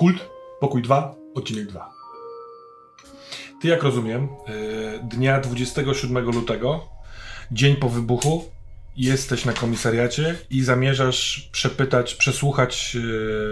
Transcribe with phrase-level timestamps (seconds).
[0.00, 1.94] Kult, pokój 2, odcinek 2.
[3.60, 6.88] Ty, jak rozumiem, y, dnia 27 lutego,
[7.52, 8.50] dzień po wybuchu,
[8.96, 12.96] jesteś na komisariacie i zamierzasz przepytać, przesłuchać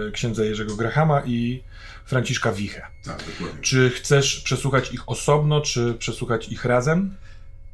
[0.07, 1.63] y, księdza Jerzego Grahama i
[2.05, 2.85] Franciszka Wichę.
[3.03, 3.61] Tak, dokładnie.
[3.61, 7.15] Czy chcesz przesłuchać ich osobno, czy przesłuchać ich razem?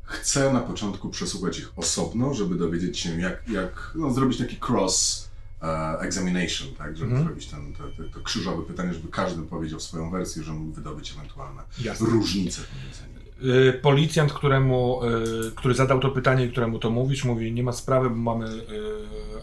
[0.03, 5.29] Chcę na początku przesłuchać ich osobno, żeby dowiedzieć się, jak, jak no, zrobić taki cross
[5.31, 5.34] e,
[5.99, 6.97] examination, tak?
[6.97, 7.25] Żeby Mhm.
[7.27, 11.11] zrobić ten, to, to, to krzyżowe pytanie, żeby każdy powiedział swoją wersję, żeby mógł wydobyć
[11.11, 12.07] ewentualne Jasne.
[12.09, 13.15] różnice pomiędzy nimi.
[13.69, 15.01] Y, Policjant, któremu,
[15.47, 18.47] y, który zadał to pytanie i któremu to mówisz, mówi, nie ma sprawy, bo mamy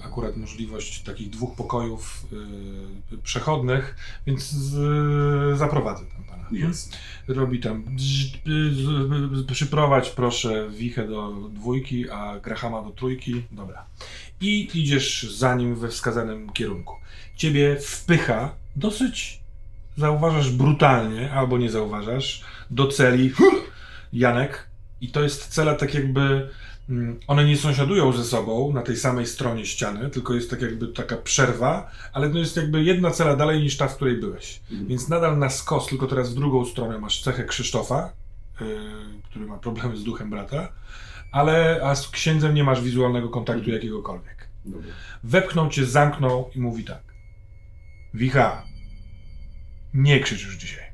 [0.04, 2.26] akurat możliwość takich dwóch pokojów
[3.22, 6.42] przechodnych, więc z, zaprowadzę tam pana.
[6.50, 6.96] Jest.
[7.28, 7.84] Robi tam,
[9.52, 13.42] przyprowadź proszę Wichę do dwójki, a Grahama do trójki.
[13.50, 13.84] Dobra.
[14.42, 16.94] I idziesz za nim we wskazanym kierunku.
[17.36, 19.40] Ciebie wpycha dosyć,
[19.96, 23.32] zauważasz brutalnie, albo nie zauważasz, do celi
[24.12, 24.68] Janek.
[25.00, 26.50] I to jest cela tak jakby,
[26.88, 30.88] mm, one nie sąsiadują ze sobą na tej samej stronie ściany, tylko jest tak jakby
[30.88, 34.60] taka przerwa, ale to jest jakby jedna cela dalej niż ta, w której byłeś.
[34.70, 34.88] Mhm.
[34.88, 38.12] Więc nadal na skos, tylko teraz w drugą stronę masz cechę Krzysztofa,
[38.60, 38.66] yy,
[39.30, 40.68] który ma problemy z duchem brata,
[41.32, 44.48] ale a z księdzem nie masz wizualnego kontaktu jakiegokolwiek.
[44.64, 44.92] Dobra.
[45.24, 47.02] Wepchnął cię, zamknął i mówi tak.
[48.14, 48.66] Wicha,
[49.94, 50.84] nie krzycz już dzisiaj.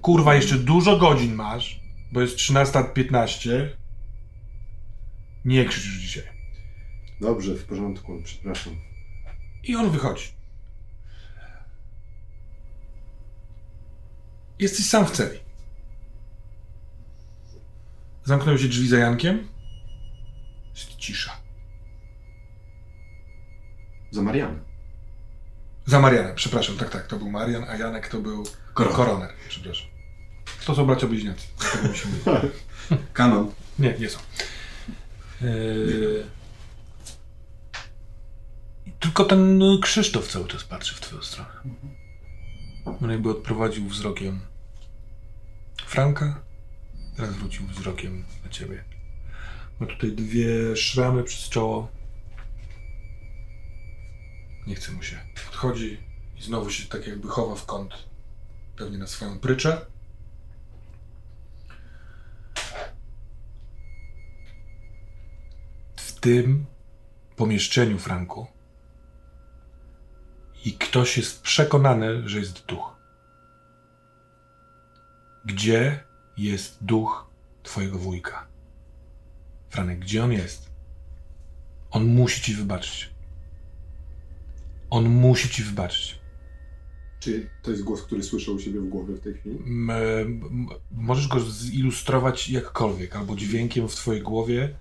[0.00, 1.80] Kurwa, jeszcze dużo godzin masz,
[2.12, 3.68] bo jest 13.15.
[5.44, 6.24] Nie krzycz już dzisiaj.
[7.20, 8.76] Dobrze, w porządku, przepraszam.
[9.64, 10.28] I on wychodzi.
[14.58, 15.45] Jesteś sam w celi.
[18.26, 19.48] Zamknęły się drzwi za Jankiem.
[20.74, 21.32] Jest cisza.
[24.10, 24.58] Za Marianę.
[25.86, 28.44] Za Marianem, przepraszam, tak, tak, to był Marian, a Janek to był
[28.74, 28.96] Koroner.
[28.96, 29.86] koroner, przepraszam.
[30.66, 31.46] To są bracia bliźniacy.
[33.12, 33.52] Kanon.
[33.78, 34.18] Nie, nie są.
[35.40, 36.26] Yy...
[39.00, 41.50] Tylko ten no, Krzysztof cały czas patrzy w twoją stronę.
[42.84, 44.40] On jakby odprowadził wzrokiem
[45.86, 46.45] Franka,
[47.16, 48.84] teraz wrócił wzrokiem na ciebie.
[49.80, 51.88] Ma tutaj dwie szramy przez czoło.
[54.66, 55.20] Nie chce mu się.
[55.48, 55.98] Odchodzi
[56.36, 57.94] i znowu się tak jakby chowa w kąt.
[58.76, 59.86] Pewnie na swoją pryczę.
[65.96, 66.66] w tym
[67.36, 68.46] pomieszczeniu, Franku,
[70.64, 72.96] i ktoś jest przekonany, że jest duch.
[75.44, 76.05] Gdzie
[76.36, 77.30] jest duch
[77.62, 78.46] twojego wujka?
[79.70, 80.70] Franek, gdzie on jest?
[81.90, 83.10] On musi ci wybaczyć.
[84.90, 86.18] On musi ci wybaczyć.
[87.20, 89.58] Czy to jest głos, który słyszę u siebie w głowie w tej chwili?
[89.90, 94.76] M- możesz go zilustrować jakkolwiek, albo dźwiękiem w twojej głowie,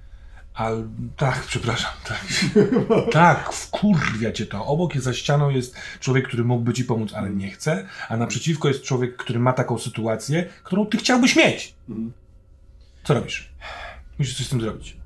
[0.56, 0.88] al...
[1.18, 2.26] Tak, przepraszam, tak.
[3.12, 4.66] tak, wkurwia cię to.
[4.66, 8.68] Obok jest za ścianą jest człowiek, który mógłby ci pomóc, ale nie chce, a naprzeciwko
[8.68, 11.76] jest człowiek, który ma taką sytuację, którą ty chciałbyś mieć.
[11.90, 12.14] Mhm.
[13.04, 13.50] Co robisz?
[14.20, 14.98] Musisz coś z tym zrobić.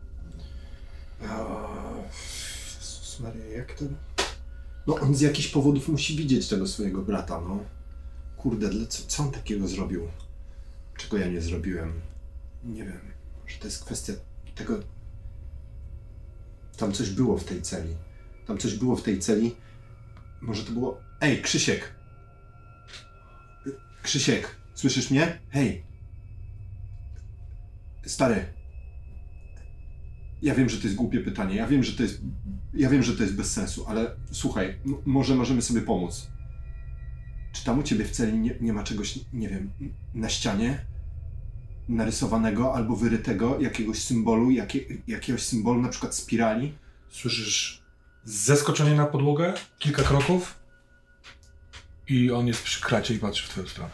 [2.80, 3.86] Jezus Maria, jak to...
[4.88, 7.60] No on z jakichś powodów musi widzieć tego swojego brata, no.
[8.38, 10.08] Kurde, co, co on takiego zrobił?
[10.98, 11.94] Czego ja nie zrobiłem?
[12.64, 13.00] Nie wiem.
[13.44, 14.14] Może to jest kwestia
[14.56, 14.80] tego...
[16.80, 17.96] Tam coś było w tej celi.
[18.48, 19.56] Tam coś było w tej celi.
[20.42, 21.02] Może to było...
[21.22, 21.94] Ej, Krzysiek!
[24.04, 25.40] Krzysiek, słyszysz mnie?
[25.50, 25.84] Hej!
[28.06, 28.46] Stary,
[30.42, 32.22] ja wiem, że to jest głupie pytanie, ja wiem, że to jest,
[32.74, 36.30] ja wiem, że to jest bez sensu, ale słuchaj, może możemy sobie pomóc.
[37.52, 39.72] Czy tam u ciebie w celi nie, nie ma czegoś, nie wiem,
[40.14, 40.86] na ścianie
[41.90, 46.74] narysowanego albo wyrytego jakiegoś symbolu, jakie, jakiegoś symbolu, na przykład spirali?
[47.10, 47.84] Słyszysz
[48.24, 50.60] zeskoczenie na podłogę, kilka kroków
[52.08, 53.92] i on jest przy kracie i patrzy w twoją stronę.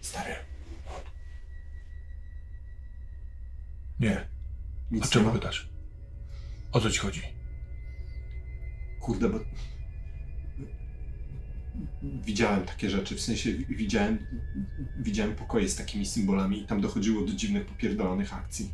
[0.00, 0.34] Stary,
[4.00, 4.28] Nie.
[4.90, 5.68] nic A czemu pytasz?
[6.72, 7.22] O co ci chodzi?
[9.00, 9.38] Kurde, bo
[12.02, 14.18] widziałem takie rzeczy, w sensie wi- widziałem,
[14.98, 18.72] widziałem pokoje z takimi symbolami i tam dochodziło do dziwnych, popierdolonych akcji.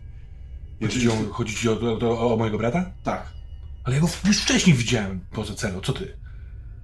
[0.83, 2.93] Chodzi ci o, chodzi ci o, o, o mojego brata?
[3.03, 3.33] Tak,
[3.85, 6.17] Ale ja go już wcześniej widziałem poza celą, co ty?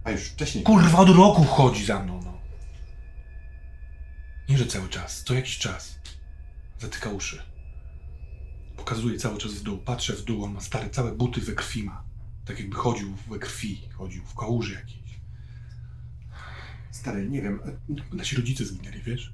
[0.05, 0.65] a już wcześniej.
[0.65, 2.39] Kurwa, od roku chodzi za mną, no.
[4.49, 5.99] Nie, że cały czas, co jakiś czas.
[6.79, 7.43] Zatyka uszy.
[8.77, 11.85] Pokazuje cały czas w dół, patrzę w dół, on ma stare, całe buty we krwi
[11.85, 12.05] ma.
[12.45, 15.02] Tak jakby chodził we krwi, chodził w kałuży jakiejś.
[16.93, 17.61] Stary, nie wiem.
[18.13, 19.33] Nasi rodzice zginęli, wiesz?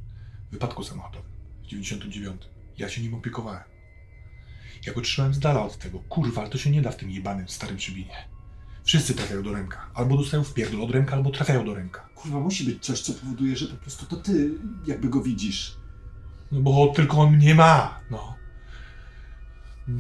[0.49, 1.31] W wypadku samochodowym
[1.63, 2.43] w 99.
[2.79, 3.63] Ja się nim opiekowałem.
[4.87, 5.99] Ja go trzymałem z dala od tego.
[5.99, 8.29] Kurwa, ale to się nie da w tym jebanym starym szybinie.
[8.85, 9.91] Wszyscy trafiają do ręka.
[9.95, 12.09] Albo dostają w pierdol od ręka, albo trafiają do ręka.
[12.15, 14.51] Kurwa, musi być coś, co powoduje, że po prostu to ty
[14.87, 15.77] jakby go widzisz.
[16.53, 18.38] No bo tylko on mnie ma, no.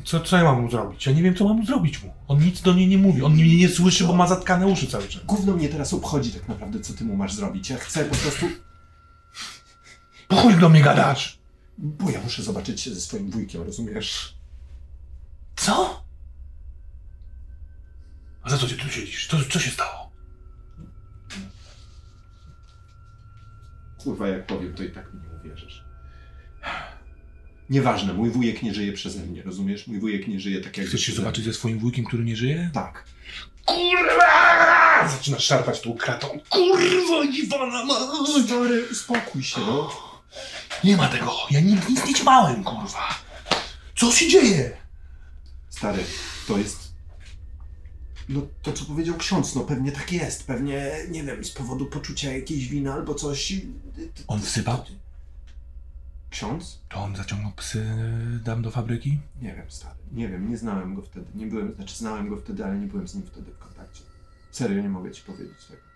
[0.04, 1.06] Co, co ja mam mu zrobić?
[1.06, 2.14] Ja nie wiem, co mam zrobić mu.
[2.28, 3.22] On nic do niej nie mówi.
[3.22, 5.24] On mnie nie słyszy, bo ma zatkane uszy cały czas.
[5.24, 7.70] Gówno mnie teraz obchodzi tak naprawdę, co ty mu masz zrobić.
[7.70, 8.46] Ja chcę po prostu...
[10.28, 11.38] Po chuj do mnie gadasz?
[11.78, 14.34] Bo ja muszę zobaczyć się ze swoim wujkiem, rozumiesz?
[15.56, 16.04] Co?
[18.42, 19.26] A za co ty tu siedzisz?
[19.26, 20.10] Co, co się stało?
[23.98, 25.27] Kurwa, jak powiem, to i tak mi nie uwierzysz.
[27.70, 29.86] Nieważne, mój wujek nie żyje przeze mnie, rozumiesz?
[29.86, 30.86] Mój wujek nie żyje tak jak...
[30.86, 32.70] Chcesz się zobaczyć ze swoim wujkiem, który nie żyje?
[32.74, 33.04] Tak.
[33.64, 35.08] Kurwa!
[35.08, 36.40] Zaczyna szarpać tą kratą.
[36.48, 37.94] Kurwa, Iwana ma!
[38.46, 39.90] Stary, uspokój się, no.
[40.84, 41.32] Nie ma tego.
[41.50, 43.18] Ja nic, nic nie ćmałem, kurwa.
[43.96, 44.76] Co się dzieje?
[45.70, 46.04] Stary,
[46.48, 46.88] to jest...
[48.28, 50.46] No to, co powiedział ksiądz, no pewnie tak jest.
[50.46, 53.52] Pewnie, nie wiem, z powodu poczucia jakiejś winy albo coś.
[54.26, 54.84] On wsypał?
[56.30, 56.78] Ksiądz?
[56.88, 57.86] To on zaciągnął psy
[58.44, 59.18] dam do fabryki?
[59.42, 59.98] Nie wiem, stary.
[60.12, 61.26] Nie wiem, nie znałem go wtedy.
[61.34, 64.02] Nie byłem, znaczy znałem go wtedy, ale nie byłem z nim wtedy w kontakcie.
[64.50, 65.88] Serio, nie mogę ci powiedzieć tego.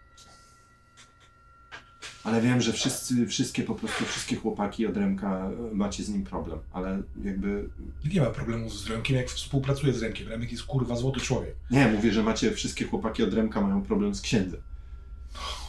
[2.24, 6.24] Ale wiem, że wszyscy, wszystkie po prostu, wszystkie chłopaki od Remka e, macie z nim
[6.24, 7.68] problem, ale jakby...
[8.14, 10.28] Nie ma problemu z Remkiem, jak współpracuje z Remkiem.
[10.28, 11.54] Remek jest kurwa złoty człowiek.
[11.70, 14.60] Nie, mówię, że macie, wszystkie chłopaki od Remka mają problem z księdzem.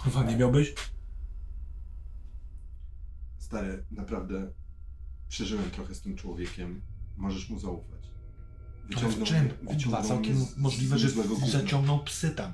[0.04, 0.74] Kurwa, nie miałbyś?
[3.54, 4.52] Stary, naprawdę
[5.30, 6.82] przeżyłem trochę z tym człowiekiem.
[7.18, 8.02] Możesz mu zaufać.
[8.98, 9.50] Ale w czym?
[9.66, 11.10] Kurwa, całkiem możliwe, że
[11.52, 12.54] zaciągnął psy tam.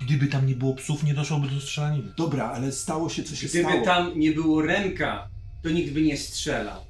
[0.00, 2.12] Gdyby tam nie było psów, nie doszłoby do strzelaniny.
[2.16, 3.84] Dobra, ale stało się, co się Gdyby stało.
[3.84, 5.28] tam nie było Remka,
[5.62, 6.84] to nikt by nie strzelał.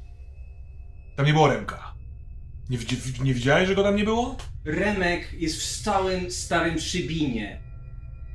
[1.16, 1.94] Tam nie było Remka.
[2.70, 2.78] Nie,
[3.24, 4.36] nie widziałeś, że go tam nie było?
[4.64, 7.60] Remek jest w stałym starym szybinie.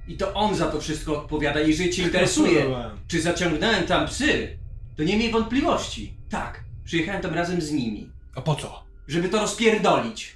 [0.08, 1.60] I to on za to wszystko odpowiada.
[1.60, 2.66] Jeżeli cię interesuje,
[3.08, 4.65] czy zaciągnąłem tam psy,
[4.98, 6.18] to nie miej wątpliwości.
[6.30, 8.84] Tak, przyjechałem tam razem z nimi, A po co?
[9.08, 10.36] żeby to rozpierdolić.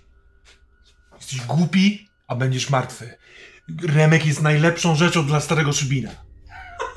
[1.18, 3.18] Jesteś głupi, a będziesz martwy.
[3.84, 6.10] Remek jest najlepszą rzeczą dla starego Szybina.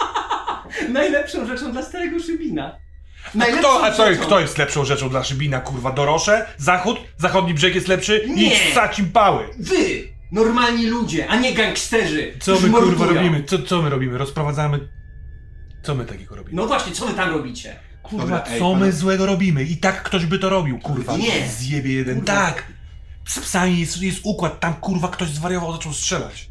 [0.92, 2.76] Najlepszą rzeczą dla starego szybina.
[3.34, 4.22] A Najlepszą kto, a co, rzeczą.
[4.26, 5.92] kto jest lepszą rzeczą dla Szybina, kurwa?
[5.92, 6.46] Dorosze?
[6.58, 6.98] Zachód?
[7.18, 8.24] Zachodni brzeg jest lepszy?
[8.28, 8.46] Nie.
[8.46, 9.44] Idź ssać im pały!
[9.58, 10.08] Wy!
[10.32, 12.32] Normalni ludzie, a nie gangsterzy.
[12.40, 13.14] Co którzy my kurwa mordują.
[13.22, 13.44] robimy?
[13.44, 14.18] Co, co my robimy?
[14.18, 14.88] Rozprowadzamy...
[15.82, 16.56] Co my takiego robimy?
[16.56, 17.76] No właśnie, co wy tam robicie?
[18.02, 19.64] kurwa, Dobra, ej, co my złego robimy?
[19.64, 21.16] I tak ktoś by to robił, kurwa.
[21.16, 21.48] Nie.
[21.48, 22.14] Zjebie jeden.
[22.18, 22.32] Kurwa.
[22.34, 22.72] Tak!
[23.28, 26.48] Z psami jest, jest układ, tam kurwa ktoś zwariował, zaczął strzelać.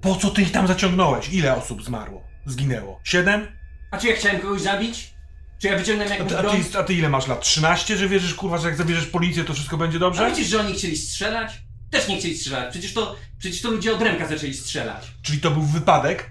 [0.00, 1.28] Po co ty ich tam zaciągnąłeś?
[1.28, 2.22] Ile osób zmarło?
[2.46, 3.00] Zginęło?
[3.04, 3.46] Siedem?
[3.90, 5.10] A czy ja chciałem kogoś zabić?
[5.58, 6.64] Czy ja wyciągnąłem A jakąś ty, a, broń?
[6.64, 7.40] ty, a ty ile masz lat?
[7.40, 7.96] 13?
[7.96, 10.30] Że wierzysz kurwa, że jak zabierzesz policję, to wszystko będzie A dobrze?
[10.30, 11.52] widzisz, że oni chcieli strzelać?
[11.90, 12.70] Też nie chcieli strzelać.
[12.70, 15.12] Przecież to, przecież to ludzie od Remka zaczęli strzelać.
[15.22, 16.30] Czyli to był wypadek?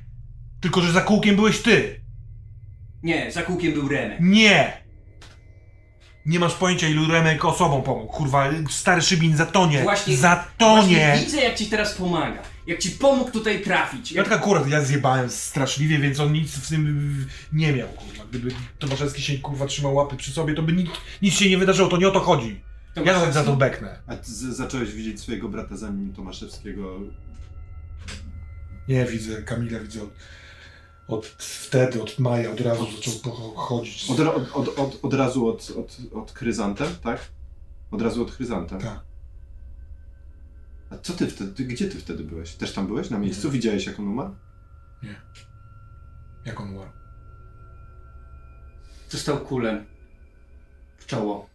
[0.62, 2.05] Tylko, że za kółkiem byłeś ty.
[3.06, 4.18] Nie, za kółkiem był Remek.
[4.22, 4.74] Nie!
[6.26, 8.14] Nie masz pojęcia, ilu Remek osobom pomógł.
[8.14, 9.84] Kurwa, stary Szybin zatonie.
[9.84, 10.98] Właśnie- Zatonie!
[11.08, 12.42] Właśnie widzę, jak ci teraz pomaga.
[12.68, 14.12] Jak ci pomógł tutaj trafić.
[14.12, 14.30] Ja Jak...
[14.30, 18.24] tak akurat ja zjebałem straszliwie, więc on nic w tym nie miał, kurwa.
[18.30, 20.90] Gdyby Tomaszewski się kurwa trzymał łapy przy sobie, to by nic,
[21.22, 22.62] nic się nie wydarzyło, to nie o to chodzi.
[22.96, 24.00] Ja nawet za to beknę.
[24.08, 27.00] A ty z- zacząłeś widzieć swojego brata zanim Tomaszewskiego.
[28.88, 30.00] Nie, widzę, Kamila widzę
[31.08, 34.10] od, wtedy, od maja, od razu zaczął chodzić.
[34.10, 37.20] Od, od, od, od, od razu od, od, od chryzantem, tak?
[37.92, 38.82] Od razu od chryzantem.
[38.82, 39.00] Tak.
[40.90, 42.56] A co ty wtedy, gdzie ty wtedy byłeś?
[42.56, 43.48] Też tam byłeś na miejscu?
[43.48, 43.54] Nie.
[43.54, 44.36] Widziałeś jak on umarł?
[46.46, 46.92] Jak on umarł?
[49.12, 49.86] Dostał kulę
[50.98, 51.50] w czoło.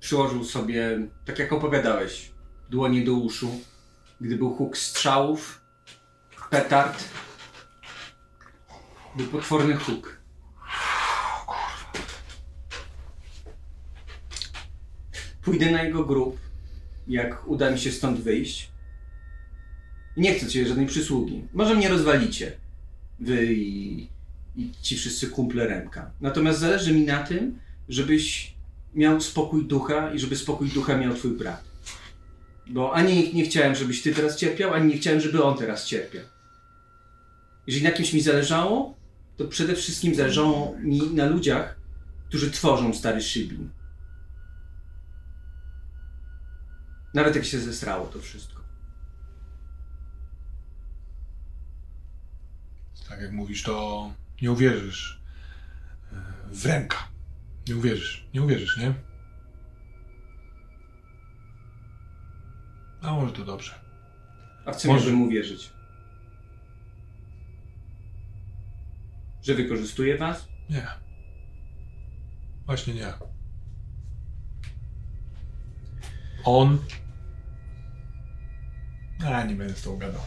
[0.00, 2.32] Przyłożył sobie, tak jak opowiadałeś,
[2.70, 3.50] dłonie do uszu.
[4.20, 5.59] Gdy był huk strzałów,
[6.50, 7.04] petard,
[9.16, 10.20] był potworny huk.
[15.42, 16.38] Pójdę na jego grób,
[17.08, 18.70] jak uda mi się stąd wyjść.
[20.16, 21.42] Nie chcę cię żadnej przysługi.
[21.52, 22.52] Może mnie rozwalicie.
[23.20, 24.08] Wy i,
[24.56, 26.10] i ci wszyscy kumple Remka.
[26.20, 28.54] Natomiast zależy mi na tym, żebyś
[28.94, 31.64] miał spokój ducha i żeby spokój ducha miał twój brat.
[32.66, 36.22] Bo ani nie chciałem, żebyś ty teraz cierpiał, ani nie chciałem, żeby on teraz cierpiał.
[37.66, 38.94] Jeżeli na kimś mi zależało,
[39.36, 41.76] to przede wszystkim zależało mi na ludziach,
[42.28, 43.70] którzy tworzą stary Szybin.
[47.14, 48.60] Nawet jak się zesrało to wszystko.
[53.10, 54.10] tak jak mówisz, to
[54.42, 55.20] nie uwierzysz
[56.12, 56.16] e,
[56.52, 57.08] w ręka.
[57.68, 58.94] Nie uwierzysz, nie uwierzysz, nie?
[63.02, 63.74] A może to dobrze.
[64.64, 65.06] A w co Może.
[65.06, 65.70] miałbym uwierzyć?
[69.42, 70.48] Że wykorzystuje was?
[70.70, 70.86] Nie.
[72.66, 73.12] Właśnie nie.
[76.44, 76.78] On.
[79.26, 80.22] A, nie będę z tą gadał.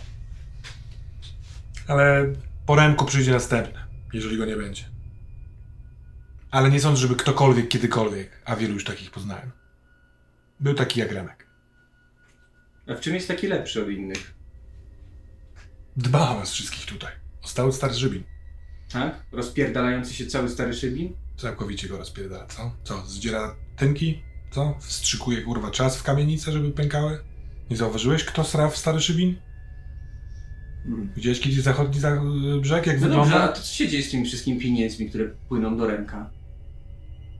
[1.87, 2.33] Ale
[2.65, 3.79] po ręku przyjdzie następny,
[4.13, 4.83] jeżeli go nie będzie.
[6.51, 9.51] Ale nie sądzę, żeby ktokolwiek kiedykolwiek, a wielu już takich poznałem.
[10.59, 11.47] Był taki jak Remek.
[12.87, 14.33] A w czym jest taki lepszy od innych?
[15.97, 17.11] Dba o nas wszystkich tutaj.
[17.41, 18.23] O stały stary żybin.
[18.93, 19.23] Tak?
[19.31, 21.13] Rozpierdalający się cały stary szybin?
[21.37, 22.71] Całkowicie go rozpierdala, co?
[22.83, 24.23] Co, zdziera tynki?
[24.51, 24.77] Co?
[24.79, 27.19] Wstrzykuje kurwa czas w kamienice, żeby pękały?
[27.69, 29.35] Nie zauważyłeś, kto sra w stary szybin?
[30.85, 31.13] Mm.
[31.15, 32.21] Widziałeś kiedyś zachodni za
[32.61, 33.47] brzeg, jak No dobrze, a wygląda?
[33.47, 36.29] to co się dzieje z tymi wszystkimi pieniędzmi, które płyną do ręka?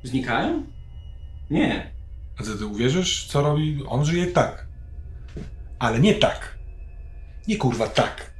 [0.03, 0.65] Znikają?
[1.50, 1.93] Nie.
[2.39, 3.83] A ty, ty uwierzysz, co robi?
[3.88, 4.67] On żyje tak.
[5.79, 6.57] Ale nie tak.
[7.48, 8.33] Nie kurwa tak.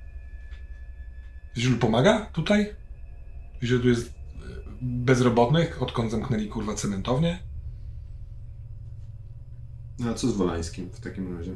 [1.55, 2.75] Wiesz, pomaga tutaj?
[3.63, 4.12] Że tu jest e,
[4.82, 7.39] bezrobotnych, odkąd zamknęli kurwa cementownię?
[10.00, 11.51] No a co z Wolańskim w takim razie?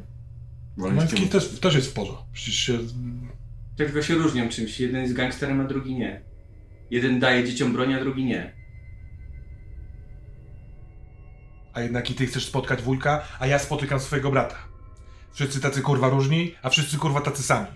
[0.78, 2.14] Mański też, też jest w porze.
[2.34, 2.78] Przecież się
[3.78, 4.80] Tak tylko się różnią czymś.
[4.80, 6.22] Jeden jest gangsterem, a drugi nie.
[6.92, 8.54] Jeden daje dzieciom broń, a drugi nie.
[11.74, 14.56] A jednak i ty chcesz spotkać wujka, a ja spotykam swojego brata.
[15.32, 17.68] Wszyscy tacy kurwa różni, a wszyscy kurwa tacy sami.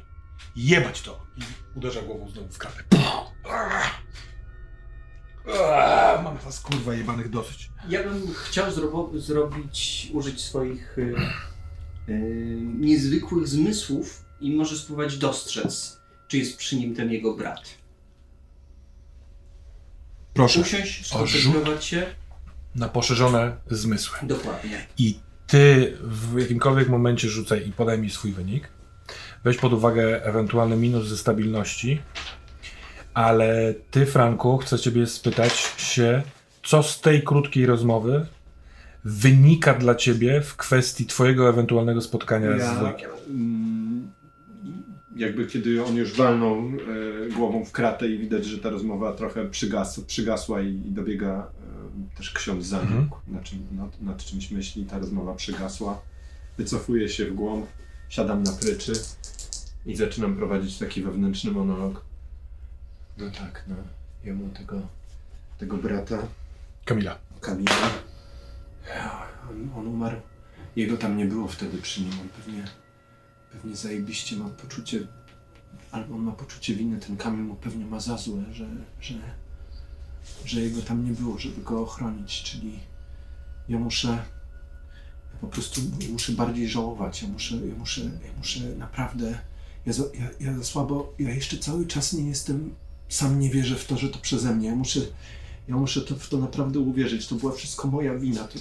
[0.56, 1.26] Jebać to!
[1.42, 2.84] I uderza głową znowu w kratę.
[6.24, 7.70] Mam was kurwa jebanych dosyć.
[7.90, 11.16] Ja bym chciał zrobo- zrobić, użyć swoich y,
[12.10, 17.62] y, niezwykłych zmysłów i może spróbować dostrzec, czy jest przy nim ten jego brat.
[20.34, 21.42] Proszę, Usiąść, O, rzut.
[21.42, 22.16] skoncentrować się.
[22.76, 24.18] na poszerzone zmysły.
[24.24, 24.88] Dokładnie.
[24.98, 28.70] I ty w jakimkolwiek momencie rzucaj i podaj mi swój wynik.
[29.44, 32.02] Weź pod uwagę ewentualny minus ze stabilności.
[33.14, 36.22] Ale ty, Franku, chcę ciebie spytać się,
[36.64, 38.26] co z tej krótkiej rozmowy
[39.06, 43.10] wynika dla ciebie w kwestii twojego ewentualnego spotkania z wujkiem.
[43.30, 44.12] mm,
[45.16, 49.50] jakby kiedy on już walnął e, głową w kratę i widać, że ta rozmowa trochę
[49.50, 51.48] przygas, przygasła i, i dobiega
[52.14, 53.10] e, też ksiądz za nim, Mhm.
[53.28, 56.02] nad, czym, nad, nad czymś myśli, ta rozmowa przygasła.
[56.58, 57.66] Wycofuję się w głąb,
[58.12, 58.94] siadam na pryczy
[59.86, 62.06] i zaczynam prowadzić taki wewnętrzny monolog.
[63.18, 63.76] No tak, no,
[64.24, 64.82] jemu tego,
[65.58, 66.18] tego brata
[66.86, 67.18] Kamila.
[67.42, 67.92] Kamila.
[69.50, 70.18] On, on umarł.
[70.76, 72.12] Jego tam nie było wtedy przy nim.
[72.22, 72.64] On pewnie,
[73.52, 75.00] pewnie zajebiście ma poczucie,
[75.92, 77.00] albo on ma poczucie winy.
[77.00, 78.68] Ten Kamil mu pewnie ma za złe, że,
[79.02, 79.14] że,
[80.46, 82.44] że jego tam nie było, żeby go ochronić.
[82.44, 82.80] Czyli
[83.70, 84.24] ja muszę,
[85.42, 85.82] po prostu
[86.12, 87.22] muszę bardziej żałować.
[87.22, 89.40] Ja muszę, ja muszę, ja muszę naprawdę,
[89.86, 92.76] ja za, ja, ja za słabo, ja jeszcze cały czas nie jestem,
[93.10, 94.68] sam nie wierzę w to, że to przeze mnie.
[94.68, 95.00] Ja muszę,
[95.68, 97.28] ja muszę to, w to naprawdę uwierzyć.
[97.28, 98.44] To była wszystko moja wina.
[98.44, 98.60] To,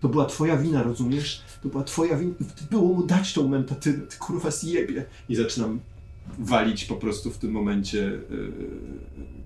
[0.00, 1.42] to była twoja wina, rozumiesz?
[1.62, 2.34] To była twoja wina.
[2.70, 3.98] Było mu dać tą mentatynę.
[3.98, 5.04] Ty kurwa zjebie.
[5.28, 5.80] I zaczynam
[6.38, 8.52] walić po prostu w tym momencie yy,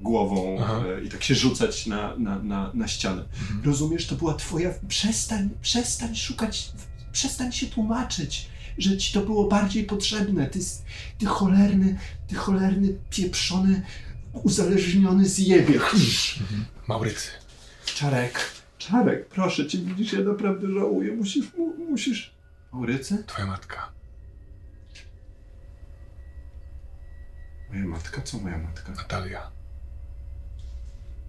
[0.00, 3.24] głową yy, i tak się rzucać na, na, na, na ścianę.
[3.64, 4.06] Rozumiesz?
[4.06, 4.70] To była twoja...
[4.88, 6.72] Przestań, przestań szukać,
[7.12, 10.46] przestań się tłumaczyć, że ci to było bardziej potrzebne.
[10.46, 10.58] Ty,
[11.18, 13.82] ty cholerny, ty cholerny, pieprzony,
[14.32, 15.80] uzależniony zjebie.
[16.88, 17.28] Maurycy.
[17.84, 18.40] Czarek.
[18.78, 21.12] Czarek, proszę cię, widzisz, ja naprawdę żałuję.
[21.12, 22.34] Musisz, mu, musisz.
[22.72, 23.24] Maurycy?
[23.26, 23.92] Twoja matka.
[27.72, 28.22] Moja matka?
[28.22, 28.92] Co moja matka?
[28.92, 29.50] Natalia.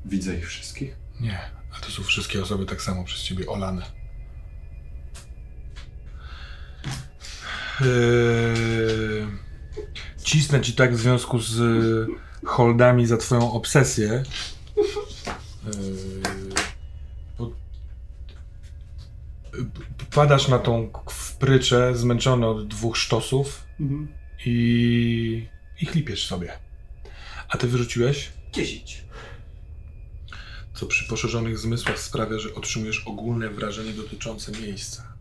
[0.05, 0.95] Widzę ich wszystkich.
[1.19, 1.39] Nie,
[1.77, 3.85] a to są wszystkie osoby tak samo przez ciebie olane.
[7.81, 9.27] Eee,
[10.23, 12.07] cisnę ci tak w związku z
[12.45, 14.23] holdami za twoją obsesję.
[15.65, 16.21] Eee,
[20.15, 24.07] Padasz na tą wpryczę, zmęczony od dwóch sztosów Mhm.
[24.45, 25.47] i,
[25.81, 26.51] i chlipiesz sobie.
[27.49, 28.31] A ty wyrzuciłeś?
[28.53, 29.03] 10.
[30.73, 35.11] co przy poszerzonych zmysłach sprawia, że otrzymujesz ogólne wrażenie dotyczące miejsca.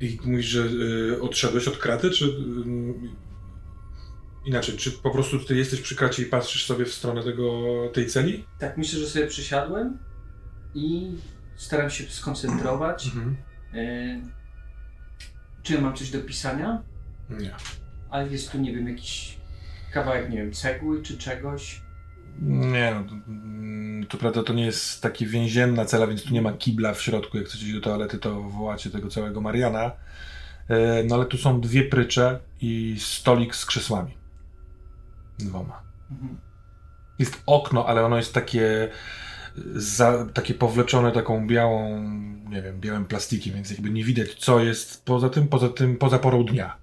[0.00, 2.30] I mówisz, że y, odszedłeś od kraty, czy y,
[4.44, 7.62] inaczej, czy po prostu ty jesteś przy kracie i patrzysz sobie w stronę tego,
[7.92, 8.44] tej celi?
[8.58, 9.98] Tak, myślę, że sobie przysiadłem
[10.74, 11.12] i
[11.56, 13.06] staram się skoncentrować.
[13.06, 13.36] Mhm.
[13.74, 14.20] E,
[15.62, 16.82] czy ja mam coś do pisania?
[17.30, 17.54] Nie.
[18.10, 19.38] Ale jest tu, nie wiem, jakiś
[19.92, 21.82] kawałek, nie wiem, cegły czy czegoś.
[22.42, 26.42] Nie, no, to, mm, to prawda, to nie jest taki więzienna cela, więc tu nie
[26.42, 27.36] ma kibla w środku.
[27.36, 29.92] Jak chcecie iść do toalety, to wołacie tego całego Mariana.
[30.68, 34.14] E, No ale tu są dwie prycze i stolik z krzesłami.
[35.38, 35.82] Dwoma.
[36.10, 36.38] Mhm.
[37.18, 38.88] Jest okno, ale ono jest takie
[39.74, 42.02] za, takie powleczone taką białą,
[42.48, 46.18] nie wiem, białym plastikiem, więc jakby nie widać co jest poza tym, poza tym, poza
[46.18, 46.76] porą dnia.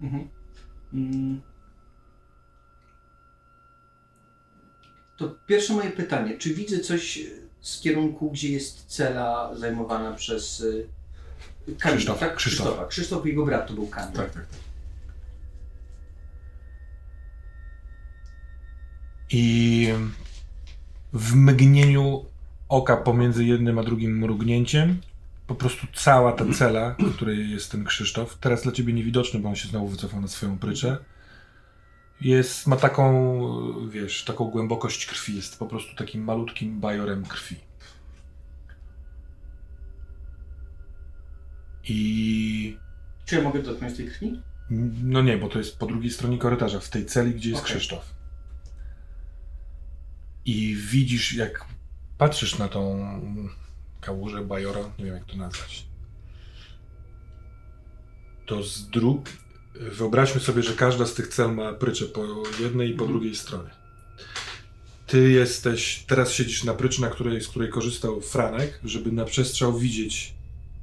[0.00, 0.28] Mhm.
[0.92, 1.40] Mm.
[5.16, 6.38] To pierwsze moje pytanie.
[6.38, 7.20] Czy widzę coś
[7.60, 10.86] z kierunku, gdzie jest cela zajmowana przez y,
[11.78, 12.36] Kamila, Krzysztofa, tak?
[12.36, 12.70] Krzysztofa.
[12.70, 12.88] Krzysztofa.
[12.88, 14.16] Krzysztof i jego brat to był Kamil.
[14.16, 14.60] Tak, tak, tak.
[19.30, 19.88] I
[21.12, 22.24] w mgnieniu
[22.68, 25.00] oka pomiędzy jednym a drugim mrugnięciem
[25.48, 29.48] po prostu cała ta cela, w której jest ten Krzysztof, teraz dla ciebie niewidoczny, bo
[29.48, 30.98] on się znowu wycofał na swoją pryczę,
[32.20, 37.56] jest, ma taką, wiesz, taką głębokość krwi, jest po prostu takim malutkim bajorem krwi.
[41.84, 42.76] I
[43.24, 44.42] Czy ja mogę dotknąć tej krwi?
[45.02, 47.76] no nie, bo to jest po drugiej stronie korytarza, w tej celi, gdzie jest Okej.
[47.76, 48.14] Krzysztof.
[50.48, 51.64] I widzisz, jak
[52.18, 53.04] patrzysz na tą
[54.00, 55.84] kałużę Bajora, nie wiem jak to nazwać.
[58.46, 59.28] To z dróg.
[59.74, 63.70] Wyobraźmy sobie, że każda z tych cel ma prycze po jednej i po drugiej stronie.
[65.06, 69.78] Ty jesteś, teraz siedzisz na pryczy, na której, z której korzystał Franek, żeby na przestrzał
[69.78, 70.34] widzieć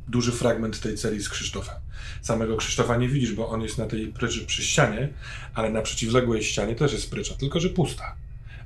[0.08, 1.75] duży fragment tej celi z Krzysztofem.
[2.21, 5.13] Samego Krzysztofa nie widzisz, bo on jest na tej pryczy przy ścianie,
[5.54, 8.24] ale na przeciwległej ścianie też jest prycza, tylko że pusta.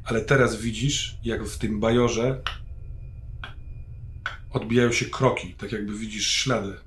[0.10, 2.42] Ale teraz widzisz, jak w tym bajorze
[4.52, 6.78] odbijają się kroki, tak jakby widzisz ślady.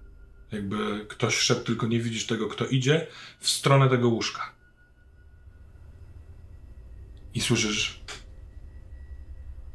[0.53, 3.07] Jakby ktoś szedł, tylko nie widzisz tego, kto idzie,
[3.41, 4.53] w stronę tego łóżka.
[7.35, 8.01] I słyszysz.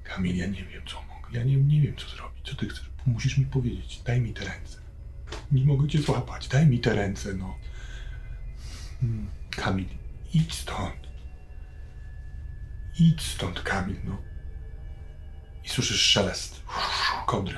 [0.03, 1.37] Kamil, ja nie wiem, co mogę.
[1.37, 2.49] Ja nie, nie wiem, co zrobić.
[2.49, 2.89] Co ty chcesz?
[3.05, 4.01] Musisz mi powiedzieć.
[4.05, 4.77] Daj mi te ręce.
[5.51, 6.47] Nie mogę cię złapać.
[6.47, 7.57] Daj mi te ręce, no.
[8.99, 9.87] Hmm, Kamil,
[10.33, 11.06] idź stąd.
[12.99, 14.17] Idź stąd, Kamil, no.
[15.63, 16.61] I słyszysz szelest.
[17.25, 17.57] Kodry.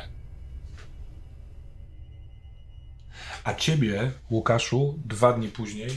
[3.43, 5.89] A ciebie, Łukaszu, dwa dni później,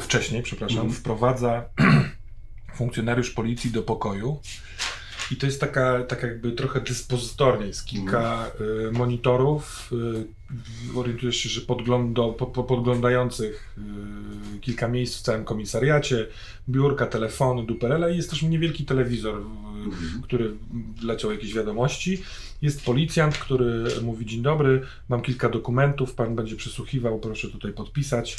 [0.00, 0.94] wcześniej, przepraszam, Mhm.
[0.94, 1.68] wprowadza
[2.76, 4.40] funkcjonariusz policji do pokoju.
[5.30, 7.66] I to jest taka, taka jakby trochę dyspozytornia.
[7.66, 8.50] Jest kilka
[8.88, 9.92] y, monitorów.
[10.94, 13.76] Y, orientujesz się, że podglądo, po, po, podglądających
[14.56, 16.26] y, kilka miejsc w całym komisariacie,
[16.68, 20.50] biurka, telefony, duperele i jest też niewielki telewizor, y, który
[21.02, 22.22] leciał jakieś wiadomości.
[22.62, 28.36] Jest policjant, który mówi: Dzień dobry, mam kilka dokumentów, pan będzie przesłuchiwał, proszę tutaj podpisać.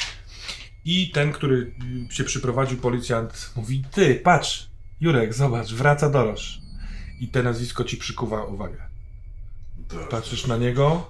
[0.85, 1.71] I ten, który
[2.09, 4.69] się przyprowadził, policjant, mówi: Ty, patrz,
[5.01, 6.64] Jurek, zobacz, wraca Dorosz.
[7.19, 8.77] I te nazwisko ci przykuwa uwagę.
[9.87, 11.09] To- Patrzysz na niego,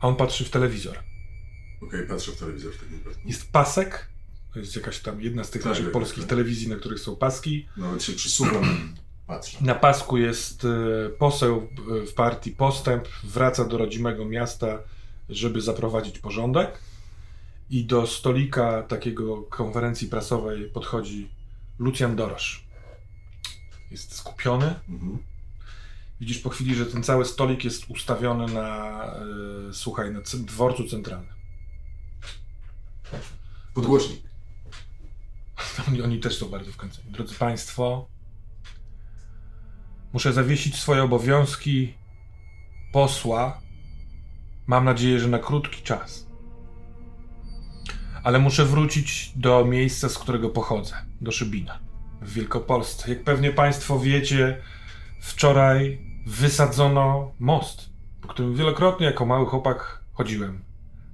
[0.00, 0.98] a on patrzy w telewizor.
[1.82, 3.20] Okej, patrzę w telewizor w takim wypadku.
[3.28, 4.08] Jest pasek,
[4.54, 6.30] to jest jakaś tam jedna z tych Tak, naszych tak, polskich tak.
[6.30, 7.66] telewizji, na których są paski.
[7.76, 8.64] Nawet się przysuwam.
[9.60, 10.68] Na pasku jest e,
[11.18, 11.68] poseł
[12.02, 14.78] e, w partii Postęp, wraca do rodzimego miasta,
[15.28, 16.78] żeby zaprowadzić porządek.
[17.70, 21.28] I do stolika takiego konferencji prasowej podchodzi
[21.78, 22.64] Lucjan Dorosz.
[23.90, 24.74] Jest skupiony.
[24.88, 25.18] Mhm.
[26.20, 29.04] Widzisz po chwili, że ten cały stolik jest ustawiony na,
[29.70, 31.34] e, słuchaj, na dworcu centralnym.
[33.74, 34.22] Podgłośnik.
[35.88, 37.12] Oni, oni też są bardzo wkręceni.
[37.12, 38.08] Drodzy Państwo,
[40.12, 41.94] muszę zawiesić swoje obowiązki
[42.92, 43.60] posła.
[44.66, 46.26] Mam nadzieję, że na krótki czas.
[48.22, 51.78] Ale muszę wrócić do miejsca, z którego pochodzę, do Szybina,
[52.22, 53.10] w Wielkopolsce.
[53.10, 54.62] Jak pewnie Państwo wiecie,
[55.20, 60.64] wczoraj wysadzono most, po którym wielokrotnie jako mały chłopak chodziłem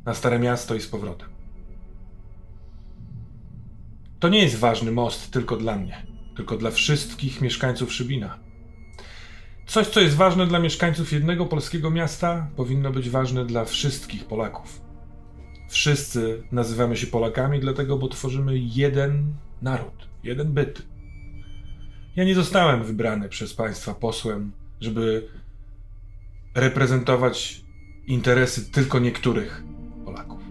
[0.04, 1.28] na Stare Miasto i z powrotem.
[4.18, 8.38] To nie jest ważny most tylko dla mnie, tylko dla wszystkich mieszkańców Szybina.
[9.66, 14.80] Coś, co jest ważne dla mieszkańców jednego polskiego miasta, powinno być ważne dla wszystkich Polaków.
[15.68, 20.95] Wszyscy nazywamy się Polakami, dlatego, bo tworzymy jeden naród, jeden byt.
[22.16, 25.28] Ja nie zostałem wybrany przez państwa posłem, żeby
[26.54, 27.64] reprezentować
[28.06, 29.62] interesy tylko niektórych
[30.04, 30.42] Polaków.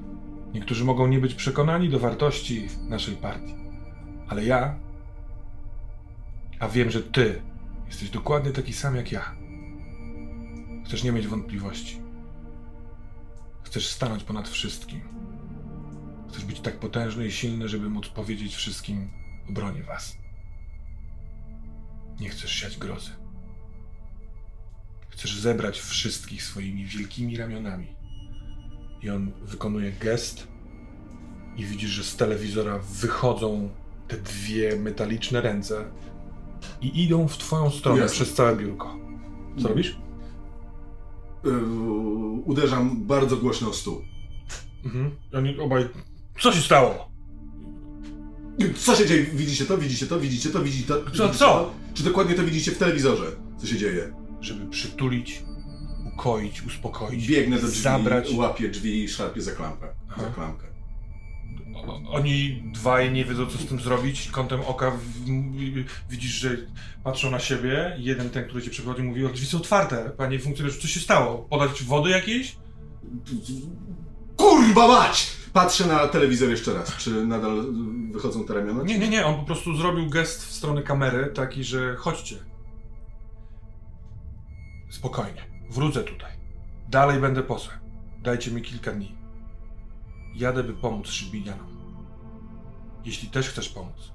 [0.54, 3.56] Niektórzy mogą nie być przekonani do wartości naszej partii,
[4.28, 4.80] ale ja,
[6.60, 7.42] a wiem, że ty
[7.88, 9.36] jesteś dokładnie taki sam jak ja.
[10.86, 12.02] Chcesz nie mieć wątpliwości.
[13.64, 15.02] Chcesz stanąć ponad wszystkim.
[16.30, 19.10] Chcesz być tak potężny i silny, żeby móc powiedzieć wszystkim:
[19.50, 20.25] obronię was.
[22.20, 23.12] Nie chcesz siać grozy.
[25.10, 27.96] Chcesz zebrać wszystkich swoimi wielkimi ramionami.
[29.02, 30.48] I on wykonuje gest,
[31.58, 33.70] i widzisz, że z telewizora wychodzą
[34.08, 35.86] te dwie metaliczne ręce
[36.82, 38.16] i idą w twoją stronę Jasne.
[38.16, 39.00] przez całe biurko.
[39.62, 39.98] Co robisz?
[41.44, 41.52] Yy,
[42.46, 44.02] uderzam bardzo głośno o stół.
[44.86, 45.12] Mhm.
[45.34, 45.90] Oni obaj.
[46.40, 47.10] Co się stało?
[48.78, 49.24] Co się dzieje?
[49.24, 49.78] Widzicie to?
[49.78, 50.20] Widzicie to?
[50.20, 50.64] Widzicie to?
[50.64, 51.04] Widzicie to?
[51.04, 51.46] Widzicie co?
[51.48, 51.74] To?
[51.96, 53.26] Czy dokładnie to widzicie w telewizorze?
[53.58, 54.14] Co się dzieje?
[54.42, 55.44] Żeby przytulić,
[56.14, 57.28] ukoić, uspokoić.
[57.28, 58.32] Biegnę do drzwi, Zabrać.
[58.34, 59.88] łapię drzwi i szarpię za klamkę.
[60.10, 60.22] Aha.
[60.22, 60.66] Za klamkę.
[61.76, 64.30] O- Oni dwaj nie wiedzą, co z tym zrobić.
[64.32, 65.00] Kątem oka w,
[66.10, 66.58] widzisz, że
[67.04, 67.96] patrzą na siebie.
[68.00, 71.38] Jeden, ten, który cię przeprowadził, mówi: O, drzwi są otwarte, panie funkcjonariusz, co się stało?
[71.38, 72.56] Podać wody jakiejś?
[74.38, 75.28] Kurwa mać!
[75.56, 76.98] Patrzę na telewizor jeszcze raz.
[76.98, 77.74] Czy nadal
[78.12, 78.84] wychodzą te ramiona?
[78.84, 82.36] Nie, nie, nie, on po prostu zrobił gest w stronę kamery, taki, że chodźcie.
[84.90, 86.32] Spokojnie, wrócę tutaj.
[86.90, 87.78] Dalej będę posłem.
[88.24, 89.16] Dajcie mi kilka dni.
[90.36, 91.68] Jadę, by pomóc Szybinianom.
[93.06, 94.12] Jeśli też chcesz pomóc,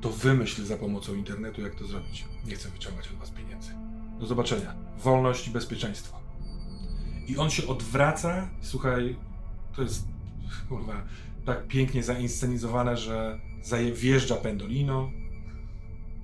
[0.00, 2.24] to wymyśl za pomocą internetu, jak to zrobić.
[2.46, 3.70] Nie chcę wyciągać od was pieniędzy.
[4.20, 4.74] Do zobaczenia.
[4.98, 6.20] Wolność i bezpieczeństwo.
[7.26, 8.48] I on się odwraca.
[8.60, 9.16] Słuchaj,
[9.76, 10.08] to jest
[10.68, 11.02] kurwa
[11.44, 15.10] tak pięknie zainscenizowane, że zaje- wjeżdża Pendolino.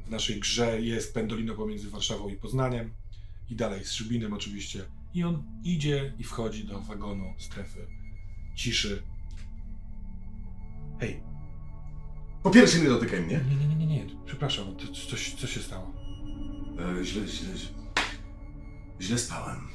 [0.07, 2.91] W naszej grze jest Pendolino pomiędzy Warszawą i Poznaniem.
[3.51, 4.85] I dalej z Szybinem oczywiście.
[5.15, 7.87] I on idzie i wchodzi do wagonu strefy
[8.57, 9.03] ciszy.
[11.01, 11.21] Hej,
[12.43, 13.41] Po pierwsze nie dotykaj mnie.
[13.51, 14.07] nie, nie, nie, nie, nie.
[14.27, 15.93] przepraszam, to, coś, co się stało?
[17.01, 17.69] E, źle, źle, źle.
[19.01, 19.69] Źle spałem.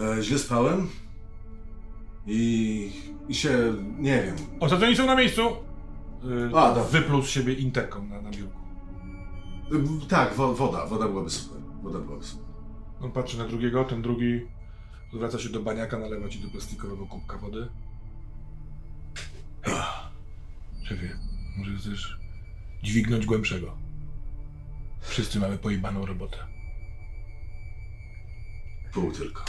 [0.00, 0.88] E, źle spałem.
[2.26, 2.92] I,
[3.28, 5.42] I się, nie wiem, Osadzeni są na miejscu!
[6.24, 6.84] Yy, A, dobra.
[6.84, 8.58] wypluł z siebie interkom na, na biurku.
[10.04, 11.60] Y, Tak, wo, woda, woda byłaby super.
[11.82, 12.46] Woda byłaby super.
[13.00, 14.40] On patrzy na drugiego, ten drugi
[15.14, 17.68] odwraca się do baniaka, nalewa ci do plastikowego kubka wody.
[19.62, 19.74] Hej,
[20.84, 21.16] szefie,
[21.58, 22.18] może chcesz
[22.82, 23.76] dźwignąć głębszego?
[25.00, 26.36] Wszyscy mamy pojebaną robotę.
[28.92, 29.44] Pół tylko.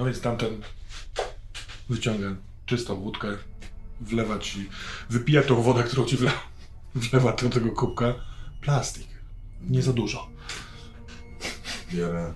[0.00, 0.62] No więc tamten
[1.88, 2.36] wyciąga
[2.66, 3.36] czystą wódkę,
[4.00, 4.68] wlewa ci,
[5.10, 6.30] wypija tą wodę, którą ci wle,
[6.94, 8.14] wlewa do tego kubka.
[8.60, 9.06] Plastik.
[9.60, 10.28] Nie za dużo.
[11.92, 12.34] Biorę.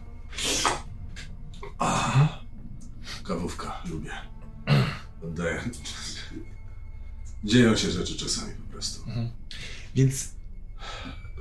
[1.78, 2.28] Ah,
[3.24, 4.12] kawówka, lubię.
[5.22, 5.70] Oddaję.
[7.44, 9.04] Dzieją się rzeczy czasami po prostu.
[9.94, 10.28] Więc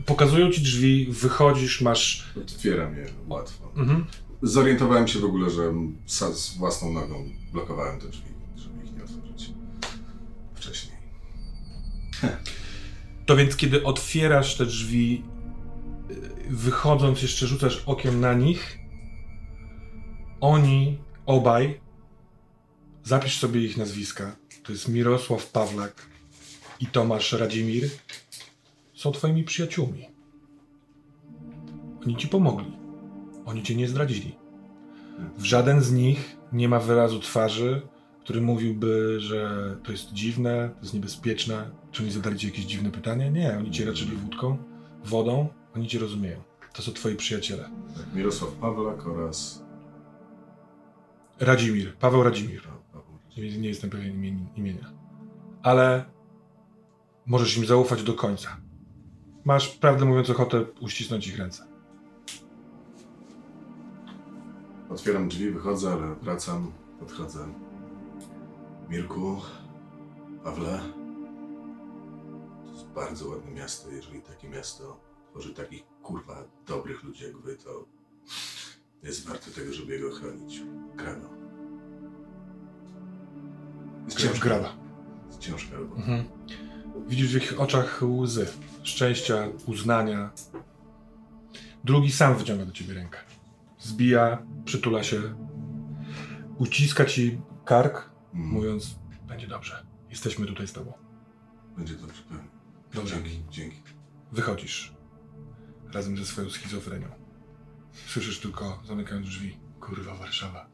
[0.06, 2.34] pokazują ci drzwi, wychodzisz, masz...
[2.42, 3.72] Otwieram je łatwo.
[3.76, 4.06] Mhm.
[4.44, 5.74] Zorientowałem się w ogóle, że
[6.34, 9.52] z własną nogą blokowałem te drzwi, żeby ich nie otworzyć
[10.54, 10.98] wcześniej.
[13.26, 15.24] To więc, kiedy otwierasz te drzwi,
[16.12, 18.80] y, wychodząc, jeszcze rzucasz okiem na nich,
[20.42, 21.80] oni obaj,
[23.04, 26.06] zapisz sobie ich nazwiska, to jest Mirosław Pawlak
[26.80, 27.90] i Tomasz Radzimir,
[28.96, 30.10] są twoimi przyjaciółmi.
[32.06, 32.83] Oni ci pomogli.
[33.46, 34.36] Oni cię nie zdradzili.
[35.38, 37.82] W żaden z nich nie ma wyrazu twarzy,
[38.24, 42.92] który mówiłby, że to jest dziwne, to jest niebezpieczne, czy oni zadali ci jakieś dziwne
[42.92, 43.32] pytanie?
[43.32, 44.58] Nie, oni cię raczyli wódką,
[45.06, 46.38] wodą, oni cię rozumieją.
[46.74, 47.64] To są twoi przyjaciele.
[47.98, 49.64] Tak, Mirosław Pawlak oraz...
[51.40, 52.62] Radzimir, Paweł Radzimir.
[53.38, 54.92] Nie, nie jestem pewien imie- imienia.
[55.64, 56.06] Ale
[57.26, 58.58] możesz im zaufać do końca.
[59.46, 61.64] Masz, prawdę mówiąc, ochotę uścisnąć ich ręce.
[64.94, 67.54] Otwieram drzwi, wychodzę, ale wracam, podchodzę.
[68.90, 69.42] Mirku,
[70.44, 70.80] Pawle,
[72.66, 73.92] to jest bardzo ładne miasto.
[73.92, 75.00] Jeżeli takie miasto
[75.32, 77.86] tworzy takich kurwa dobrych ludzi jak wy, to
[79.04, 80.62] jest warte tego, żeby jego chronić.
[80.96, 81.30] Grano.
[84.06, 84.76] Jest ciężka, Graba.
[85.28, 86.02] jest ciężka robota.
[86.02, 86.26] Mhm.
[87.08, 88.48] Widzisz w ich oczach łzy,
[88.84, 90.32] szczęścia, uznania.
[91.84, 93.33] Drugi sam wyciąga do ciebie rękę.
[93.84, 95.22] Zbija, przytula się,
[96.58, 98.96] uciska ci kark, Mm, mówiąc:
[99.28, 100.94] Będzie dobrze, jesteśmy tutaj z tobą.
[101.78, 102.50] Będzie dobrze, pewnie.
[102.94, 103.16] Dobrze.
[103.16, 103.78] Dzięki, dzięki.
[104.32, 104.94] Wychodzisz
[105.94, 107.08] razem ze swoją schizofrenią.
[108.08, 110.70] Słyszysz tylko, zamykając drzwi, kurwa Warszawa.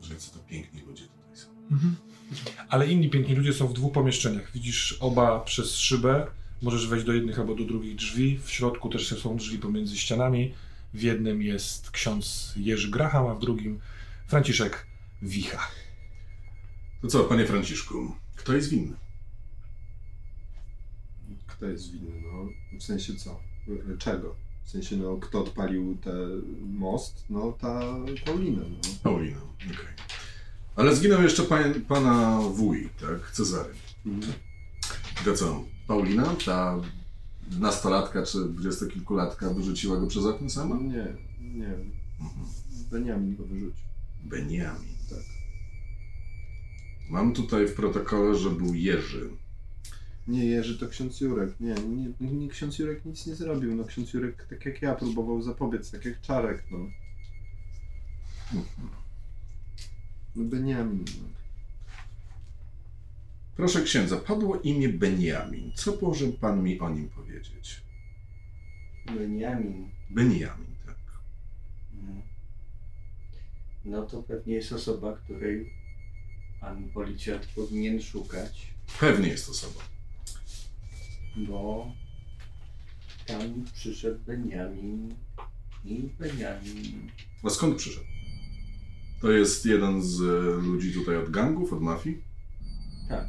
[0.00, 1.48] Że co to piękni ludzie tutaj są.
[2.68, 4.52] Ale inni piękni ludzie są w dwóch pomieszczeniach.
[4.52, 6.26] Widzisz oba przez szybę,
[6.62, 8.38] Możesz wejść do jednych albo do drugich drzwi.
[8.38, 10.54] W środku też są drzwi pomiędzy ścianami.
[10.94, 13.80] W jednym jest ksiądz Jerzy Graham, a w drugim
[14.26, 14.86] Franciszek
[15.22, 15.68] Wicha.
[17.02, 18.96] To co, panie Franciszku, kto jest winny?
[21.46, 22.22] Kto jest winny?
[22.22, 23.40] No, w sensie co?
[23.98, 24.36] Czego?
[24.64, 27.24] W sensie, no, kto odpalił ten most?
[27.30, 27.80] No, ta
[28.26, 28.78] Paulina, no.
[29.02, 29.94] Paulina, okej.
[30.76, 33.32] Ale zginął jeszcze pan, pana wuj, tak?
[33.32, 33.74] Cezary.
[34.06, 34.32] Mhm.
[35.24, 36.80] To co, Paulina, ta
[37.60, 40.76] nastolatka czy dwudziestokilkulatka wyrzuciła go przez okno sama?
[40.76, 41.06] Nie,
[41.40, 41.74] nie.
[42.20, 42.46] Mhm.
[42.90, 43.84] Beniamin go wyrzucił.
[44.24, 44.94] Beniamin.
[45.10, 45.18] Tak.
[47.10, 49.30] Mam tutaj w protokole, że był Jerzy.
[50.28, 51.60] Nie, Jerzy to ksiądz Jurek.
[51.60, 51.74] Nie,
[52.20, 53.74] nie, nie, ksiądz Jurek nic nie zrobił.
[53.74, 56.78] No, ksiądz Jurek, tak jak ja, próbował zapobiec, tak jak Czarek, no.
[60.36, 61.41] No, Beniamin, no.
[63.56, 65.72] Proszę księdza, padło imię Beniamin.
[65.74, 67.80] Co może pan mi o nim powiedzieć?
[69.06, 69.90] Beniamin.
[70.10, 70.96] Beniamin, tak.
[71.94, 72.12] No.
[73.84, 75.72] No to pewnie jest osoba, której
[76.60, 79.80] pan policjant powinien szukać, Pewnie jest osoba.
[81.36, 81.92] bo
[83.26, 85.14] tam przyszedł Beniamin
[85.84, 87.10] i Beniamin.
[87.44, 88.06] A skąd przyszedł?
[89.20, 90.24] To jest jeden z e,
[90.66, 92.22] ludzi tutaj od gangów, od mafii?
[93.08, 93.26] Tak,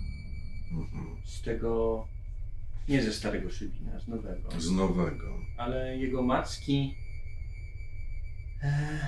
[0.74, 1.18] Mhm.
[1.26, 2.08] z tego,
[2.90, 4.62] nie ze starego Szybina, z nowego.
[4.62, 5.40] Z nowego.
[5.58, 6.96] ale jego macki
[8.64, 9.00] e,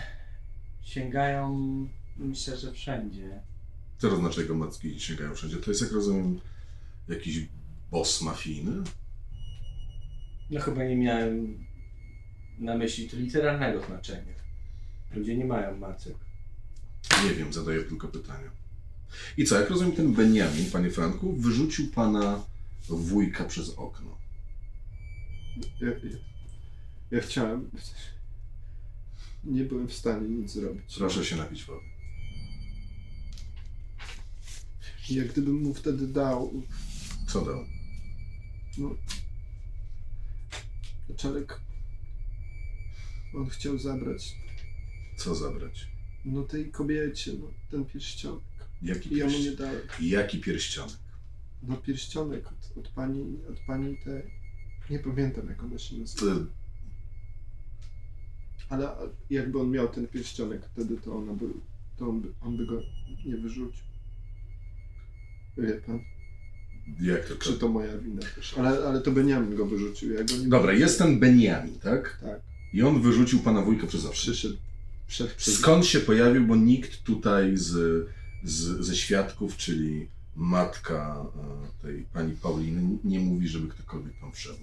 [0.82, 1.50] sięgają,
[2.18, 3.42] myślę, że wszędzie.
[3.98, 5.58] Co to znaczy jego macki sięgają wszędzie?
[5.58, 6.40] To jest, jak rozumiem,
[7.10, 7.48] jakiś
[7.92, 8.84] boss mafijny?
[10.52, 11.66] No chyba nie miałem
[12.60, 14.36] na myśli to literalnego znaczenia.
[15.12, 16.16] Ludzie nie mają macek.
[17.24, 18.50] Nie wiem, zadaję tylko pytania.
[19.38, 22.46] I co, jak rozumiem, ten Beniamin, panie Franku, wyrzucił pana
[22.90, 24.18] wujka przez okno.
[25.82, 26.18] Ja, ja,
[27.12, 27.70] ja chciałem...
[29.44, 30.96] Nie byłem w stanie nic zrobić.
[30.98, 31.86] Proszę się napić wody.
[35.10, 36.64] Jak gdybym mu wtedy dał...
[37.28, 37.66] Co dał?
[38.78, 38.96] No...
[41.18, 41.60] Czarek...
[43.36, 44.36] On chciał zabrać...
[45.18, 45.88] Co zabrać?
[46.26, 48.55] No tej kobiecie, no, ten pierścionek.
[48.82, 49.28] Jaki, ja.
[50.02, 50.96] Jaki pierścionek?
[51.64, 54.22] No pierścionek od, od pani, od pani tej...
[54.90, 56.36] Nie pamiętam jak ona się nazywa.
[56.36, 56.42] To,
[58.70, 58.90] Ale
[59.30, 61.46] jakby on miał ten pierścionek wtedy, to ona by,
[61.98, 62.82] to on by, on by go
[63.26, 63.84] nie wyrzucił.
[65.58, 66.00] Wie pan?
[67.02, 67.36] jak to?
[67.36, 68.58] Czy to moja wina też?
[68.58, 70.80] Ale, ale to Beniamin go wyrzucił, ja go nie Dobra, wyrzuciłem.
[70.80, 72.18] jest ten Beniamin, tak?
[72.22, 72.42] Tak,
[72.74, 74.14] I on wyrzucił pana wujka przez okno.
[74.14, 74.58] przyszedł.
[75.08, 75.54] Przed, przez...
[75.58, 78.06] Skąd się pojawił, bo nikt tutaj z,
[78.46, 84.60] z, ze świadków, czyli matka e, tej pani Pauliny, nie mówi, żeby ktokolwiek tam wszedł.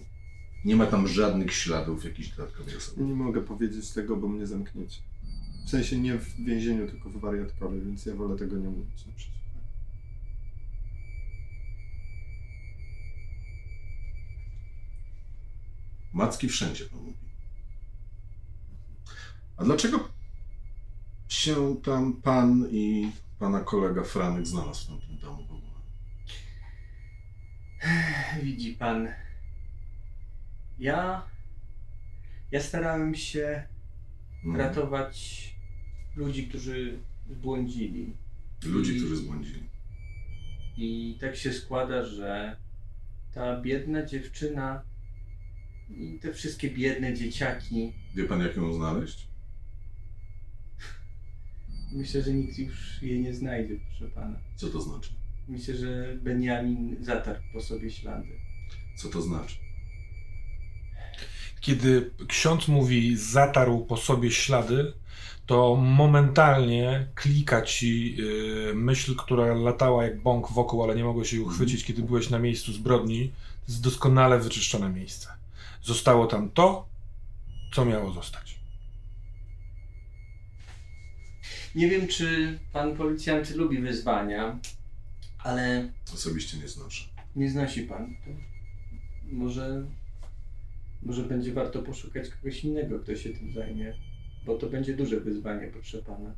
[0.65, 3.03] Nie ma tam żadnych śladów jakiejś dodatkowej osoby.
[3.03, 5.01] Nie mogę powiedzieć tego, bo mnie zamkniecie.
[5.67, 9.13] W sensie nie w więzieniu, tylko w wariatkowie, więc ja wolę tego nie mówić na.
[16.13, 17.17] Macki wszędzie pan mówi.
[19.57, 20.09] A dlaczego
[21.29, 23.11] się tam pan i
[23.43, 25.73] pana kolega Franek znalazł w tamtym domu w ogóle?
[28.43, 29.09] Widzi pan,
[30.79, 31.23] ja,
[32.53, 33.67] ja starałem się
[34.45, 35.17] No, ratować
[36.17, 36.99] ludzi, którzy
[37.31, 38.17] zbłądzili.
[38.65, 39.63] ludzi, którzy zbłądzili.
[40.77, 42.57] I tak się składa, że
[43.35, 44.83] ta biedna dziewczyna
[45.91, 49.27] i te wszystkie biedne dzieciaki, Wie pan, jak ją znaleźć?
[51.93, 54.37] Myślę, że nikt już jej nie znajdzie, proszę pana.
[54.57, 55.11] Co to znaczy?
[55.49, 58.29] Myślę, że Beniamin zatarł po sobie ślady.
[58.97, 59.55] Co to znaczy?
[61.61, 64.93] Kiedy ksiądz mówi zatarł po sobie ślady,
[65.47, 68.17] to momentalnie klika ci
[68.71, 72.39] y, myśl, która latała jak bąk wokół, ale nie mogłeś jej uchwycić, kiedy byłeś na
[72.39, 73.29] miejscu zbrodni.
[73.29, 75.29] To jest doskonale wyczyszczone miejsce.
[75.83, 76.87] Zostało tam to,
[77.75, 78.62] co miało zostać.
[81.75, 84.59] Nie wiem, czy pan policjant lubi wyzwania,
[85.39, 87.05] ale Osobiście nie znoszę.
[87.37, 88.17] nie znosi pan.
[88.25, 88.31] To
[89.33, 89.87] może,
[91.03, 93.95] może będzie warto poszukać kogoś innego, kto się tym zajmie,
[94.47, 96.35] bo to będzie duże wyzwanie, proszę pana.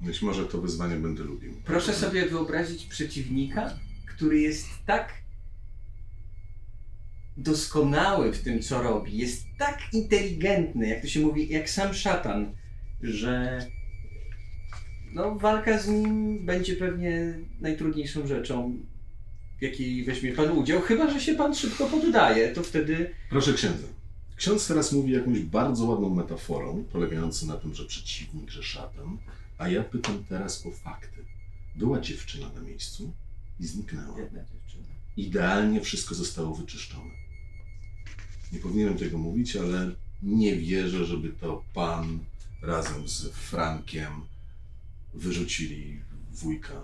[0.00, 1.54] Być może to wyzwanie będę lubił.
[1.64, 5.12] Proszę sobie wyobrazić przeciwnika, który jest tak
[7.36, 12.54] doskonały w tym, co robi, jest tak inteligentny, jak to się mówi, jak sam szatan,
[13.02, 13.66] że
[15.12, 18.78] no, walka z nim będzie pewnie najtrudniejszą rzeczą
[19.58, 23.10] w jakiej weźmie pan udział, chyba że się pan szybko poddaje, to wtedy.
[23.30, 23.86] Proszę księdza.
[24.36, 29.18] Ksiądz teraz mówi jakąś bardzo ładną metaforą, polegającą na tym, że przeciwnik, że szatan,
[29.58, 31.24] a ja pytam teraz o fakty.
[31.76, 33.12] Była dziewczyna na miejscu
[33.60, 34.18] i zniknęła.
[34.18, 34.84] Jedna dziewczyna.
[35.16, 37.10] Idealnie wszystko zostało wyczyszczone.
[38.52, 39.90] Nie powinienem tego mówić, ale
[40.22, 42.18] nie wierzę, żeby to pan
[42.62, 44.12] razem z Frankiem
[45.14, 46.82] wyrzucili wujka,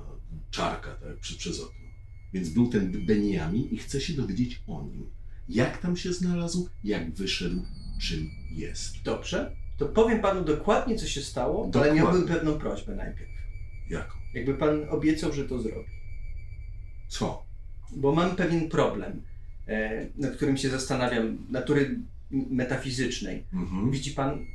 [0.50, 1.86] czarka, tak, przy, przez okno.
[2.32, 5.10] Więc był ten Beniamin i chcę się dowiedzieć o nim.
[5.48, 7.62] Jak tam się znalazł, jak wyszedł,
[8.00, 9.02] czym jest.
[9.02, 12.00] Dobrze, to powiem panu dokładnie, co się stało, ale Dokładnie.
[12.00, 13.30] miałbym pewną prośbę najpierw.
[13.90, 14.18] Jaką?
[14.34, 15.88] Jakby pan obiecał, że to zrobi.
[17.08, 17.46] Co?
[17.96, 19.22] Bo mam pewien problem,
[19.68, 21.98] e, nad którym się zastanawiam, natury
[22.30, 23.44] metafizycznej.
[23.52, 23.90] Mhm.
[23.90, 24.46] Widzi pan,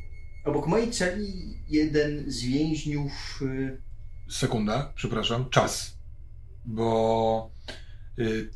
[0.45, 3.39] obok mojej celi jeden z więźniów.
[3.41, 3.77] e,
[4.29, 5.97] Sekunda, przepraszam, czas.
[6.65, 7.51] Bo
[8.19, 8.49] y,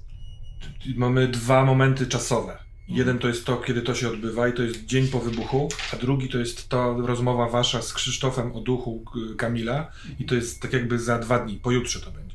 [0.95, 2.57] mamy dwa momenty czasowe.
[2.87, 5.95] Jeden to jest to, kiedy to się odbywa i to jest dzień po wybuchu, a
[5.95, 10.61] drugi to jest to rozmowa wasza z Krzysztofem o duchu y, Kamila i to jest
[10.61, 12.34] tak jakby za dwa dni, pojutrze to będzie.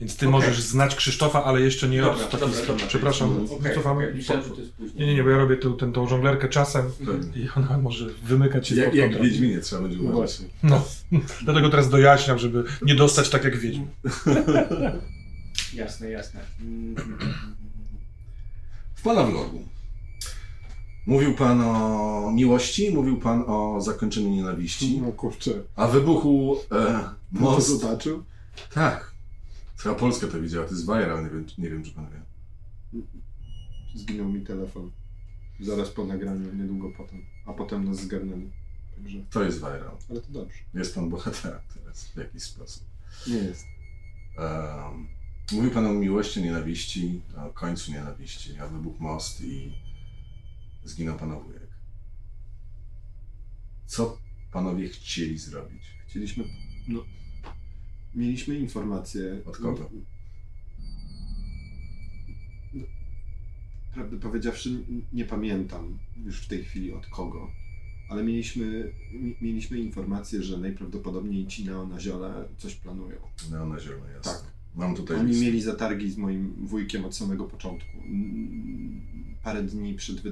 [0.00, 0.40] Więc ty Okej.
[0.40, 2.86] możesz znać Krzysztofa, ale jeszcze nie Dobra, od dobra, dobra.
[2.86, 4.04] Przepraszam, Okej, wycofamy.
[4.04, 5.00] okej, myślałem, że to jest później.
[5.00, 6.90] Nie, nie, nie, bo ja robię tę, tę, tą żonglerkę czasem
[7.36, 9.30] i ona może wymykać się Jak, spod jak w kontroli.
[9.30, 10.16] Wiedźminie trzeba będzie No uważać.
[10.18, 10.46] właśnie.
[10.62, 10.82] No,
[11.44, 13.86] dlatego teraz dojaśniam, żeby nie dostać tak jak wiedźmy.
[15.74, 16.40] Jasne, jasne.
[18.94, 19.62] W pana vlogu.
[21.06, 27.10] Mówił pan o miłości, mówił pan o zakończeniu nienawiści, No kurczę, a wybuchu e, to
[27.30, 27.68] most.
[27.80, 28.24] zobaczył?
[28.74, 29.07] Tak.
[29.82, 32.22] Cała Polska to widziała, to jest viral, nie wiem, nie wiem czy pan wie.
[33.94, 34.90] Zginął mi telefon.
[35.60, 37.22] Zaraz po nagraniu, niedługo potem.
[37.46, 38.50] A potem nas zgarnęli.
[38.96, 39.96] Także, To jest viral.
[40.10, 40.58] ale to dobrze.
[40.74, 42.84] Jest pan bohaterem teraz w jakiś sposób.
[43.26, 43.64] Nie jest.
[44.38, 45.08] Um,
[45.52, 49.72] mówił pan o miłości, nienawiści, o końcu nienawiści, a wybuchł most i
[50.84, 51.68] zginął pana wujek.
[53.86, 54.18] Co
[54.52, 55.82] panowie chcieli zrobić?
[56.06, 56.44] Chcieliśmy,
[56.88, 57.04] no,
[58.14, 59.40] mieliśmy informacje.
[59.46, 59.90] Od kogo?
[62.74, 62.84] No,
[63.94, 67.50] prawdę powiedziawszy, nie pamiętam już w tej chwili od kogo,
[68.10, 73.16] ale mieliśmy, mi- mieliśmy informację, że najprawdopodobniej ci neonaziole coś planują.
[73.50, 74.32] Neona zielone, jasne.
[74.32, 74.52] Tak.
[74.74, 75.44] Mam tutaj Oni listę.
[75.44, 77.98] mieli zatargi z moim wujkiem od samego początku.
[79.42, 80.22] Parę dni przed,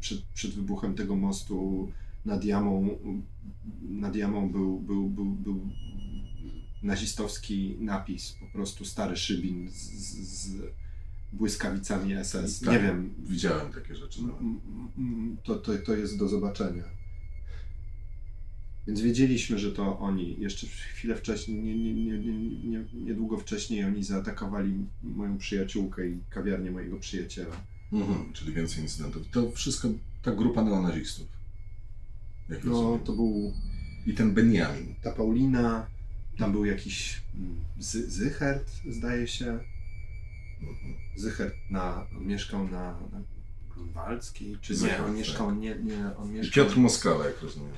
[0.00, 1.88] przed, przed wybuchem tego mostu
[2.24, 2.98] nad Jamą,
[3.88, 5.60] nad Jamą był, był, był, był
[6.82, 9.74] nazistowski napis, po prostu stary szybin z,
[10.28, 10.50] z,
[11.32, 12.60] błyskawicami SS.
[12.60, 14.20] Tak, Nie wiem, Widziałem takie rzeczy.
[14.20, 16.84] m- to, to, to jest do zobaczenia.
[18.86, 20.36] Więc wiedzieliśmy, że to oni.
[20.40, 26.18] Jeszcze chwilę wcześniej, nie, nie, nie, nie, nie, niedługo wcześniej oni zaatakowali moją przyjaciółkę i
[26.30, 27.56] kawiarnię mojego przyjaciela.
[27.92, 29.28] Mhm, czyli więcej incydentów.
[29.30, 29.88] To wszystko
[30.22, 31.26] ta grupa neonazistów.
[32.48, 33.00] Jak No, rozumiem.
[33.00, 33.52] to był
[34.06, 34.94] I ten Benjamin.
[35.02, 35.86] ta Paulina,
[36.38, 39.58] tam był jakiś mm, Zy- Zychert, zdaje się.
[41.16, 43.20] Zychert na, mieszkał na, na
[43.74, 45.04] Grunwaldzkiej, czy nie?
[45.04, 45.58] On mieszkał, tak.
[45.58, 46.64] nie, nie, on mieszkał...
[46.64, 47.72] Piotr Moskala, jak rozumiem.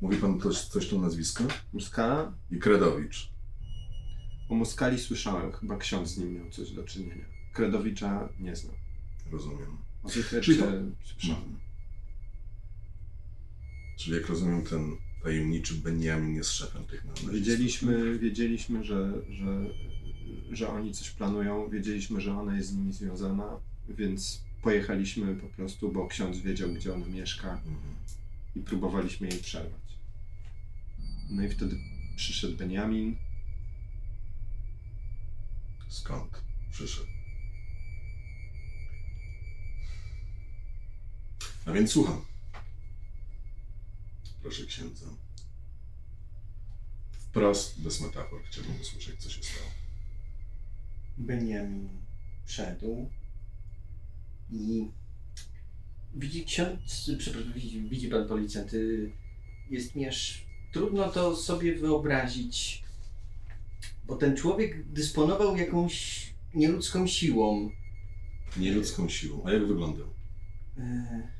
[0.00, 1.44] Mówi pan coś, coś to nazwisko?
[1.72, 2.32] Muskala?
[2.50, 3.28] I Kredowicz.
[4.48, 7.24] O Moskali słyszałem, chyba ksiądz z nim miał coś do czynienia.
[7.52, 8.74] Kredowicza nie znam.
[9.32, 9.76] Rozumiem.
[10.02, 10.66] O Zychercie Czyli to-
[11.04, 11.42] słyszałem.
[11.42, 11.58] Mhm.
[13.98, 14.96] Czyli jak rozumiem, ten
[15.26, 17.34] tajemniczy Benjamin jest szefem tych neonazistów.
[17.34, 19.70] Wiedzieliśmy, wiedzieliśmy że, że,
[20.50, 25.92] że oni coś planują, wiedzieliśmy, że ona jest z nimi związana, więc pojechaliśmy po prostu,
[25.92, 27.76] bo ksiądz wiedział, gdzie ona mieszka Mhm.
[28.56, 29.98] i próbowaliśmy jej przerwać.
[31.30, 31.76] No i wtedy
[32.16, 33.16] przyszedł Benjamin.
[35.88, 37.06] Skąd przyszedł?
[41.66, 42.35] A więc słucham.
[44.46, 45.06] Proszę księdza.
[47.12, 49.70] Wprost, bez metafor, chciałbym usłyszeć, co się stało.
[51.18, 51.88] Benjamin
[52.44, 53.10] wszedł
[54.52, 54.86] i
[56.14, 58.72] widzi ksiądz, przepraszam, widzi, widzi pan policjant,
[59.70, 62.84] jest mi aż trudno to sobie wyobrazić,
[64.04, 67.70] bo ten człowiek dysponował jakąś nieludzką siłą.
[68.56, 69.42] Nieludzką siłą.
[69.46, 70.06] A jak wyglądał?
[70.78, 71.35] Y,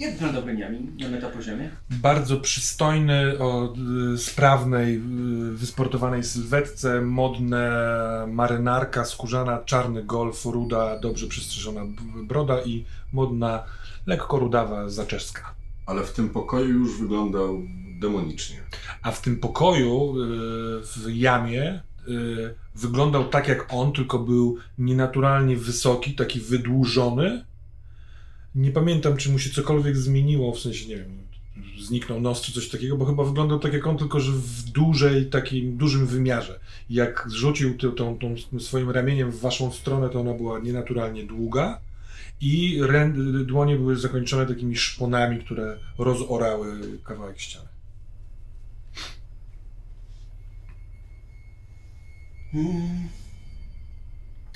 [0.00, 1.70] Jak wygląda Benjamin na metapoziomie?
[1.90, 3.74] Bardzo przystojny, o
[4.14, 5.00] y, sprawnej, y,
[5.54, 7.70] wysportowanej sylwetce, modne
[8.28, 11.80] marynarka skórzana, czarny golf, ruda, dobrze przystrzyżona
[12.22, 13.64] broda i modna,
[14.06, 15.54] lekko rudawa zaczeska.
[15.86, 17.62] Ale w tym pokoju już wyglądał
[18.00, 18.56] demonicznie.
[19.02, 20.26] A w tym pokoju, y,
[20.82, 21.82] w jamie,
[22.74, 27.44] wyglądał tak jak on, tylko był nienaturalnie wysoki, taki wydłużony.
[28.54, 31.20] Nie pamiętam, czy mu się cokolwiek zmieniło, w sensie, nie wiem,
[31.80, 35.26] zniknął nos czy coś takiego, bo chyba wyglądał tak jak on, tylko że w dużej,
[35.26, 36.60] takim dużym wymiarze.
[36.90, 41.80] Jak zrzucił ty, tą, tą swoim ramieniem w waszą stronę, to ona była nienaturalnie długa
[42.40, 43.12] i rę,
[43.46, 47.68] dłonie były zakończone takimi szponami, które rozorały kawałek ściany.
[52.52, 53.08] Hmm.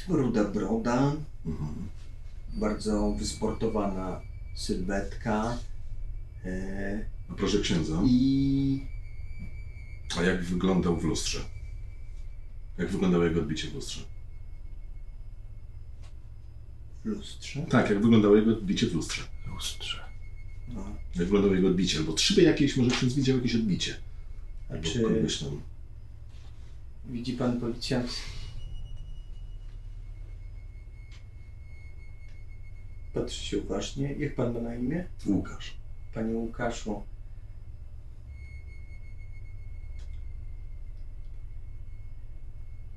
[0.08, 1.12] Ruda broda,
[1.46, 1.93] Mhm.
[2.54, 4.20] Bardzo wysportowana
[4.54, 5.58] sylwetka
[6.44, 8.86] e, A proszę księdza, i
[10.18, 11.40] a jak wyglądał w lustrze?
[12.78, 14.00] Jak wyglądało jego odbicie w lustrze?
[17.04, 17.66] w lustrze.
[17.70, 19.22] Tak, jak wyglądało jego odbicie w lustrze?
[19.46, 20.04] Lustrze.
[20.68, 20.84] No.
[21.14, 21.98] Jak wyglądało jego odbicie?
[21.98, 23.96] Albo szyby jakieś, może ksiądz widział jakieś odbicie.
[24.70, 25.60] A Albo czy kogoś tam.
[27.06, 28.10] widzi pan policjant?
[33.14, 34.12] Patrzy się uważnie.
[34.12, 35.04] Jak pan ma na imię?
[35.26, 35.74] Łukasz.
[36.14, 37.02] Panie Łukaszu.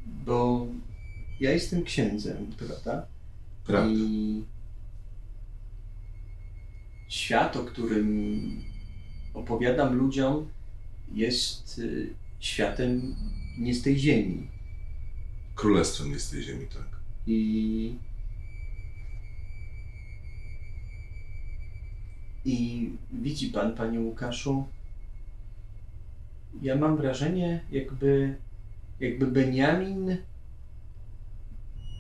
[0.06, 0.68] Bo
[1.40, 3.06] ja jestem księdzem, prawda?
[3.66, 3.92] Prawda.
[3.94, 4.44] I
[7.08, 8.42] świat, o którym
[9.34, 10.50] opowiadam ludziom,
[11.14, 13.16] jest y, światem
[13.58, 14.48] nie z tej ziemi.
[15.56, 17.00] Królestwem jest tej ziemi, tak.
[17.28, 17.96] I.
[22.48, 24.68] I widzi pan, panie Łukaszu,
[26.62, 28.38] ja mam wrażenie, jakby,
[29.00, 30.18] jakby Beniamin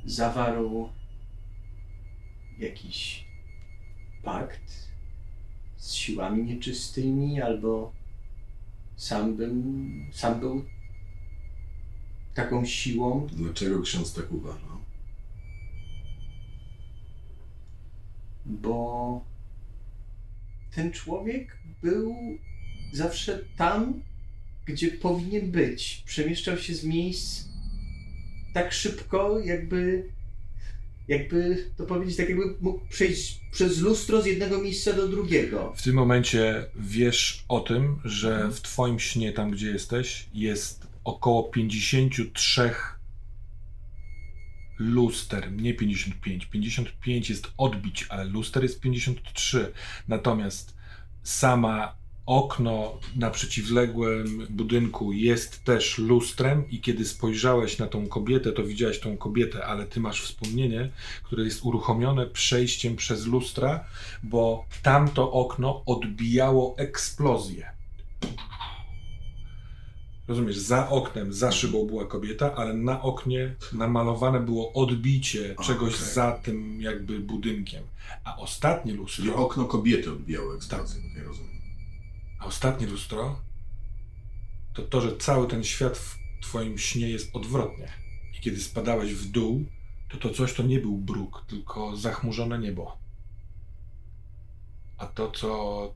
[0.05, 0.89] zawarł
[2.59, 3.25] jakiś
[4.23, 4.87] pakt
[5.77, 7.91] z siłami nieczystymi, albo
[8.95, 10.65] sam bym, sam był
[12.33, 14.77] taką siłą, Dlaczego ksiądz tak uważa?
[18.45, 19.21] bo
[20.77, 22.15] ten człowiek był
[22.93, 24.01] zawsze tam,
[24.65, 26.03] gdzie powinien być.
[26.05, 27.45] Przemieszczał się z miejsc
[28.53, 30.03] tak szybko, jakby,
[31.07, 35.73] jakby to powiedzieć, tak jakby mógł przejść przez lustro z jednego miejsca do drugiego.
[35.75, 41.43] W tym momencie wiesz o tym, że w twoim śnie, tam gdzie jesteś, jest około
[41.43, 42.71] 53
[44.79, 46.45] luster, nie 55.
[46.45, 49.71] 55 jest odbić, ale luster jest 53.
[50.07, 50.77] Natomiast
[51.23, 58.63] sama okno na przeciwległym budynku jest też lustrem i kiedy spojrzałeś na tą kobietę, to
[58.63, 60.89] widziałeś tą kobietę, ale ty masz wspomnienie,
[61.23, 63.85] które jest uruchomione przejściem przez lustra,
[64.23, 67.76] bo tamto okno odbijało eksplozję.
[70.27, 76.07] Rozumiesz, za oknem, za szybą była kobieta, ale na oknie namalowane było odbicie czegoś okej.
[76.13, 77.83] za tym jakby budynkiem.
[78.23, 81.25] A ostatnie Czyli lustro, okno kobiety odbijało eksplozję, Tak.
[81.27, 81.51] rozumiem.
[82.39, 83.39] a ostatnie lustro
[84.73, 87.87] to to, że cały ten świat w twoim śnie jest odwrotnie.
[88.37, 89.65] I kiedy spadałeś w dół,
[90.09, 92.97] to to coś to nie był bruk, tylko zachmurzone niebo.
[94.97, 95.93] A to, co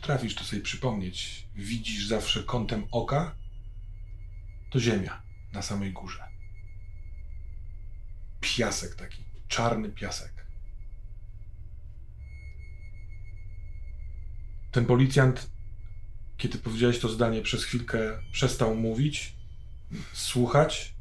[0.00, 3.34] potrafisz to sobie przypomnieć, widzisz zawsze kątem oka,
[4.70, 5.22] to ziemia
[5.52, 6.24] na samej górze.
[8.40, 10.32] Piasek taki, czarny piasek.
[14.72, 15.50] Ten policjant,
[16.36, 19.32] kiedy powiedziałeś to zdanie, przez chwilkę przestał mówić,
[20.12, 20.94] słuchać,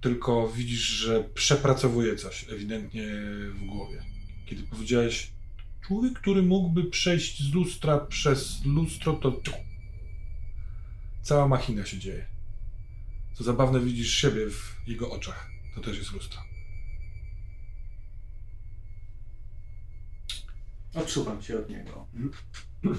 [0.00, 3.06] tylko widzisz, że przepracowuje coś ewidentnie
[3.54, 4.02] w głowie.
[4.46, 5.30] Kiedy powiedziałeś,
[5.90, 9.40] człowiek, który mógłby przejść z lustra przez lustro, to
[11.22, 12.26] cała machina się dzieje.
[13.34, 15.50] Co zabawne, widzisz siebie w jego oczach.
[15.74, 16.42] To też jest lustro.
[20.94, 22.06] Odsuwam się od niego.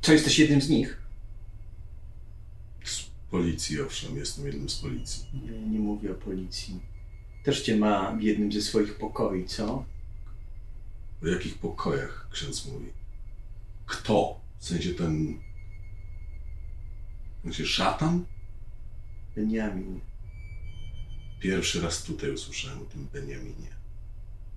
[0.00, 1.07] Co, jesteś jednym z nich?
[3.30, 5.24] Policji, owszem, jestem jednym z policji.
[5.34, 6.80] Nie, nie mówię o policji.
[7.44, 9.84] Też cię ma w jednym ze swoich pokoi, co?
[11.22, 12.86] O jakich pokojach ksiądz mówi?
[13.86, 14.40] Kto?
[14.58, 15.38] W sensie ten...
[17.40, 18.24] W sensie szatan?
[19.36, 20.00] Beniamin.
[21.40, 23.68] Pierwszy raz tutaj usłyszałem o tym Beniaminie.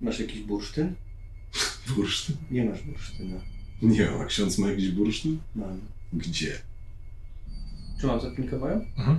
[0.00, 0.94] Masz jakiś bursztyn?
[1.96, 2.36] Bursztyn?
[2.50, 3.40] Nie masz bursztyna.
[3.82, 5.38] Nie, a ksiądz ma jakiś bursztyn?
[5.54, 5.80] Mam.
[6.12, 6.62] Gdzie?
[8.02, 8.74] Czy mam zapinkę moją?
[8.98, 9.18] Mhm.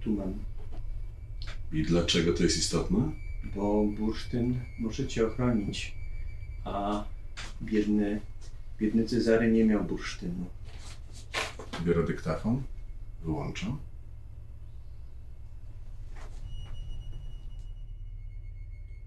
[0.00, 0.34] Tu mam.
[1.72, 3.10] I dlaczego to jest istotne?
[3.54, 5.94] Bo bursztyn może cię ochronić,
[6.64, 7.04] a
[7.62, 8.20] biedny
[8.78, 10.46] Biedny Cezary nie miał bursztynu.
[11.84, 12.62] Biorę dyktafon,
[13.22, 13.78] wyłączam.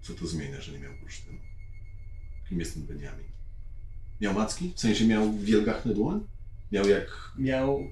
[0.02, 1.38] Co to zmienia, że nie miał bursztynu?
[2.48, 3.28] Kim jest ten Benjamin?
[4.20, 4.72] Miał macki?
[4.76, 6.26] W sensie miał wielgachny dłoń?
[6.72, 7.32] Miał jak...
[7.38, 7.90] Miał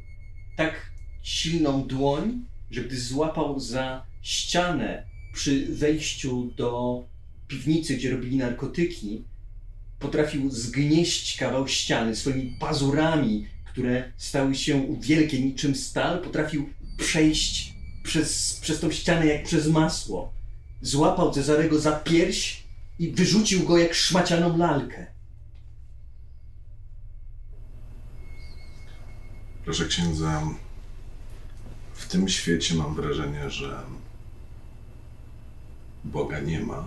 [0.63, 0.91] tak
[1.23, 7.05] silną dłoń, że gdy złapał za ścianę przy wejściu do
[7.49, 9.25] piwnicy, gdzie robili narkotyki,
[9.99, 18.59] potrafił zgnieść kawał ściany swoimi pazurami, które stały się wielkie niczym stal, potrafił przejść przez,
[18.63, 20.33] przez tą ścianę jak przez masło.
[20.83, 22.63] Złapał Cezarego za pierś
[22.99, 25.07] i wyrzucił go jak szmacianą lalkę.
[29.65, 30.43] Proszę księdza,
[31.95, 33.83] w tym świecie mam wrażenie, że
[36.05, 36.85] Boga nie ma,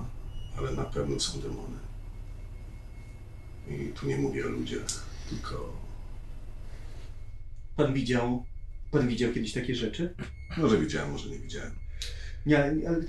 [0.58, 1.78] ale na pewno są demony.
[3.70, 4.88] I tu nie mówię o ludziach,
[5.30, 5.74] tylko
[7.76, 8.46] Pan widział,
[8.92, 10.16] pan widział kiedyś takie rzeczy?
[10.58, 11.72] może widziałem, może nie widziałem.
[12.46, 13.02] Nie, ale- ale-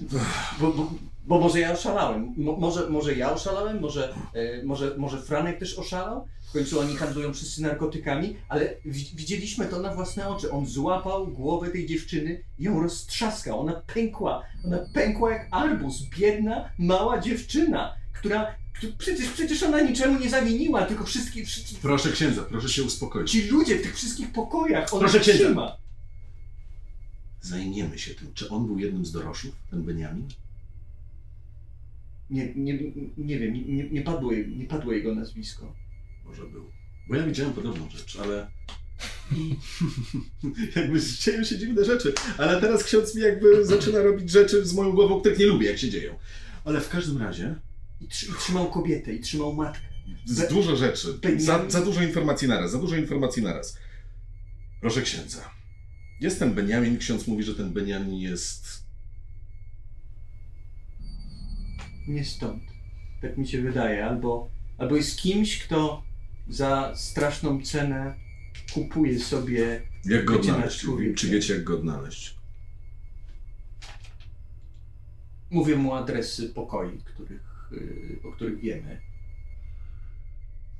[0.61, 0.91] bo, bo,
[1.25, 2.35] bo może ja oszalałem.
[2.37, 6.29] Mo, może, może ja oszalałem, może, e, może, może Franek też oszalał.
[6.57, 10.50] Końcu oni handlują wszyscy narkotykami, ale wi- widzieliśmy to na własne oczy.
[10.50, 13.61] On złapał głowę tej dziewczyny i ją roztrzaskał.
[13.61, 14.42] Ona pękła.
[14.64, 16.02] Ona pękła jak arbuz.
[16.18, 18.54] Biedna, mała dziewczyna, która...
[18.78, 23.30] któ- Przecież, przecież ona niczemu nie zawiniła, tylko wszystkie, wszyscy, Proszę księdza, proszę się uspokoić.
[23.30, 24.94] ci ludzie w tych wszystkich pokojach.
[24.94, 25.44] Ona Proszę księdza.
[25.44, 25.76] trzyma.
[27.42, 28.28] Zajmiemy się tym.
[28.34, 30.28] Czy on był jednym z doroślów, ten Beniamin?
[32.30, 32.78] Nie, nie,
[33.18, 35.72] nie wiem, nie, nie, padło, nie padło jego nazwisko.
[36.27, 36.70] Może był.
[37.09, 38.51] Bo ja widziałem podobną rzecz, ale...
[40.77, 42.12] jakby dzieją się dziwne rzeczy.
[42.39, 45.79] Ale teraz ksiądz mi jakby zaczyna robić rzeczy z moją głową, których nie lubię, jak
[45.79, 46.18] się dzieją.
[46.64, 47.55] Ale w każdym razie
[48.01, 49.87] I, trzy, I trzymał kobietę, i trzymał matkę.
[50.24, 51.18] z dużo rzeczy.
[51.37, 53.79] Za, za dużo informacji naraz, za dużo informacji naraz.
[54.81, 55.51] Proszę księdza.
[56.20, 58.87] Jest ten Beniamin, ksiądz mówi, że ten Beniamin jest...
[62.09, 62.62] Nie stąd.
[63.22, 64.07] Tak mi się wydaje.
[64.07, 66.05] Albo, albo jest kimś, kto
[66.49, 68.14] za straszną cenę
[68.74, 69.82] kupuje sobie.
[70.05, 70.86] Jak go odnaleźć?
[71.16, 72.36] Czy wiecie, jak go odnaleźć?
[75.51, 79.01] Mówię mu adresy pokoi, których, yy, o których wiemy.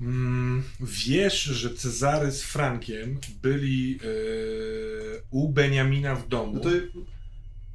[0.00, 6.52] Mm, wiesz, że Cezary z Frankiem byli yy, u Beniamina w domu.
[6.54, 6.68] No to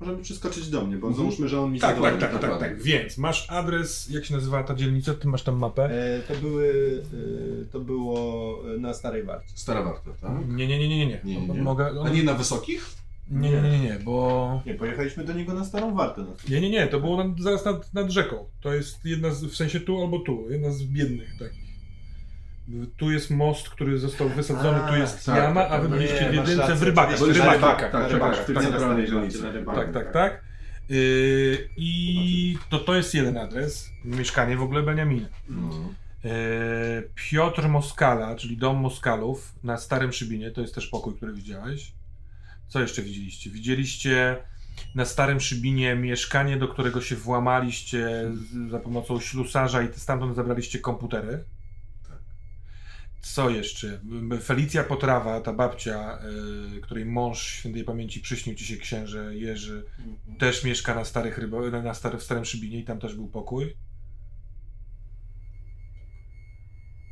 [0.02, 1.16] możemy przeskoczyć do mnie, bo Mhm.
[1.16, 2.68] załóżmy, że on mi tak, tak, tak, tak, dokładnie.
[2.68, 2.82] tak.
[2.84, 5.14] Więc masz adres, jak się nazywa ta dzielnica?
[5.14, 5.84] Ty masz tam mapę?
[5.86, 7.02] E, to były,
[7.62, 9.52] e, to było na Starej Warcie.
[9.56, 10.32] Stara warta, tak?
[10.48, 11.22] Nie, nie, nie, nie, nie.
[11.24, 11.62] Nie, nie, nie.
[11.62, 12.90] Mogę, A nie na wysokich?
[13.32, 14.62] nie, nie, nie, nie, bo...
[14.66, 16.22] Nie, pojechaliśmy do niego na Starą Wartę.
[16.22, 16.36] No.
[16.50, 18.46] Nie, nie, nie, to było nad, zaraz nad, nad rzeką.
[18.62, 21.61] To jest jedna z, w sensie tu albo tu, jedna z biednych takich.
[22.98, 25.98] Tu jest most, który został wysadzony, A, tu jest tak, jama, tak, a wy tak.
[25.98, 27.20] byliście w jedynce w rybakach.
[27.20, 27.92] to jest na rybakach.
[27.92, 29.76] tak, na tak, rybakach, tak, tak, tak, tak, tak.
[29.76, 30.42] Tak, tak, tak.
[30.90, 35.28] Yy, I to, to jest jeden adres, mieszkanie w ogóle Beniamina.
[35.50, 35.70] No.
[36.24, 36.32] Yy,
[37.16, 41.94] Piotr Moskala, czyli dom Moskalów na Starym Szybinie, to jest też pokój, który widziałeś.
[42.68, 43.50] Co jeszcze widzieliście?
[43.50, 44.38] Widzieliście
[44.96, 48.32] na Starym Szybinie mieszkanie, do którego się włamaliście
[48.70, 51.44] za pomocą ślusarza i stamtąd zabraliście komputery.
[53.22, 54.00] Co jeszcze?
[54.44, 56.20] Felicja Potrawa, ta babcia,
[56.74, 59.86] yy, której mąż świętej pamięci przyśnił ci się księże Jerzy,
[60.40, 63.74] też mieszka na Starych Rybo, na stary, w Starym Szybinie i tam też był pokój.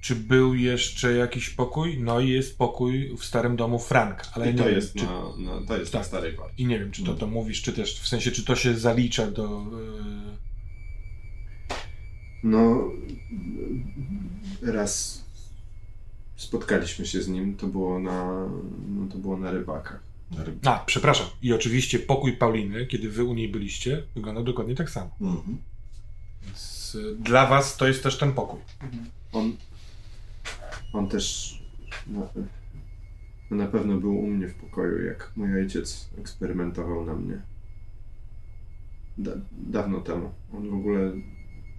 [0.01, 1.99] Czy był jeszcze jakiś pokój?
[1.99, 5.05] No i jest pokój w starym domu Frank, ale I nie to wiem, jest, czy,
[5.05, 6.01] na, na, to jest Tak.
[6.01, 6.53] na Starej Warcie.
[6.57, 9.31] i nie wiem, czy to, to mówisz, czy też w sensie, czy to się zalicza
[9.31, 9.65] do.
[9.71, 10.39] Yy,
[12.43, 12.91] No,
[14.61, 15.25] raz
[16.39, 18.47] spotkaliśmy się z nim, to było na,
[18.89, 19.99] no, to było na rybakach.
[20.37, 21.27] Na ryb- A, przepraszam.
[21.41, 25.09] I oczywiście pokój Pauliny, kiedy wy u niej byliście, wygląda dokładnie tak samo.
[25.21, 25.57] Mhm.
[26.45, 28.59] Więc y, dla was to jest też ten pokój.
[29.31, 29.55] On,
[30.93, 31.55] on też
[32.07, 32.21] na,
[33.51, 37.41] na pewno był u mnie w pokoju, jak mój ojciec eksperymentował na mnie.
[39.17, 40.31] Da, dawno temu.
[40.53, 41.11] On w ogóle,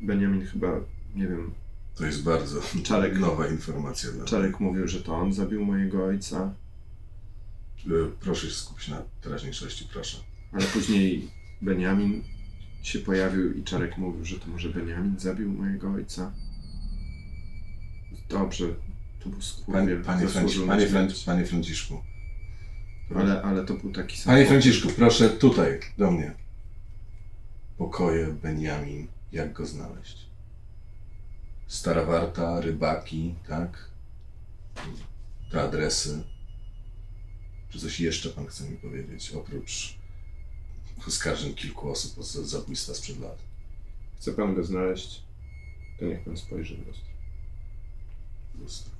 [0.02, 0.80] Benjamin chyba,
[1.14, 1.50] nie wiem,
[2.00, 3.18] To jest bardzo Czarek.
[3.18, 4.10] nowa informacja.
[4.12, 6.54] Dla Czarek mówił, że to on zabił mojego ojca.
[7.86, 7.90] Y,
[8.20, 10.18] Proszę się skupić na teraźniejszości, proszę.
[10.52, 11.30] ale później
[11.62, 12.22] Benjamin
[12.82, 16.32] się pojawił i Czarek mówił, że to może Benjamin zabił mojego ojca.
[18.28, 18.64] Dobrze,
[19.24, 20.02] to był skurwiel.
[20.02, 20.26] panie,
[20.66, 20.86] panie.
[20.88, 22.02] Franci, panie Franciszku.
[23.14, 24.32] Ale, ale to był taki sam.
[24.34, 26.32] Panie Franciszku, proszę tutaj, do mnie.
[27.78, 30.29] Pokoje, Benjamin, jak go znaleźć?
[31.70, 33.90] Stara Warta, rybaki, tak?
[35.50, 36.22] te adresy.
[37.70, 39.94] Czy coś jeszcze pan chce mi powiedzieć, oprócz
[41.08, 43.38] oskarżeń kilku osób o za- zabójstwa sprzed lat?
[44.16, 45.22] Chce pan go znaleźć?
[45.98, 47.08] To niech pan spojrzy w lustro.
[48.60, 48.90] Lustro.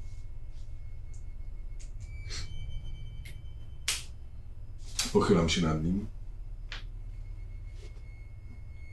[5.13, 6.07] Pochylam się nad nim.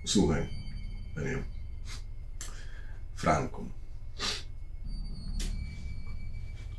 [0.06, 0.50] Słuchaj,
[1.16, 1.44] panie
[3.18, 3.66] Franku.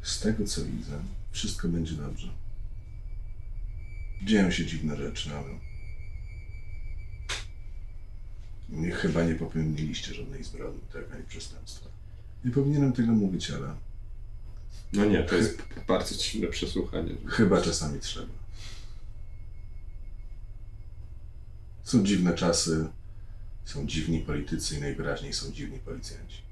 [0.03, 0.99] Z tego co widzę,
[1.31, 2.29] wszystko będzie dobrze.
[4.23, 5.59] Dzieją się dziwne rzeczy, ale
[8.69, 11.89] nie, chyba nie popełniliście żadnej zbrodni, tak, ani przestępstwa.
[12.45, 13.75] Nie powinienem tego mówić, ale
[14.93, 17.15] No nie, to jest bardzo dziwne przesłuchanie.
[17.27, 18.33] Chyba czasami trzeba.
[21.83, 22.89] Są dziwne czasy,
[23.69, 26.43] są dziwni politycy i najwyraźniej są dziwni policjanci.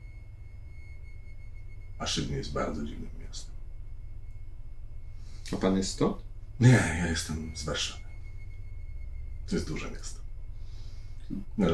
[1.99, 3.55] A Szybnie jest bardzo dziwnym miastem.
[5.53, 6.17] A pan jest stąd?
[6.61, 8.05] Nie, ja jestem z Warszawy.
[9.49, 10.21] To jest duże miasto.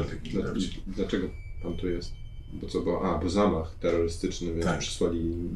[0.09, 0.43] Taki Dla,
[0.87, 1.27] dlaczego
[1.63, 2.11] pan tu jest?
[2.53, 4.79] Bo co, bo, a, bo zamach terrorystyczny, więc Tak.
[4.79, 5.49] przysłali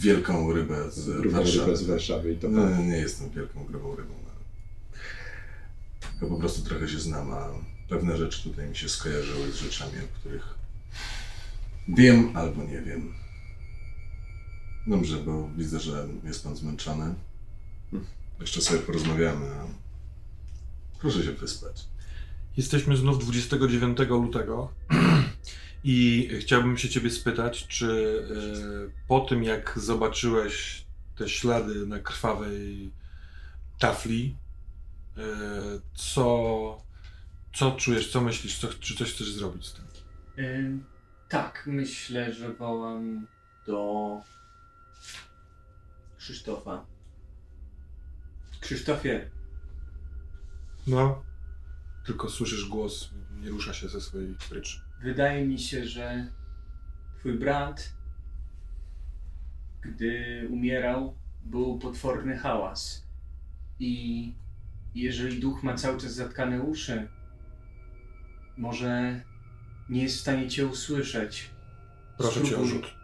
[0.00, 1.60] wielką rybę z grubą Warszawy.
[1.66, 2.88] rybę z Warszawy i to No, pan...
[2.88, 4.14] nie jestem wielką, grubą rybą.
[4.24, 4.30] No.
[6.22, 7.48] Ja po prostu trochę się znam, a
[7.90, 10.54] pewne rzeczy tutaj mi się skojarzyły z rzeczami, o których
[11.88, 13.14] wiem albo nie wiem.
[14.86, 17.14] Dobrze, bo widzę, że jest pan zmęczony.
[18.40, 19.46] Jeszcze sobie porozmawiamy,
[21.00, 21.84] proszę się wyspać.
[22.56, 24.72] Jesteśmy znów 29 lutego
[25.84, 30.84] i chciałbym się ciebie spytać, czy e, po tym jak zobaczyłeś
[31.16, 32.90] te ślady na krwawej
[33.78, 34.36] tafli,
[35.16, 35.22] e,
[35.94, 36.89] co,
[37.52, 39.84] co czujesz, co myślisz, co, czy coś chcesz zrobić z tym?
[40.38, 40.84] Ym,
[41.28, 43.26] tak, myślę, że wołam
[43.66, 44.20] do
[46.18, 46.86] Krzysztofa.
[48.60, 49.30] Krzysztofie,
[50.86, 51.22] No,
[52.06, 54.80] tylko słyszysz głos, nie rusza się ze swojej pryczy.
[55.02, 56.26] wydaje mi się, że
[57.18, 57.92] twój brat,
[59.82, 63.06] gdy umierał, był potworny hałas.
[63.78, 64.34] I
[64.94, 67.08] jeżeli duch ma cały czas zatkane uszy,
[68.60, 69.20] może
[69.88, 71.50] nie jest w stanie cię usłyszeć.
[72.18, 72.94] Proszę cię o Spróbuj- rzut.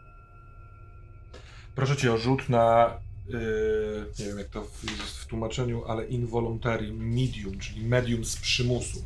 [1.74, 2.90] Proszę cię o rzut na,
[3.28, 8.36] yy, nie wiem jak to w, jest w tłumaczeniu, ale involuntary medium, czyli medium z
[8.36, 9.04] przymusu.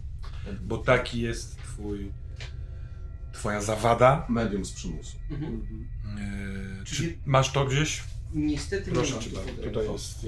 [0.62, 2.12] Bo taki jest twój,
[3.32, 4.26] twoja zawada.
[4.28, 5.16] Medium z przymusu.
[5.30, 5.86] Mhm.
[6.78, 8.03] Yy, czy Czyli- masz to gdzieś?
[8.34, 9.44] Niestety Proszę nie cię mam.
[9.46, 9.62] bardzo.
[9.62, 10.26] Tutaj jest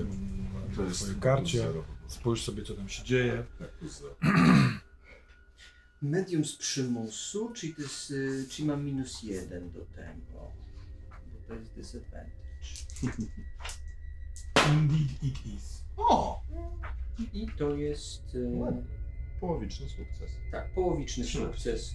[0.76, 1.66] To jest twojej karcie.
[2.06, 3.44] Spójrz sobie co tam się dzieje.
[3.58, 3.68] Tak.
[6.03, 10.53] Medium z przymusu, czyli, to jest, y, czyli mam minus jeden do tego.
[11.32, 12.32] Bo to jest disadvantage.
[14.72, 15.82] Indeed it is.
[15.96, 16.42] O!
[17.32, 18.34] I to jest.
[18.34, 18.82] y, Ładnie.
[19.40, 20.30] Połowiczny sukces.
[20.53, 21.94] tak, połowiczny sukces.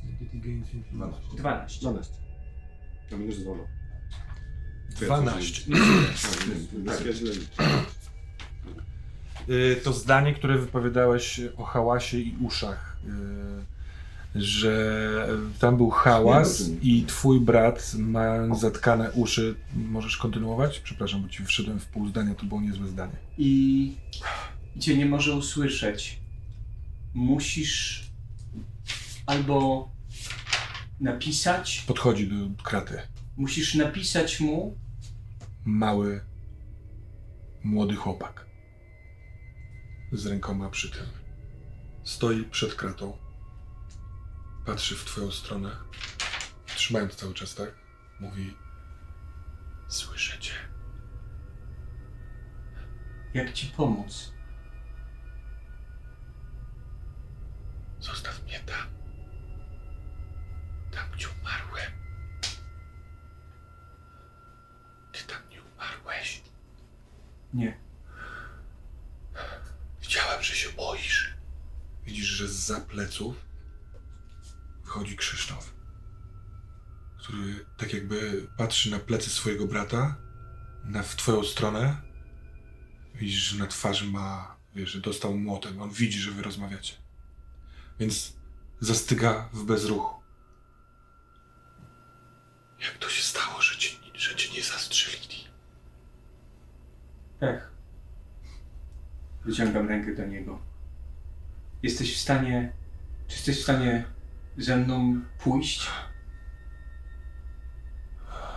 [0.91, 1.21] 12.
[1.37, 1.79] 12.
[1.81, 2.13] 12.
[3.11, 3.53] A minus 2.
[4.89, 5.71] 12.
[6.85, 7.63] Tak, ja źle liczę.
[9.49, 13.76] Y, to zdanie, które wypowiadałeś o hałasie i uszach, y,
[14.37, 15.27] że
[15.59, 19.55] tam był hałas i twój brat ma zatkane uszy.
[19.75, 20.79] Możesz kontynuować?
[20.79, 23.15] Przepraszam, bo ci wszedłem w pół zdania, to było niezłe zdanie.
[23.37, 23.93] I,
[24.75, 26.19] I cię nie może usłyszeć.
[27.13, 28.03] Musisz
[29.25, 29.89] albo
[30.99, 33.01] napisać, Podchodzi do kraty.
[33.37, 34.77] musisz napisać mu,
[35.65, 36.21] Mały,
[37.63, 38.45] młody chłopak.
[40.11, 41.03] Z rękoma przy tym.
[42.03, 43.17] Stoi przed kratą.
[44.67, 45.75] Patrzy w twoją stronę.
[46.65, 47.69] Trzymając cały czas, tak?
[48.19, 48.57] Mówi...
[49.87, 50.53] Słyszę cię.
[53.33, 54.33] jak ci pomóc.
[57.99, 58.87] Zostaw mnie tam.
[60.91, 61.91] Tam, gdzie umarłem.
[65.11, 66.41] Ty tam nie umarłeś.
[67.53, 67.77] Nie.
[70.01, 71.33] Widziałem, że się boisz.
[72.05, 73.47] Widzisz, że za pleców
[74.97, 75.73] wychodzi Krzysztof,
[77.17, 80.15] który tak jakby patrzy na plecy swojego brata,
[80.83, 82.01] na, w twoją stronę.
[83.15, 85.81] Widzisz, że na twarzy ma, wiesz, że dostał młotem.
[85.81, 86.93] On widzi, że wy rozmawiacie.
[87.99, 88.33] Więc
[88.79, 90.21] zastyga w bezruchu.
[92.79, 95.47] Jak to się stało, że cię, że cię nie zastrzelili?
[97.39, 97.71] Pech.
[99.45, 100.59] Wyciągam rękę do niego.
[101.83, 102.73] Jesteś w stanie.
[103.27, 104.16] Czy jesteś w stanie
[104.57, 105.89] ze mną pójść?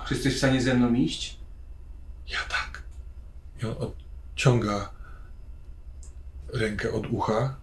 [0.09, 1.40] Czy jesteś w stanie ze mną iść?
[2.28, 2.82] Ja tak.
[3.62, 4.90] I on odciąga
[6.53, 7.57] rękę od ucha.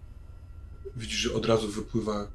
[0.95, 2.27] Widzisz, że od razu wypływa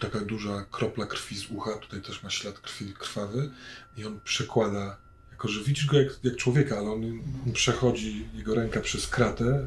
[0.00, 1.70] taka duża kropla krwi z ucha.
[1.72, 3.50] Tutaj też ma ślad krwi krwawy.
[3.96, 4.96] I on przekłada,
[5.30, 7.04] jako że widzisz go jak, jak człowieka, ale on,
[7.46, 9.66] on przechodzi, jego ręka przez kratę.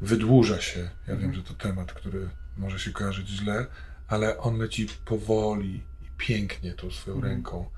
[0.00, 0.90] Wydłuża się.
[1.08, 3.66] Ja wiem, że to temat, który może się kojarzyć źle,
[4.10, 7.34] ale on leci powoli i pięknie tą swoją Mhm.
[7.34, 7.70] ręką.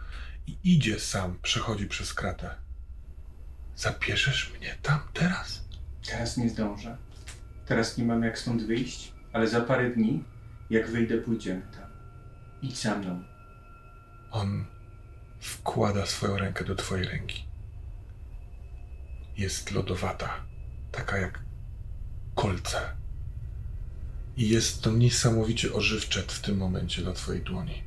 [0.46, 2.54] I idzie sam, przechodzi przez kratę.
[3.76, 5.64] Zabierzesz mnie tam teraz?
[6.06, 6.96] Teraz nie zdążę.
[7.66, 10.24] Teraz nie mam jak stąd wyjść, ale za parę dni,
[10.70, 11.90] jak wyjdę, pójdziemy tam.
[12.62, 13.24] Idź za mną.
[14.30, 14.64] On
[15.40, 17.44] wkłada swoją rękę do twojej ręki.
[19.36, 20.34] Jest lodowata,
[20.92, 21.40] taka jak
[22.34, 22.96] kolce.
[24.36, 27.82] I jest to niesamowicie ożywcze w tym momencie dla twojej dłoni,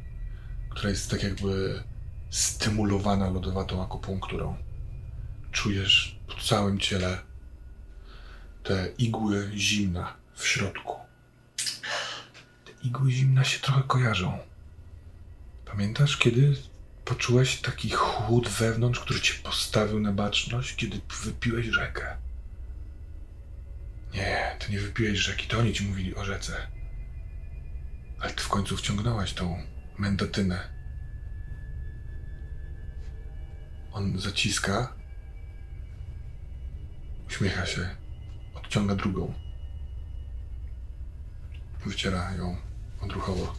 [0.69, 1.83] która jest tak jakby
[2.29, 4.57] stymulowana lodowatą akupunkturą.
[5.51, 7.17] Czujesz po całym ciele
[8.63, 10.95] te igły zimna w środku.
[12.65, 14.37] Te igły zimna się trochę kojarzą.
[15.65, 16.55] Pamiętasz, kiedy
[17.05, 22.17] poczułeś taki chłód wewnątrz, który cię postawił na baczność, kiedy wypiłeś rzekę?
[24.15, 26.67] Nie, ty nie wypiłeś rzeki, to oni ci mówili o rzece.
[28.19, 29.63] Ale ty w końcu wciągnąłeś tą
[29.97, 30.69] mendotynę.
[33.91, 34.95] On zaciska,
[37.27, 37.95] uśmiecha się,
[38.53, 39.33] odciąga drugą.
[41.85, 42.57] Wyciera ją
[43.01, 43.55] odruchowo.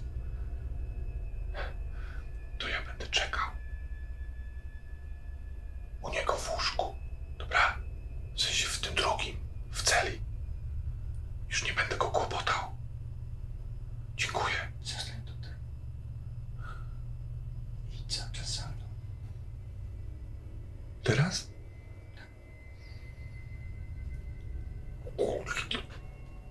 [2.58, 3.50] To ja będę czekał.
[6.02, 6.94] U niego w łóżku.
[7.38, 7.78] Dobra?
[8.36, 9.36] W sensie w tym drugim,
[9.70, 10.25] w celi.
[11.50, 12.76] Już nie będę go kłopotał.
[14.16, 14.72] Dziękuję.
[14.82, 15.52] Zostań tutaj.
[17.92, 18.86] Idź cały czas za mną.
[21.02, 21.56] Teraz?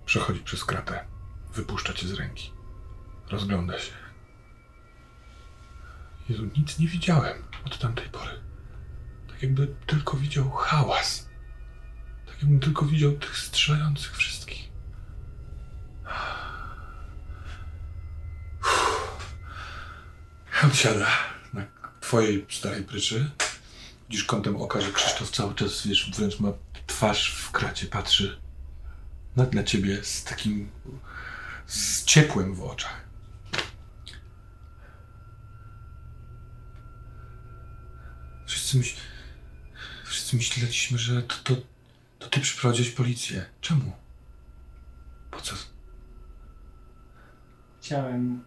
[0.06, 1.06] Przechodzi przez kratę.
[1.54, 2.52] Wypuszcza cię z ręki.
[3.30, 3.94] Rozgląda się.
[6.30, 8.32] Jezu, nic nie widziałem od tamtej pory.
[9.28, 11.30] Tak jakby tylko widział hałas.
[12.26, 14.65] Tak jakbym tylko widział tych strzelających wszystkich.
[20.64, 21.08] On siada
[21.54, 21.62] na
[22.02, 23.32] twojej starej pryczy.
[24.10, 26.50] Widzisz kątem oka, że Krzysztof cały czas, wiesz, wręcz ma
[26.88, 28.40] twarz w kracie, patrzy
[29.36, 30.72] na, na ciebie z takim,
[31.68, 33.06] z ciepłem w oczach.
[38.46, 38.96] Wszyscy, myśl,
[40.06, 41.62] wszyscy myśleliśmy, że to, to,
[42.20, 43.46] to ty przyprowadziłeś policję.
[43.62, 43.92] Czemu?
[45.32, 45.56] Po co?
[47.86, 48.44] Chciałem.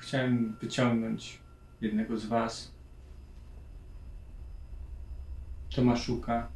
[0.00, 1.40] Chciałem wyciągnąć
[1.80, 2.72] jednego z was.
[5.76, 6.48] Tomaszuka.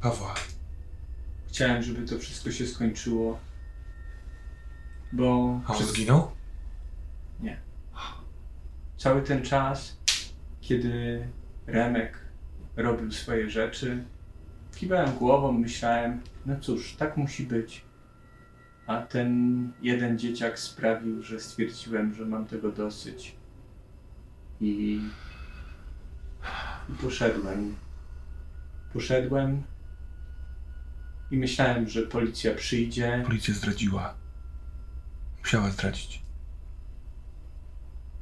[0.00, 0.34] Pawła.
[1.48, 3.38] Chciałem, żeby to wszystko się skończyło.
[5.12, 6.30] Bo A on przez zginął?
[8.96, 9.96] cały ten czas,
[10.60, 11.26] kiedy
[11.66, 12.18] Remek
[12.76, 14.04] robił swoje rzeczy,
[14.76, 17.83] kiwałem głową, myślałem, no cóż, tak musi być.
[18.86, 23.36] A ten jeden dzieciak sprawił, że stwierdziłem, że mam tego dosyć.
[24.60, 25.00] I,
[27.02, 27.76] poszedłem.
[28.92, 29.62] Poszedłem
[31.30, 33.22] i myślałem, że policja przyjdzie.
[33.26, 34.14] Policja zdradziła.
[35.38, 36.22] Musiała zdradzić.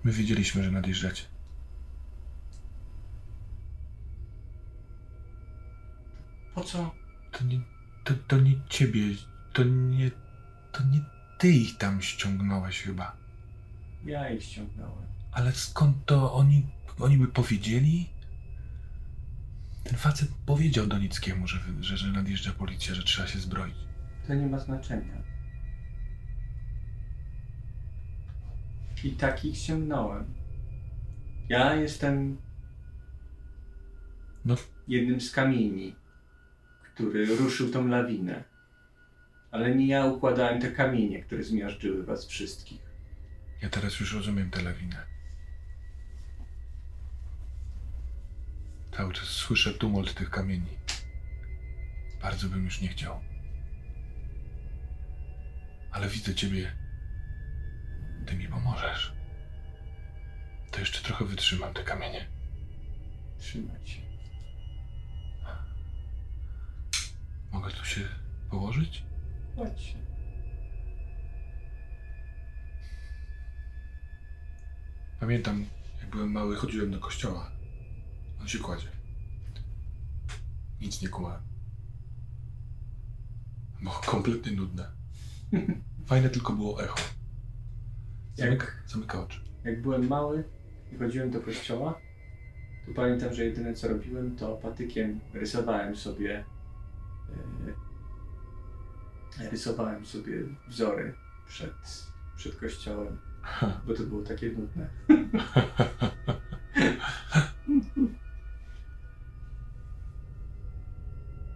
[0.05, 1.25] My wiedzieliśmy, że nadjeżdżacie.
[6.55, 6.95] Po co?
[7.33, 7.61] To nie,
[8.05, 9.03] to, to nie ciebie,
[9.53, 10.11] to nie,
[10.73, 11.01] to nie
[11.39, 13.17] ty ich tam ściągnąłeś chyba.
[14.05, 15.07] Ja ich ściągnąłem.
[15.33, 16.67] Ale skąd to oni,
[17.01, 18.09] oni by powiedzieli?
[19.85, 23.75] Ten facet powiedział Donickiemu, że, że, że nadjeżdża policja, że trzeba się zbroić.
[24.27, 25.23] To nie ma znaczenia.
[29.05, 30.35] I takich ściągnąłem.
[31.49, 32.39] Ja jestem
[34.45, 34.57] No,
[34.89, 35.95] jednym z kamieni,
[36.83, 38.45] który ruszył tą lawinę.
[39.53, 42.81] Ale nie ja układałem te kamienie, które zmiażdżyły was wszystkich.
[43.63, 45.07] ja teraz już rozumiem tę lawinę.
[48.97, 50.79] Cały czas słyszę tumult tych kamieni.
[52.23, 53.21] Bardzo bym już nie chciał.
[55.91, 56.73] Ale widzę ciebie.
[58.27, 59.13] Ty mi pomożesz.
[60.71, 62.29] To jeszcze trochę wytrzymam te kamienie.
[63.39, 64.01] Trzymaj się.
[67.53, 68.01] Mogę tu się
[68.51, 69.05] położyć?
[69.57, 69.95] Chodź.
[75.21, 75.65] Pamiętam,
[76.01, 77.51] Jak byłem mały, chodziłem do kościoła.
[78.41, 78.89] On się kładzie.
[80.81, 81.43] Nic nie kumałem.
[83.83, 84.91] Było kompletnie nudne.
[86.07, 86.97] Fajne tylko było echo.
[88.35, 89.41] Zamyka, Jak, zamyka oczy.
[89.65, 90.45] jak byłem mały
[90.93, 91.99] i chodziłem do kościoła,
[92.87, 97.73] to pamiętam, że jedyne co robiłem, to patykiem rysowałem sobie e,
[99.39, 100.33] rysowałem sobie
[100.69, 101.15] wzory
[101.47, 102.07] przed,
[102.37, 103.19] przed kościołem,
[103.87, 104.89] bo to było takie nudne.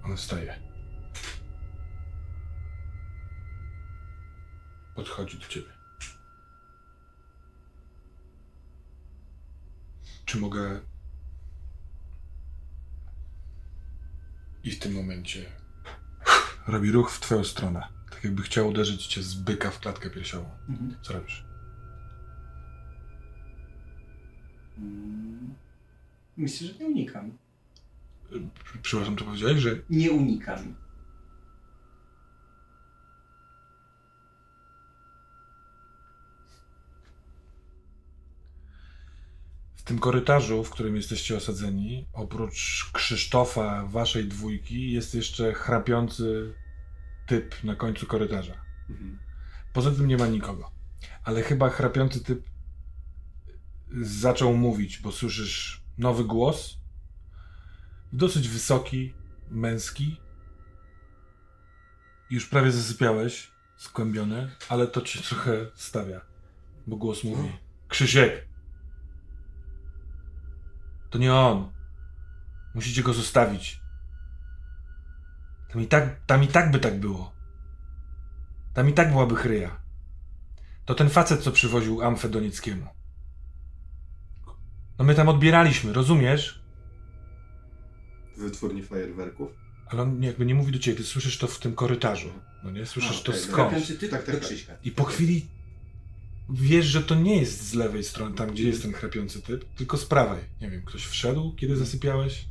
[0.04, 0.60] On wstaje.
[4.94, 5.66] Podchodzi do ciebie.
[10.24, 10.80] Czy mogę.
[14.64, 15.52] I w tym momencie
[16.66, 17.86] robi ruch w twoją stronę.
[18.10, 20.50] Tak jakby chciał uderzyć cię z byka w klatkę piersiową.
[20.68, 20.96] Mhm.
[21.02, 21.44] Co robisz?
[24.78, 25.54] Mm.
[26.36, 27.32] Myślę, że nie unikam.
[28.82, 30.74] Przepraszam, to powiedziałeś, że Nie unikam.
[39.86, 46.54] Tym korytarzu, w którym jesteście osadzeni, oprócz Krzysztofa, waszej dwójki, jest jeszcze chrapiący
[47.26, 48.54] typ na końcu korytarza.
[48.90, 49.18] Mhm.
[49.72, 50.70] Poza tym nie ma nikogo.
[51.24, 52.48] Ale chyba chrapiący typ
[54.00, 56.78] zaczął mówić, bo słyszysz nowy głos.
[58.12, 59.14] Dosyć wysoki,
[59.50, 60.20] męski.
[62.30, 66.20] Już prawie zasypiałeś, skłębiony, ale to ci trochę stawia,
[66.86, 67.48] bo głos mówi:
[67.88, 68.55] Krzysiek!
[71.16, 71.72] To nie on.
[72.74, 73.80] Musicie go zostawić.
[75.72, 77.32] Tam i tak, tam i tak by tak było.
[78.74, 79.80] Tam i tak byłaby chryja.
[80.84, 82.86] To ten facet, co przywoził Amfę Donieckiemu.
[84.98, 86.62] No my tam odbieraliśmy, rozumiesz?
[88.36, 89.50] W wytwórni fajerwerków.
[89.86, 92.32] Ale on jakby nie mówi do ciebie, ty słyszysz to w tym korytarzu.
[92.64, 92.86] No nie?
[92.86, 93.52] Słyszysz A, to skądś.
[93.54, 94.84] Chrapiący typ Tak, tak, tak.
[94.84, 95.46] I po chwili
[96.48, 99.96] wiesz, że to nie jest z lewej strony, tam gdzie jest ten chrapiący typ, tylko
[99.96, 100.44] z prawej.
[100.60, 102.48] Nie wiem, ktoś wszedł, kiedy zasypiałeś?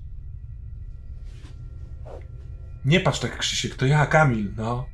[2.86, 4.86] Nie patrz tak, Krzysiek, to ja, Kamil, no.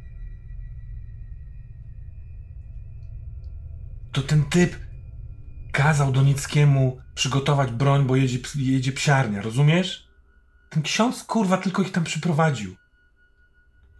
[4.11, 4.75] To ten typ
[5.71, 10.07] kazał Donickiemu przygotować broń, bo jedzie, jedzie psiarnia, rozumiesz?
[10.69, 12.75] Ten ksiądz, kurwa, tylko ich tam przyprowadził.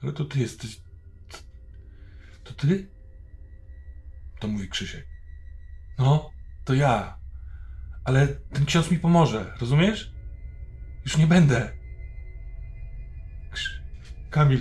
[0.04, 0.82] Ale to ty jesteś...
[2.44, 2.88] To ty?
[4.42, 5.08] To mówi Krzysiek.
[5.98, 6.32] No,
[6.66, 7.18] to ja.
[8.04, 10.12] Ale ten ksiądz mi pomoże, rozumiesz?
[11.06, 11.72] Już nie będę.
[13.52, 13.80] Krz-
[14.30, 14.60] Kamil,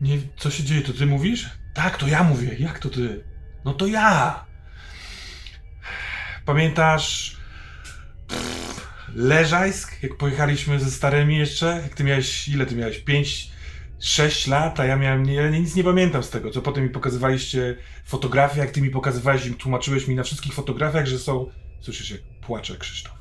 [0.00, 1.50] nie, co się dzieje, to ty mówisz?
[1.74, 2.56] Tak, to ja mówię.
[2.58, 3.24] Jak to ty?
[3.64, 4.44] No to ja.
[6.44, 7.36] Pamiętasz
[8.28, 11.80] pff, Leżajsk, jak pojechaliśmy ze starymi jeszcze?
[11.82, 12.98] Jak ty miałeś, ile ty miałeś?
[12.98, 13.50] Pięć,
[14.00, 16.90] sześć lat, a ja miałem, nie, ja nic nie pamiętam z tego, co potem mi
[16.90, 21.46] pokazywaliście fotografie, jak ty mi pokazywałeś i tłumaczyłeś mi na wszystkich fotografiach, że są...
[21.80, 23.18] Słyszysz, jak płacze Krzysztof.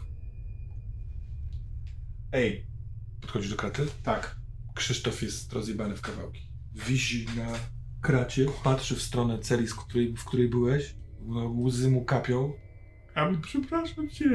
[2.32, 2.66] Ej,
[3.22, 3.86] Podchodzi do kraty?
[4.04, 4.36] tak.
[4.76, 6.42] Krzysztof jest rozjebany w kawałki.
[6.88, 7.48] Wisi na
[8.02, 10.96] kracie, patrzy w stronę celi, z której, w której byłeś.
[11.22, 12.54] No, Łzy mu kapią.
[13.16, 14.26] A przepraszam cię.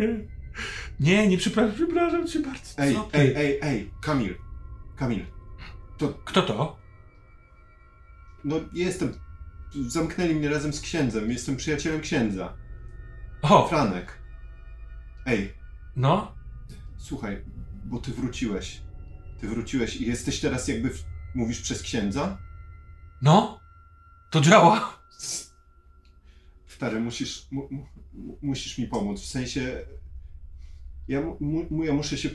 [1.01, 2.75] Nie, nie przepraszam, przepraszam cię bardzo.
[2.79, 4.35] Ej, ej, ej, ej, Kamil.
[4.97, 5.27] Kamil.
[6.09, 6.79] Kto to?
[8.45, 9.13] No jestem.
[9.89, 11.31] Zamknęli mnie razem z księdzem.
[11.31, 12.57] Jestem przyjacielem księdza.
[13.43, 14.19] O, Franek.
[15.27, 15.55] Ej,
[15.97, 16.35] no.
[16.99, 17.45] słuchaj,
[17.85, 18.81] bo ty wróciłeś.
[19.41, 20.91] Ty wróciłeś i jesteś teraz jakby.
[20.91, 21.05] W...
[21.35, 22.39] Mówisz przez księdza?
[23.23, 23.61] No.
[24.31, 24.99] To działa.
[26.67, 27.87] Stary, musisz, mu, mu,
[28.43, 29.21] musisz mi pomóc.
[29.21, 29.87] W sensie.
[31.09, 32.31] Ja, mu, ja muszę się.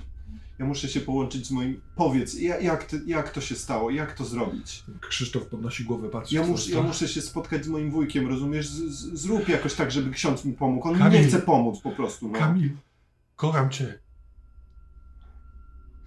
[0.59, 1.81] Ja muszę się połączyć z moim.
[1.95, 3.89] Powiedz, ja, jak, ty, jak to się stało?
[3.91, 4.83] Jak to zrobić?
[5.09, 6.87] Krzysztof podnosi głowę, patrzy Ja, mus, ja stronę.
[6.87, 8.67] muszę się spotkać z moim wujkiem, rozumiesz?
[8.67, 10.87] Z, z, zrób jakoś tak, żeby ksiądz mi pomógł.
[10.87, 11.21] On mi Kamil.
[11.21, 12.27] nie chce pomóc po prostu.
[12.31, 12.39] No.
[12.39, 12.71] Kamil,
[13.35, 13.99] kocham cię.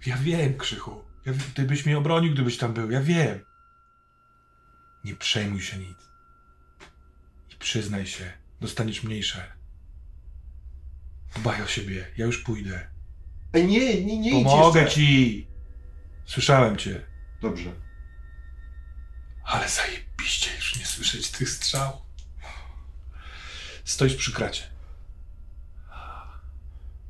[0.05, 1.03] Ja wiem, Krzychu.
[1.25, 2.91] Ja, ty byś mnie obronił, gdybyś tam był.
[2.91, 3.39] Ja wiem.
[5.05, 5.97] Nie przejmuj się nic.
[7.53, 8.33] I przyznaj się.
[8.61, 9.53] Dostaniesz mniejsze.
[11.35, 12.07] Dbaj o siebie.
[12.17, 12.92] Ja już pójdę.
[13.53, 14.95] Ej, nie, nie, nie idź Pomogę jeszcze.
[14.95, 15.47] ci.
[16.25, 17.05] Słyszałem cię.
[17.41, 17.71] Dobrze.
[19.43, 22.01] Ale zajebiście już nie słyszeć tych strzał.
[23.85, 24.63] Stoisz przy kracie.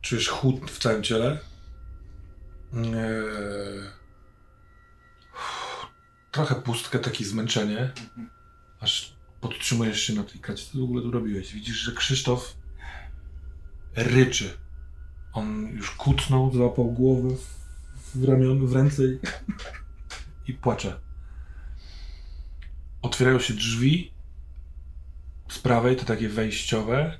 [0.01, 1.39] Czujesz chłód w całym ciele?
[2.73, 2.83] Eee...
[6.31, 7.91] Trochę pustkę, takie zmęczenie.
[8.79, 10.65] Aż podtrzymujesz się na tej kracie.
[10.65, 11.53] Co ty w ogóle tu robiłeś?
[11.53, 12.55] Widzisz, że Krzysztof
[13.95, 14.57] ryczy.
[15.33, 17.35] On już kucnął, złapał głowę
[18.15, 19.03] w, ramion, w ręce
[20.47, 20.99] i, płacze.
[23.01, 24.13] Otwierają się drzwi
[25.49, 27.17] z prawej, te takie wejściowe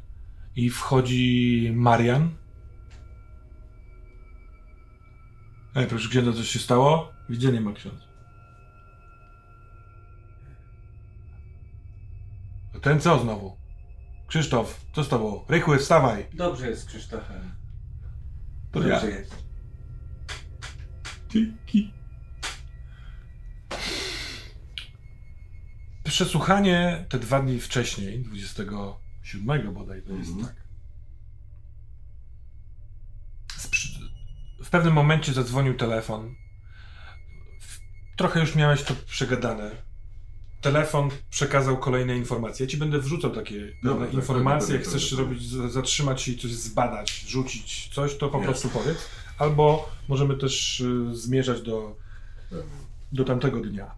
[0.55, 2.29] i wchodzi Marian.
[5.75, 7.11] Ej, proszę księdza, coś się stało?
[7.29, 8.01] Widzę, nie ma ksiądz.
[12.81, 13.57] Ten co znowu?
[14.27, 15.45] Krzysztof, co z tobą?
[15.49, 16.25] Rychły, wstawaj!
[16.33, 17.62] Dobrze jest z Krzysztofem.
[18.73, 19.17] To Dobrze ja.
[19.17, 19.43] jest.
[21.29, 21.93] Dzięki.
[26.03, 30.47] Przesłuchanie te dwa dni wcześniej, 27 bodaj to jest Mhm.
[30.47, 30.63] tak.
[34.63, 36.35] W pewnym momencie zadzwonił telefon.
[38.17, 39.71] Trochę już miałeś to przegadane.
[40.63, 42.65] Telefon przekazał kolejne informacje.
[42.65, 44.67] Ja ci będę wrzucał takie Dobra, pewne tak, informacje.
[44.67, 45.19] tak, Jak tak, chcesz tak.
[45.19, 48.51] robić, z- zatrzymać się i coś zbadać, rzucić coś, to po Jasne.
[48.51, 48.97] prostu powiedz.
[49.37, 51.95] Albo możemy też y, zmierzać do,
[53.11, 53.91] do tamtego dnia.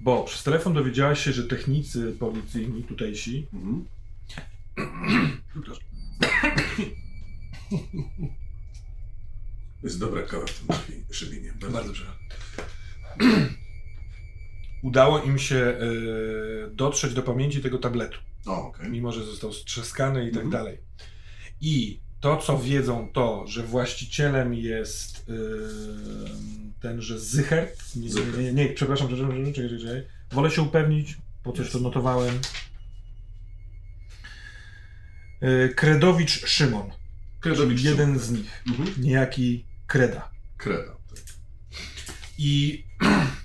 [0.00, 3.84] Bo przez telefon dowiedziałaś się, że technicy policyjni tutejsi Mhm.
[5.52, 5.84] Przepraszam.
[9.82, 11.52] Jest dobra kawa w tym szybi- szybinie.
[11.60, 12.04] Bardzo dobrze.
[14.82, 15.76] Udało im się e,
[16.70, 18.90] dotrzeć do pamięci tego tabletu, O, okej.
[18.90, 20.50] mimo że został strzaskany i tak Mhm.
[20.50, 20.78] dalej.
[21.60, 25.32] I to, co wiedzą, to, że właścicielem jest e,
[26.80, 27.96] tenże Zychert.
[27.96, 30.04] Nie, nie, nie, nie, przepraszam, przepraszam, czekaj.
[30.32, 32.38] Wolę się upewnić, po coś to notowałem.
[35.40, 36.90] E, Kredowicz Szymon.
[37.40, 38.18] Kredowicz jeden Szymon.
[38.18, 38.62] z nich.
[38.68, 38.88] Mhm.
[38.98, 40.30] Niejaki Kreda.
[40.56, 40.92] Kreda.
[41.08, 41.18] Tak.
[42.38, 42.84] I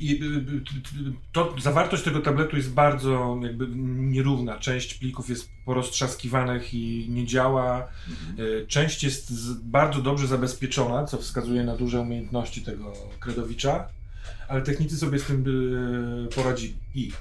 [0.00, 4.58] i, y, y, to, zawartość tego tabletu jest bardzo jakby nierówna.
[4.58, 7.88] Część plików jest poroztrzaskiwanych i nie działa.
[8.08, 8.48] Mhm.
[8.62, 9.32] E, Część jest
[9.62, 13.88] bardzo dobrze zabezpieczona, co wskazuje na duże umiejętności tego Kredowicza,
[14.48, 15.44] ale technicy sobie z tym
[16.26, 16.76] e, poradzili.
[16.94, 17.12] I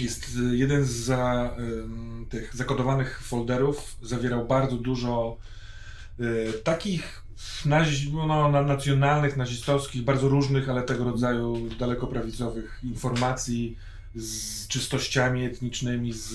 [0.00, 1.56] jest jeden z za,
[2.28, 5.36] tych zakodowanych folderów, zawierał bardzo dużo
[6.64, 7.22] takich
[7.66, 13.76] nazi, no, na, nacjonalnych, nazistowskich, bardzo różnych, ale tego rodzaju daleko prawicowych informacji
[14.14, 16.32] z czystościami etnicznymi, z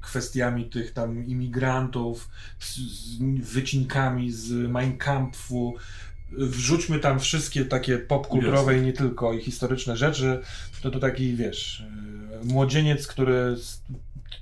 [0.00, 2.28] kwestiami tych tam imigrantów,
[2.58, 3.18] z, z
[3.52, 5.74] wycinkami z Mein Kampfu.
[6.32, 10.40] Wrzućmy tam wszystkie takie popkulturowe i nie tylko, i historyczne rzeczy.
[10.82, 11.80] To to taki, wiesz,
[12.42, 13.56] e, młodzieniec, który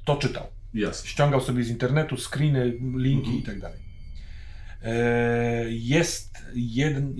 [0.04, 1.08] to czytał Jasne.
[1.10, 3.38] ściągał sobie z internetu screeny, linki Mhm.
[3.38, 3.83] i tak dalej.
[4.84, 7.14] E, Jest jeden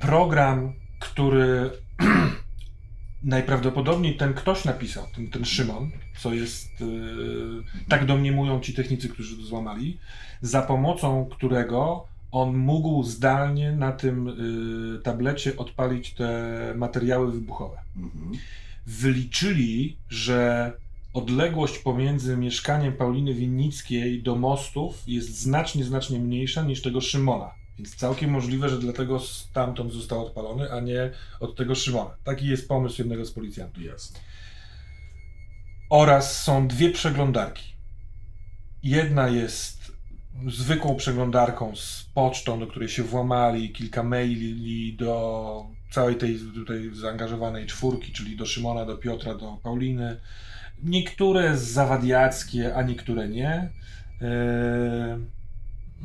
[0.00, 1.70] program, który
[3.24, 6.84] najprawdopodobniej ten ktoś napisał, ten, ten Szymon, co jest, e,
[7.88, 9.98] tak domniemują ci technicy, którzy to złamali,
[10.42, 18.32] za pomocą którego on mógł zdalnie na tym e, tablecie odpalić te materiały wybuchowe Mhm.
[18.86, 20.72] wyliczyli, że
[21.12, 27.50] odległość pomiędzy mieszkaniem Pauliny Winnickiej do mostów jest znacznie, znacznie mniejsza niż tego Szymona.
[27.78, 31.10] Więc całkiem możliwe, że dlatego stamtąd został odpalony, a nie
[31.40, 32.16] od tego Szymona.
[32.24, 33.84] Taki jest pomysł jednego z policjantów.
[33.84, 34.20] Jasne.
[35.90, 37.72] Oraz są dwie przeglądarki.
[38.82, 39.92] Jedna jest
[40.48, 47.66] zwykłą przeglądarką z pocztą, do której się włamali, kilka maili do całej tej tutaj zaangażowanej
[47.66, 50.20] czwórki, czyli do Szymona, do Piotra, do Pauliny.
[50.82, 53.70] Niektóre zawadiackie, a niektóre nie.
[54.20, 55.18] Eee,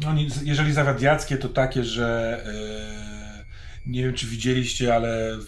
[0.04, 0.10] No,
[0.44, 3.46] jeżeli zawadiackie, to takie, że eee,
[3.86, 5.40] nie wiem, czy widzieliście, ale y,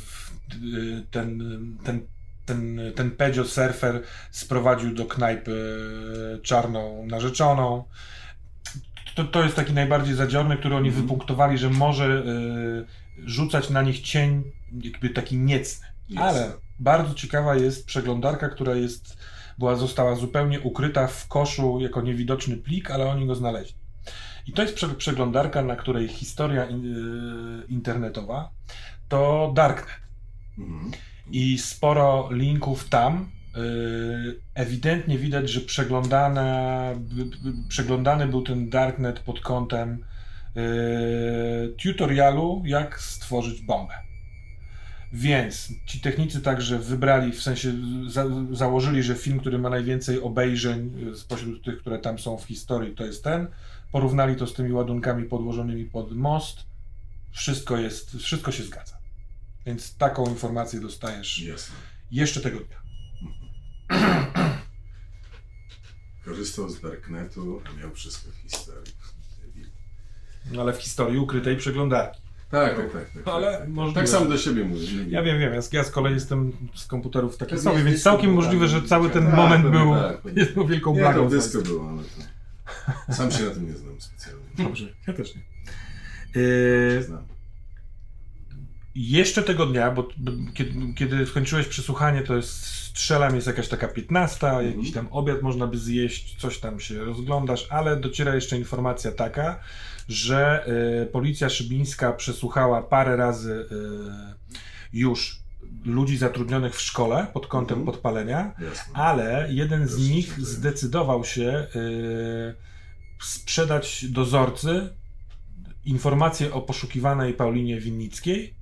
[1.11, 1.39] ten,
[1.83, 2.01] ten,
[2.45, 4.01] ten, ten Pedzio Surfer
[4.31, 5.55] sprowadził do knajpy
[6.43, 7.83] czarną narzeczoną.
[9.15, 11.05] To, to jest taki najbardziej zadziorny, który oni Mhm.
[11.07, 12.23] wypunktowali, że może
[13.25, 14.43] rzucać na nich cień
[14.83, 15.87] jakby taki niecny.
[16.09, 16.23] Jasne.
[16.23, 19.17] Ale bardzo ciekawa jest przeglądarka, która jest,
[19.57, 23.75] była, została zupełnie ukryta w koszu jako niewidoczny plik, ale oni go znaleźli.
[24.47, 26.67] I to jest prze, przeglądarka, na której historia y,
[27.69, 28.49] internetowa
[29.09, 29.97] to Darknet.
[30.57, 30.91] Mhm.
[31.31, 33.29] I sporo linków tam.
[33.57, 36.95] y, Ewidentnie widać, że przeglądane,
[37.67, 40.03] przeglądany był ten Darknet pod kątem
[40.57, 44.08] y, tutorialu, jak stworzyć bombę.
[45.13, 47.73] Więc ci technicy także wybrali, w sensie
[48.07, 52.43] za, założyli, że film, który ma najwięcej obejrzeń y, spośród tych, które tam są w
[52.43, 53.47] historii, to jest ten.
[53.91, 56.57] Porównali to z tymi ładunkami podłożonymi pod most.
[57.31, 58.97] Wszystko jest, wszystko się zgadza.
[59.65, 61.75] Więc taką informację dostajesz Jasne.
[62.11, 62.79] jeszcze tego dnia.
[66.25, 68.93] Korzystał z Darknetu, a miał wszystko w historii.
[70.51, 72.28] No ale w historii ukrytej przeglądarki.
[72.51, 73.11] Tak, tak, tak.
[73.23, 74.01] tak, Ale tak, możliwe.
[74.01, 74.81] tak sam do siebie mówię.
[75.07, 75.53] Ja wiem, wiem.
[75.73, 79.09] Ja, z kolei jestem z komputerów taki Pewnie sobie, więc całkiem możliwe, że tak, cały
[79.09, 81.23] ten tak, moment był tak, jedną wielką Nie, blagą.
[81.23, 82.01] to dysko było, ale
[83.07, 83.13] to...
[83.13, 84.41] Sam się na tym nie znam specjalnie.
[84.57, 85.41] Dobrze, ja też nie.
[86.41, 87.23] Yy, znam.
[88.95, 93.87] jeszcze tego dnia, bo bo kiedy, kiedy skończyłeś przesłuchanie, to jest strzelam, jest jakaś taka
[93.87, 94.67] 15, Mhm.
[94.67, 99.59] jakiś tam obiad można by zjeść, coś tam się rozglądasz, ale dociera jeszcze informacja taka,
[100.09, 100.65] że
[101.03, 103.65] y, policja szybińska przesłuchała parę razy y,
[104.93, 105.39] już
[105.85, 107.85] ludzi zatrudnionych w szkole pod kątem Mhm.
[107.95, 108.93] podpalenia, Jasne.
[108.93, 112.55] ale jeden z Proszę nich zdecydował się y,
[113.21, 114.89] sprzedać dozorcy
[115.85, 118.55] informację o poszukiwanej Paulinie Winnickiej.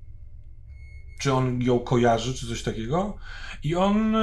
[1.20, 3.18] Czy on ją kojarzy, czy coś takiego.
[3.64, 4.16] I on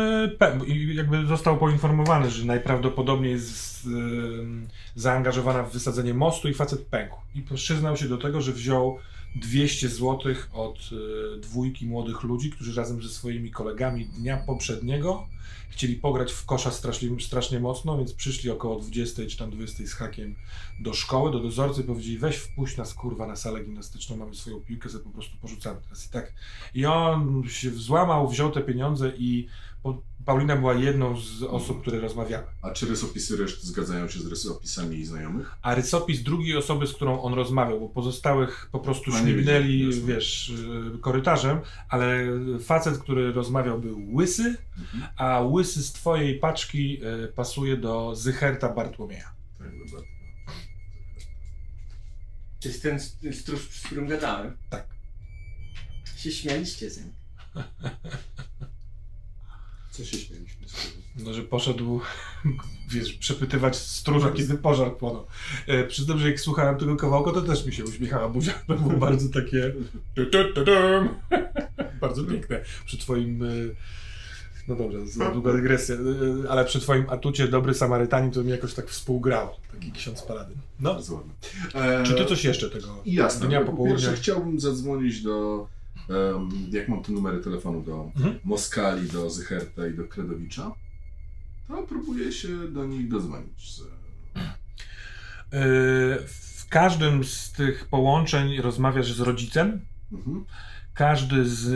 [0.66, 3.90] i jakby został poinformowany, że najprawdopodobniej jest y,
[4.94, 7.16] zaangażowana w wysadzenie mostu i facet pękł.
[7.34, 8.98] I przyznał się do tego, że wziął
[9.34, 10.90] 200 zł od
[11.36, 15.26] y, dwójki młodych ludzi, którzy razem ze swoimi kolegami dnia poprzedniego
[15.74, 19.92] chcieli pograć w kosza strasznie, strasznie mocno, więc przyszli około 20 czy tam 20 z
[19.92, 20.34] hakiem
[20.80, 24.60] do szkoły, do dozorcy i powiedzieli weź wpuść nas kurwa na salę gimnastyczną, mamy swoją
[24.60, 26.32] piłkę, sobie po prostu porzucamy teraz i tak.
[26.74, 29.46] I on się złamał, wziął te pieniądze i
[30.24, 32.44] Paulina była jedną z osób, które rozmawiały.
[32.62, 35.54] A czy rysopisy reszty zgadzają się z rysopisami znajomych?
[35.62, 40.48] A rysopis drugiej osoby, z którą on rozmawiał, bo pozostałych po prostu śmignęli, wiesz,
[40.96, 41.58] y, korytarzem,
[41.88, 42.24] ale
[42.64, 45.02] facet, który rozmawiał był łysy, Mhm.
[45.16, 49.32] a łysy z twojej paczki y, pasuje do Zycherta Bartłomieja.
[49.58, 50.06] Tak, dobra.
[52.62, 53.00] To jest ten
[53.32, 54.56] stróż, z którym gadałem.
[54.70, 54.86] Tak.
[56.16, 57.12] Się śmialiście ze mnie.
[59.96, 60.94] Co się śmieliśmy z tego?
[61.24, 62.00] No, że poszedł,
[62.92, 65.26] wiesz, przepytywać stróża, kiedy pożar płonął.
[65.66, 68.52] E, przyznam, że jak słuchałem tego kawałka, to też mi się uśmiechała buzia.
[68.66, 69.72] To było bardzo takie...
[70.14, 71.08] tu, tu, tu, tum.
[72.00, 72.60] bardzo piękne.
[72.86, 73.42] Przy twoim...
[73.42, 73.46] e,
[74.68, 78.74] No dobrze, za długa dygresja, e, ale przy twoim atucie Dobry Samarytanin to mi jakoś
[78.74, 79.48] tak współgrał.
[79.72, 80.56] Taki ksiądz Paladyn.
[80.80, 80.98] No.
[81.74, 83.46] E, czy ty coś jeszcze tego Jasne.
[83.46, 83.96] dnia po popołudnia?
[83.96, 85.66] pierwsze chciałbym zadzwonić do,
[86.10, 88.38] em, jak mam te numery telefonu, do Mhm.
[88.44, 90.74] Moskali, do Zycherta i do Kredowicza,
[91.68, 93.74] to próbuję się do nich dodzwonić.
[93.74, 93.80] Z,
[95.52, 95.58] E,
[96.64, 99.80] W każdym z tych połączeń rozmawiasz z rodzicem,
[100.12, 100.44] mhm.
[100.94, 101.66] Każdy z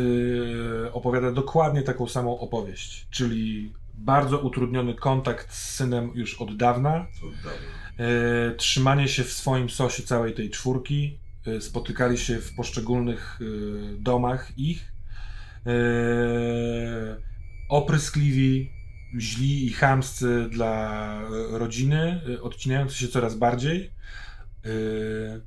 [0.86, 7.06] y, opowiada dokładnie taką samą opowieść, czyli bardzo utrudniony kontakt z synem już od dawna,
[7.20, 8.50] To oddawna.
[8.52, 11.18] y, trzymanie się w swoim sosie całej tej czwórki,
[11.60, 14.92] spotykali się w poszczególnych y, domach ich,
[15.66, 15.70] y,
[17.68, 18.70] opryskliwi,
[19.18, 21.20] źli i chamscy dla
[21.54, 23.90] y, rodziny, y, odcinający się coraz bardziej.
[24.66, 25.40] Y,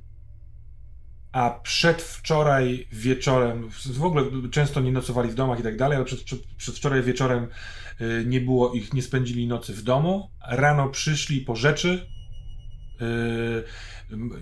[1.32, 6.22] a przedwczoraj wieczorem, w ogóle często nie nocowali w domach i tak dalej, ale przed,
[6.22, 7.48] przed, przedwczoraj wieczorem
[8.00, 10.30] y, nie było ich, nie spędzili nocy w domu.
[10.48, 12.06] Rano przyszli po rzeczy.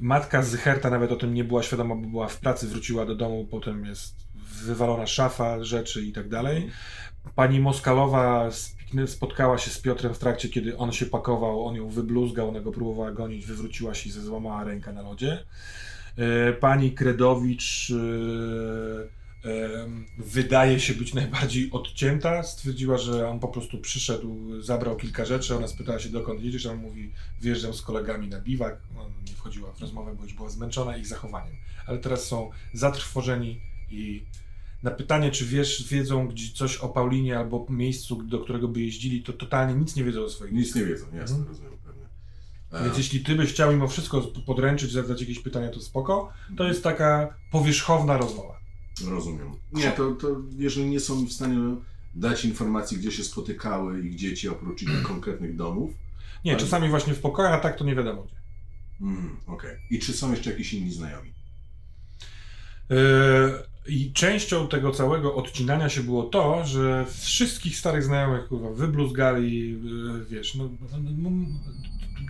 [0.00, 3.46] Matka Zycherta nawet o tym nie była świadoma, bo była w pracy, wróciła do domu,
[3.50, 4.14] potem jest
[4.64, 6.70] wywalona szafa, rzeczy i tak dalej.
[7.34, 8.50] Pani Moskalowa
[9.06, 12.72] spotkała się z Piotrem w trakcie, kiedy on się pakował, on ją wybluzgał, ona go
[12.72, 15.44] próbowała gonić, wywróciła się i złamała rękę na lodzie.
[16.16, 19.19] E, Pani Kredowicz e,
[20.18, 22.42] wydaje się być najbardziej odcięta.
[22.42, 25.56] Stwierdziła, że on po prostu przyszedł, zabrał kilka rzeczy.
[25.56, 26.66] Ona spytała się, dokąd jedziesz.
[26.66, 28.80] On mówi, wjeżdżam z kolegami na biwak.
[28.96, 31.56] Ona nie wchodziła w rozmowę, bo już była zmęczona ich zachowaniem.
[31.86, 33.60] Ale teraz są zatrwożeni
[33.90, 34.22] i
[34.82, 39.22] na pytanie, czy wiesz, wiedzą gdzie coś o Paulinie albo miejscu, do którego by jeździli,
[39.22, 41.48] to totalnie nic nie wiedzą o swoich Nic nie wiedzą, jasne, Mhm.
[41.48, 42.84] rozumiem pewnie.
[42.84, 46.32] Więc jeśli ty byś chciał mimo wszystko podręczyć, zadać jakieś pytania, to spoko.
[46.56, 48.59] To jest taka powierzchowna rozmowa.
[49.08, 49.52] Rozumiem.
[49.72, 51.76] Nie, to, to jeżeli nie są w stanie
[52.14, 55.90] dać informacji, gdzie się spotykały ich dzieci, oprócz ich konkretnych domów.
[56.44, 58.36] Nie, Ale- czasami właśnie w pokojach, a tak to nie wiadomo gdzie.
[59.00, 59.76] Mm, Okej.
[59.90, 61.32] I czy są jeszcze jakieś inni znajomi?
[62.90, 62.96] Yy,
[63.86, 70.24] I częścią tego całego odcinania się było to, że wszystkich starych znajomych kurwa, wybluzgali, yy,
[70.30, 71.30] wiesz, no, no, no,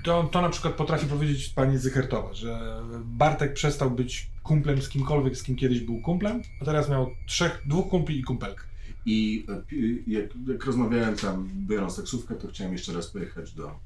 [0.04, 5.36] to, to na przykład potrafi powiedzieć pani Zychertowa, że Bartek przestał być kumplem z kimkolwiek,
[5.36, 8.64] z kim kiedyś był kumplem, a teraz miał trzech, dwóch kumpli i kumpelkę.
[9.06, 13.78] I e, pi- jak, jak rozmawiałem tam, biorąc taksówkę, to chciałem jeszcze raz pojechać do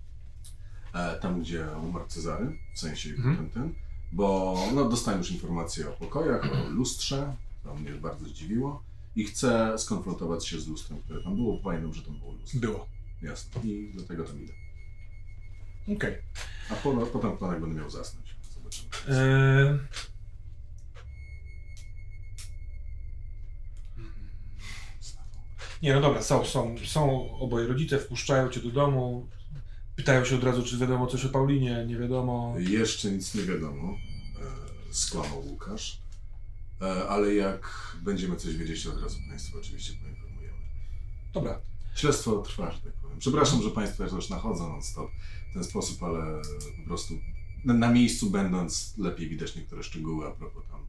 [0.95, 3.37] e, tam, gdzie umarł Cezary, w sensie Mhm.
[3.37, 3.75] ten, ten,
[4.13, 8.83] bo no, dostałem już informacje o pokojach, o lustrze, to mnie bardzo zdziwiło
[9.17, 12.61] i chcę skonfrontować się z lustrem, które tam było, bo pamiętam, że tam było lustro.
[12.61, 12.87] Było.
[13.23, 13.61] Jasne.
[13.65, 14.53] I do tego tam idę.
[15.89, 16.19] Okej.
[16.71, 18.37] A po, potem w planach będę miał zasnąć.
[18.55, 18.89] Zobaczymy.
[19.09, 19.79] Eee...
[25.83, 29.29] Nie, no dobra, są, są, są oboje rodzice, wpuszczają cię do domu,
[29.97, 32.55] pytają się od razu, czy wiadomo coś o Paulinie, nie wiadomo.
[32.59, 33.97] Jeszcze nic nie wiadomo,
[34.91, 35.99] e, skłamał Łukasz,
[36.83, 40.59] e, ale jak będziemy coś wiedzieć, to od razu Państwa oczywiście poinformujemy.
[41.35, 41.61] Dobra,
[41.95, 43.19] Śledztwo trwa, że tak powiem.
[43.19, 45.11] Przepraszam, że Państwo też nachodzą non-stop
[45.55, 46.43] w ten sposób, ale
[46.81, 47.15] po prostu
[47.65, 50.81] na, na miejscu będąc lepiej widać niektóre szczegóły a propos tam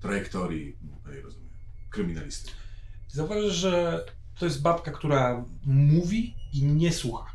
[0.00, 1.48] trajektorii, no, ja rozumiem,
[1.90, 2.54] kryminalistyki.
[3.08, 4.04] zauważysz, że
[4.38, 7.32] to jest babka, która mówi i nie słucha.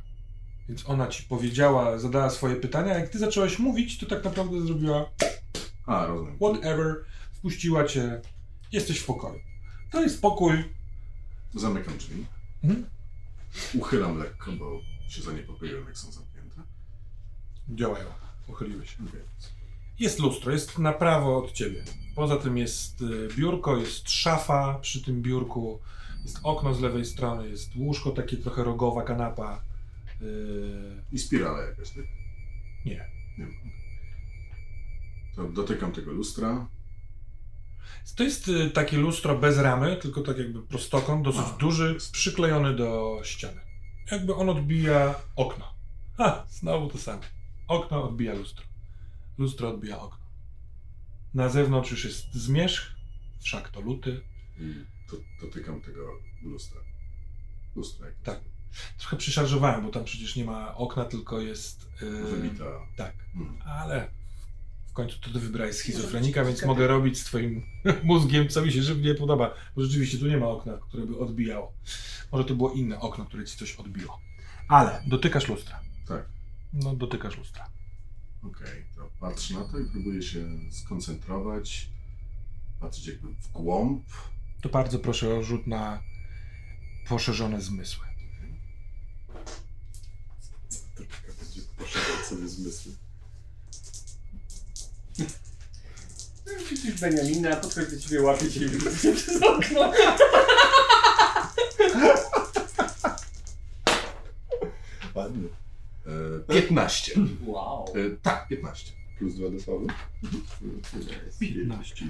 [0.70, 4.62] Więc ona ci powiedziała, zadała swoje pytania, a jak ty zacząłeś mówić, to tak naprawdę
[4.62, 5.10] zrobiła
[5.86, 6.38] A, rozumiem.
[6.38, 6.96] whatever,
[7.34, 8.22] wpuściła cię,
[8.72, 9.40] jesteś w pokoju.
[9.92, 10.64] To jest pokój.
[11.54, 12.26] Zamykam drzwi.
[12.64, 12.86] Mhm.
[13.74, 16.25] Uchylam lekko, bo się zaniepokoiłem, jak są zamknięte.
[17.70, 18.06] Działają,
[18.48, 18.98] uchyliły się.
[20.00, 21.84] Jest lustro, jest na prawo od ciebie.
[22.16, 25.80] Poza tym jest y, biurko, jest szafa przy tym biurku,
[26.24, 29.62] jest okno z lewej strony, jest łóżko, takie trochę rogowa kanapa.
[30.22, 32.06] Yy, I spirala jakaś, tak?
[32.86, 33.06] nie.
[33.38, 33.72] Nie wiem.
[35.36, 36.68] To dotykam tego lustra.
[38.16, 41.58] To jest y, takie lustro bez ramy, tylko tak jakby prostokąt, dosyć A.
[41.58, 43.62] duży, przyklejony do ściany.
[44.12, 45.74] Jakby on odbija okno.
[46.18, 47.22] Ha, znowu to samo.
[47.68, 48.66] Okno odbija lustro.
[49.38, 50.26] Lustro odbija okno.
[51.34, 52.92] Na zewnątrz już jest zmierzch,
[53.42, 54.22] wszak to luty.
[54.60, 56.82] I to, dotykam tego lustra.
[57.76, 58.40] Lustra, jak Tak.
[58.98, 61.90] Trochę przeszarżowałem, bo tam przecież nie ma okna, tylko jest...
[62.02, 62.66] Yy, Wybita.
[62.96, 63.62] Tak, Mm.
[63.66, 64.08] ale
[64.88, 67.64] w końcu to ty wybrałeś schizofrenika, więc mogę robić z twoim
[68.04, 69.54] mózgiem, co mi się żywnie podoba.
[69.76, 71.74] Bo rzeczywiście tu nie ma okna, które by odbijało.
[72.32, 74.20] Może to było inne okno, które ci coś odbiło.
[74.68, 75.80] Ale dotykasz lustra.
[76.08, 76.26] Tak.
[76.76, 77.70] No, dotykasz lustra.
[78.44, 81.90] Okej, to patrzę na to i próbuję się skoncentrować.
[82.80, 84.04] Patrzeć jakby w głąb.
[84.62, 86.04] To bardzo proszę o rzut na
[87.08, 88.06] poszerzone zmysły.
[90.96, 92.92] To taka będzie poszerzać sobie zmysły.
[96.70, 99.92] Widzisz Beniamina, podchodzi do ciebie, łapie cię i wrzuca przez okno.
[105.16, 105.65] Ładnie.
[106.06, 107.12] E, 15.
[107.46, 107.86] Wow.
[107.96, 108.92] E, tak, 15.
[109.18, 109.88] Plus dwa do sławy.
[111.40, 112.06] 15.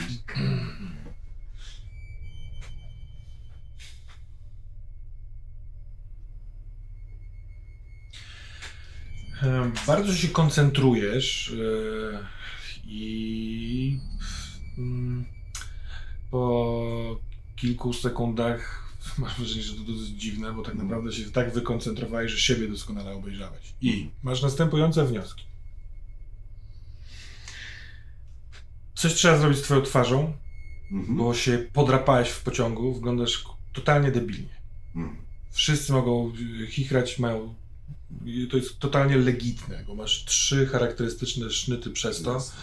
[9.44, 12.26] Em, Bardzo się koncentrujesz e,
[12.86, 14.00] i
[14.78, 15.26] mm,
[16.32, 17.20] po
[17.56, 18.85] kilku sekundach
[19.18, 23.12] masz wrażenie, że to dosyć dziwne, bo tak naprawdę się tak wykoncentrowałeś, że siebie doskonale
[23.14, 23.74] obejrzałeś.
[23.82, 25.44] I masz następujące wnioski.
[28.96, 30.34] Coś trzeba zrobić z twoją twarzą,
[30.92, 31.18] Mhm.
[31.18, 34.56] bo się podrapałeś w pociągu, wyglądasz totalnie debilnie.
[34.96, 35.16] Mhm.
[35.52, 37.54] Wszyscy mogą y, chichrać, mają.
[38.52, 42.34] To jest totalnie legitne, bo masz trzy charakterystyczne sznyty przez to.
[42.34, 42.56] Jasne.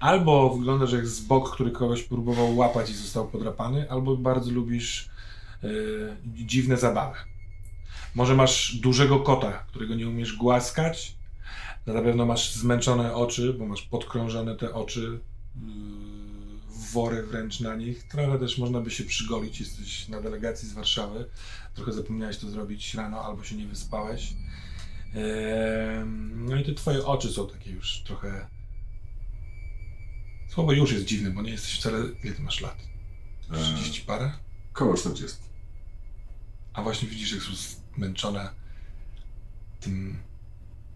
[0.00, 5.08] Albo wyglądasz jak z bok, który kogoś próbował łapać i został podrapany, albo bardzo lubisz
[6.24, 7.16] dziwne zabawy.
[8.14, 11.18] Może masz dużego kota, którego nie umiesz głaskać.
[11.86, 15.20] Na pewno masz zmęczone oczy, bo masz podkrążone te oczy,
[15.56, 15.62] yy,
[16.92, 18.08] worek wręcz na nich.
[18.08, 21.26] Trochę też można by się przygolić, jesteś na delegacji z Warszawy.
[21.74, 24.32] Trochę zapomniałeś to zrobić rano, albo się nie wyspałeś.
[26.34, 28.46] No i te twoje oczy są takie już trochę...
[30.48, 31.98] Słowo już jest dziwne, bo nie jesteś wcale...
[32.24, 32.76] Ile ty masz lat?
[33.62, 34.32] 30 parę?
[34.72, 35.47] Koło 40.
[36.78, 37.52] A właśnie widzisz, jak są
[37.96, 38.50] zmęczone
[39.80, 40.18] tym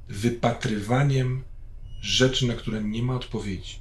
[0.08, 1.44] wypatrywaniem
[2.00, 3.78] rzeczy, na które nie ma odpowiedzi.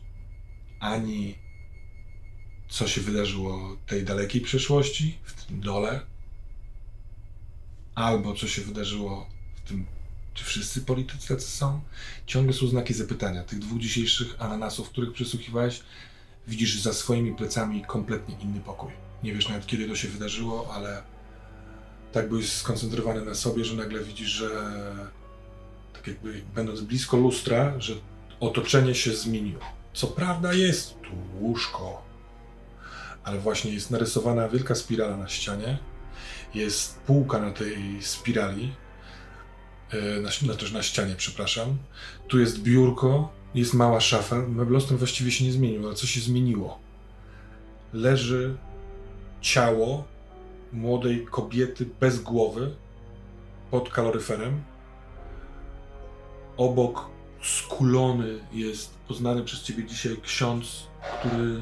[0.79, 1.35] Ani
[2.69, 6.01] co się wydarzyło tej dalekiej przeszłości, w tym dole,
[7.95, 9.85] albo co się wydarzyło w tym,
[10.33, 11.81] czy wszyscy politycy tacy są.
[12.25, 13.43] Ciągle są znaki zapytania.
[13.43, 15.81] Tych dwóch dzisiejszych ananasów, których przesłuchiwałeś,
[16.47, 18.91] widzisz za swoimi plecami kompletnie inny pokój.
[19.23, 21.10] Nie wiesz nawet kiedy to się wydarzyło, ale
[22.11, 24.49] tak byłeś skoncentrowany na sobie, że nagle widzisz, że
[25.93, 27.93] tak jakby będąc blisko lustra, że
[28.39, 29.61] otoczenie się zmieniło.
[29.93, 32.01] Co prawda jest tu łóżko,
[33.23, 35.77] ale właśnie jest narysowana wielka spirala na ścianie,
[36.53, 38.73] jest półka na tej spirali,
[39.91, 41.77] e, na, na, też na ścianie, przepraszam.
[42.27, 46.79] Tu jest biurko, jest mała szafa, meblostron właściwie się nie zmienił, ale co się zmieniło?
[47.93, 48.57] Leży
[49.41, 50.10] ciało
[50.73, 52.75] młodej kobiety bez głowy,
[53.71, 54.61] pod kaloryferem.
[56.57, 57.05] Obok
[57.41, 60.87] skulony jest poznany przez ciebie dzisiaj ksiądz,
[61.19, 61.61] który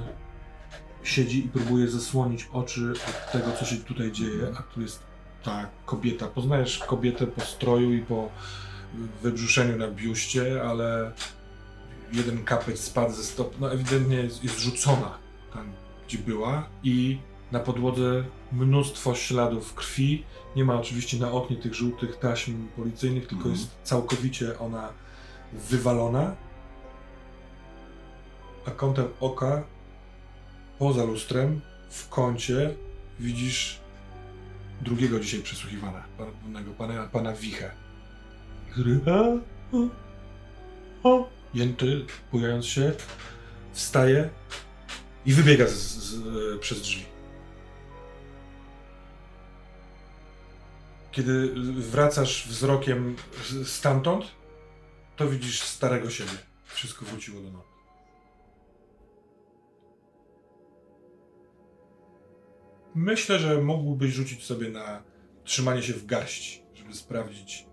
[1.03, 5.03] siedzi i próbuje zasłonić oczy od tego, co się tutaj dzieje, a tu jest
[5.43, 6.27] ta kobieta.
[6.27, 8.29] Poznajesz kobietę po stroju i po
[9.21, 11.11] wybrzuszeniu na biuście, ale
[12.13, 15.17] jeden kapeć spadł ze stop, no ewidentnie jest, jest rzucona
[15.53, 15.71] tam,
[16.07, 17.17] gdzie była i
[17.51, 20.23] na podłodze mnóstwo śladów krwi.
[20.55, 23.55] Nie ma oczywiście na oknie tych żółtych taśm policyjnych, tylko Mhm.
[23.55, 24.89] jest całkowicie ona
[25.53, 26.35] wywalona.
[28.65, 29.63] A kątem oka,
[30.79, 32.75] poza lustrem, w kącie
[33.19, 33.79] widzisz
[34.81, 37.71] drugiego dzisiaj przesłuchiwana, pana, pana, pana Wichę,
[38.71, 38.99] który
[41.53, 42.91] jęty, bujając się,
[43.73, 44.29] wstaje
[45.25, 47.05] i wybiega z, z, przez drzwi.
[51.11, 53.15] Kiedy wracasz wzrokiem
[53.65, 54.25] stamtąd,
[55.15, 56.31] to widzisz starego siebie.
[56.65, 57.69] Wszystko wróciło do normy.
[62.95, 65.03] Myślę, że mógłbyś rzucić sobie na
[65.43, 67.65] trzymanie się w garści, żeby sprawdzić,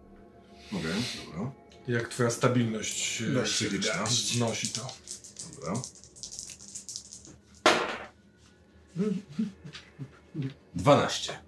[0.69, 0.93] Okej,
[1.27, 1.53] dobra.
[1.89, 4.07] jak twoja stabilność psychiczna.
[4.07, 4.93] znosi to.
[5.55, 5.83] Dobra.
[10.75, 11.46] Dwanaście.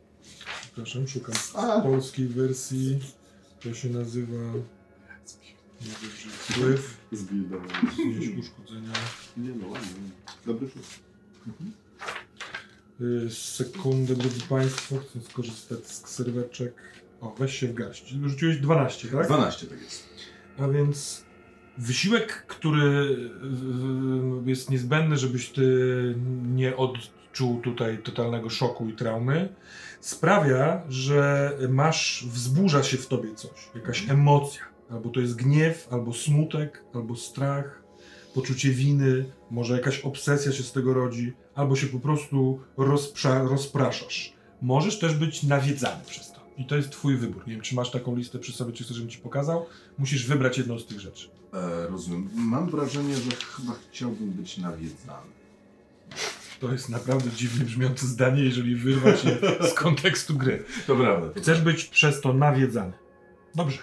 [0.84, 1.80] Przepraszam, szukam A.
[1.80, 2.98] polskiej wersji.
[3.60, 4.38] To się nazywa...
[5.80, 7.70] Nie wiem, że wpływ, Zbildowałem.
[7.94, 8.92] znieść uszkodzenia.
[9.36, 9.88] Nie no, ładnie.
[10.46, 10.84] Dobry rzut.
[13.00, 16.74] Y, Sekundę, drodzy Państwo, chcę skorzystać z serweczek.
[17.20, 18.08] O, weź się w garść.
[18.08, 19.26] Rzuciłeś 12, tak?
[19.26, 20.08] Dwanaście tak jest.
[20.58, 21.24] A więc
[21.78, 22.82] wysiłek, który
[24.46, 25.64] y, jest niezbędny, żebyś ty
[26.46, 29.48] nie odczuł tutaj totalnego szoku i traumy,
[30.00, 34.62] sprawia, że masz, wzburza się w tobie coś, jakaś emocja.
[34.90, 37.82] Albo to jest gniew, albo smutek, albo strach,
[38.34, 44.32] poczucie winy, może jakaś obsesja się z tego rodzi, albo się po prostu rozpraszasz.
[44.62, 46.40] Możesz też być nawiedzany przez to.
[46.58, 47.46] I to jest twój wybór.
[47.46, 49.66] Nie wiem, czy masz taką listę przy sobie, czy chcesz, żebym ci pokazał.
[49.98, 51.28] Musisz wybrać jedną z tych rzeczy.
[51.54, 52.30] E, rozumiem.
[52.34, 55.37] Mam wrażenie, że chyba chciałbym być nawiedzany.
[56.60, 59.38] To jest naprawdę dziwnie brzmiące zdanie, jeżeli wyrwać je
[59.70, 60.64] z kontekstu gry.
[60.86, 61.28] To prawda.
[61.28, 62.92] To Chcesz być przez to nawiedzany.
[63.54, 63.78] Dobrze.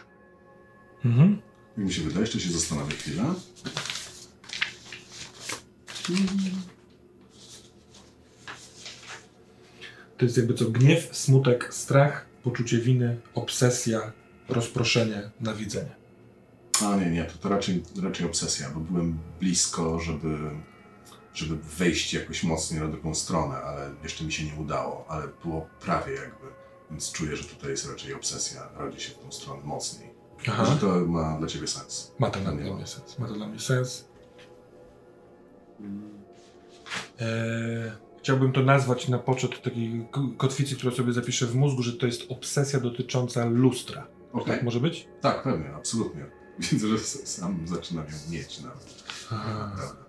[1.06, 1.41] Mhm.
[1.77, 3.23] Jak mi się wydaje, jeszcze się zastanowię chwilę.
[10.18, 14.11] To jest jakby co gniew, smutek, strach, poczucie winy, obsesja,
[14.49, 15.95] rozproszenie, nawiedzenie.
[16.84, 20.38] A nie, nie, to, to raczej, raczej obsesja, bo byłem blisko, żeby,
[21.36, 25.68] żeby wejść jakoś mocniej na drugą stronę, ale jeszcze mi się nie udało, ale było
[25.82, 26.45] prawie jakby,
[26.91, 30.10] więc czuję, że tutaj jest raczej obsesja, rodzi się w tą stronę mocniej.
[30.44, 32.12] Że to ma dla ciebie sens.
[32.20, 32.88] Ma to dla Nie mnie ma.
[32.88, 33.20] sens.
[33.20, 34.06] Ma to dla mnie sens.
[37.20, 40.07] Eee, chciałbym to nazwać na poczet takiej
[40.38, 44.07] kotwicy, którą sobie zapiszę w mózgu, że to jest obsesja dotycząca lustra.
[44.34, 45.07] Okej, Tak może być?
[45.22, 46.26] tak, pewnie, absolutnie.
[46.72, 49.03] Widzę, że sam zaczynam ją mieć nawet.
[49.32, 49.70] Aha.
[49.76, 50.05] Naprawdę.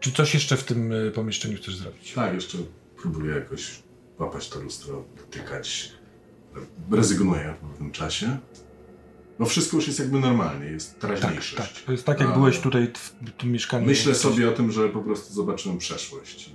[0.00, 2.12] Czy coś jeszcze w tym y, pomieszczeniu chcesz zrobić?
[2.12, 2.58] Tak, jeszcze
[2.96, 3.82] próbuję jakoś
[4.18, 5.92] łapać to lustro, dotykać.
[6.90, 8.38] Rezygnuję po pewnym czasie.
[9.38, 11.74] No wszystko już jest jakby normalnie, jest tak, teraźniejszość.
[11.74, 11.84] tak.
[11.86, 12.32] To jest tak, jak A.
[12.32, 13.86] byłeś tutaj w, w tym mieszkaniu.
[13.86, 16.50] Myślę sobie o tym, że po prostu zobaczyłem przeszłość.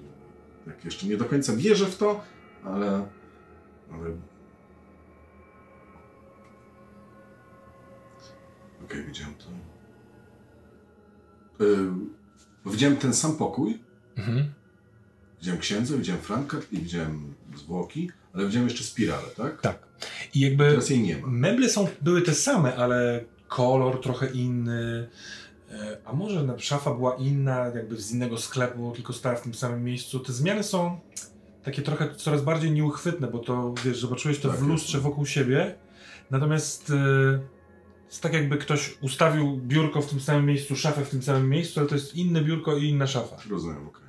[0.68, 2.24] Jak jeszcze nie do końca wierzę w to,
[2.64, 3.08] ale.
[3.92, 4.18] ale...
[8.86, 9.46] Okej, widziałem to.
[11.64, 12.15] Yy,
[12.72, 13.80] widziałem ten sam pokój.
[14.18, 14.54] Mhm.
[15.40, 19.62] Widziałem księdza, widziałem Franka i widziałem zwłoki, ale widziałem jeszcze spiralę, tak?
[19.62, 19.80] Tak.
[20.34, 21.28] I jakby Teraz jej nie ma.
[21.28, 25.10] meble są, były te same, ale kolor trochę inny.
[25.72, 29.84] E, A może szafa była inna, jakby z innego sklepu, tylko stała w tym samym
[29.84, 30.20] miejscu.
[30.20, 31.00] Te zmiany są
[31.64, 35.76] takie trochę coraz bardziej nieuchwytne, bo to wiesz, zobaczyłeś to Tak, w lustrze wokół siebie.
[36.32, 37.40] Natomiast e,
[38.08, 41.80] jest tak jakby ktoś ustawił biurko w tym samym miejscu, szafę w tym samym miejscu,
[41.80, 43.38] ale to jest inne biurko i inna szafa.
[43.50, 44.06] Rozumiem, okej.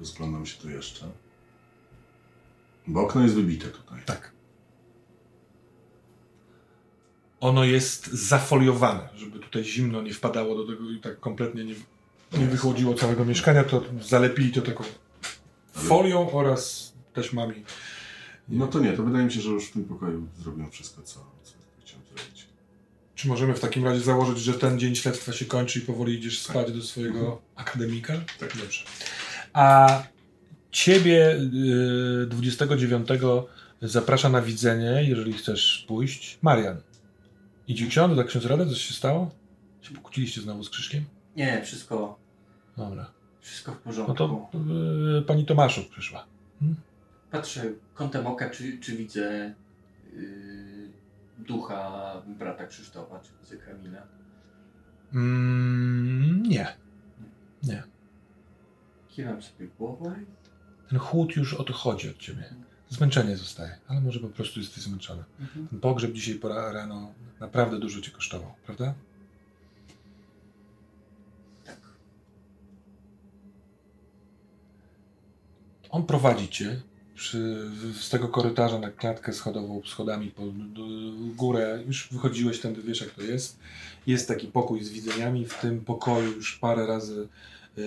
[0.00, 1.10] Rozglądam się tu jeszcze.
[2.86, 4.02] Bo okno jest wybite tutaj.
[4.06, 4.32] Tak.
[7.40, 11.74] Ono jest zafoliowane, żeby tutaj zimno nie wpadało do tego i tak kompletnie nie,
[12.38, 14.84] nie wychłodziło całego mieszkania, to zalepili to taką
[15.72, 17.64] folią oraz taśmami.
[18.48, 21.20] No to nie, to wydaje mi się, że już w tym pokoju zrobiłem wszystko, co,
[21.42, 21.52] co
[21.84, 22.46] chciałem zrobić.
[23.14, 26.38] Czy możemy w takim razie założyć, że ten dzień śledztwa się kończy i powoli idziesz
[26.38, 28.12] spać do swojego akademika?
[28.40, 28.84] Tak, dobrze.
[29.52, 30.02] A
[30.70, 31.36] ciebie
[32.22, 33.08] y, 29
[33.82, 36.80] zaprasza na widzenie, jeżeli chcesz pójść, Marian.
[37.68, 39.30] Idzie ksiądz, tak ksiądz Radę, coś się stało?
[39.82, 41.04] Się pokłóciliście znowu z Krzyszkiem?
[41.36, 42.18] Nie, wszystko,
[42.76, 43.10] Dobra.
[43.40, 44.14] wszystko w No porządku.
[44.14, 44.58] to
[45.18, 46.26] y, pani Tomaszów przyszła.
[47.34, 49.54] Patrzę kątem oka, czy, czy widzę
[50.12, 50.90] yy,
[51.38, 54.06] ducha brata Krzysztofa, czy widzę Kamila.
[55.14, 56.76] Mm, nie.
[57.62, 57.82] Nie.
[59.08, 60.14] Kiwam sobie głową.
[60.88, 62.54] Ten chłód już odchodzi od ciebie.
[62.88, 65.24] Zmęczenie zostaje, ale może po prostu jesteś zmęczony.
[65.40, 65.68] Mhm.
[65.68, 68.94] Ten pogrzeb dzisiaj pora rano naprawdę dużo cię kosztował, prawda?
[71.64, 71.78] Tak.
[75.90, 76.82] On prowadzi cię
[77.14, 77.70] przy,
[78.00, 80.42] z tego korytarza na klatkę schodową, schodami po
[81.36, 81.82] górę.
[81.86, 83.58] Już wychodziłeś tędy, wiesz jak to jest.
[84.06, 85.46] Jest taki pokój z widzeniami.
[85.46, 87.28] W tym pokoju już parę razy
[87.76, 87.84] yy,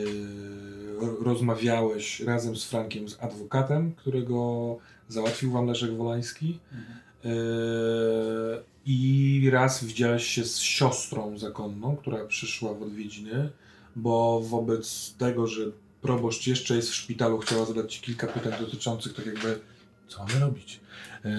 [1.01, 4.77] ro- rozmawiałeś razem z Frankiem, z adwokatem, którego
[5.09, 6.59] załatwił wam Leszek Wolański.
[6.71, 6.99] Mhm.
[7.23, 13.49] Yy, I raz widziałeś się z siostrą zakonną, która przyszła w odwiedziny,
[13.95, 15.61] bo wobec tego, że
[16.01, 19.59] proboszcz jeszcze jest w szpitalu, chciała zadać ci kilka pytań dotyczących tak jakby,
[20.07, 20.79] co mamy robić.
[21.23, 21.31] Yy,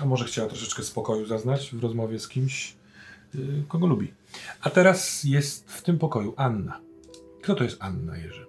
[0.00, 2.74] a może chciała troszeczkę spokoju zaznać w rozmowie z kimś,
[3.34, 4.14] yy, kogo lubi.
[4.60, 6.80] A teraz jest w tym pokoju Anna.
[7.42, 8.46] Kto to jest Anna, Jerzy?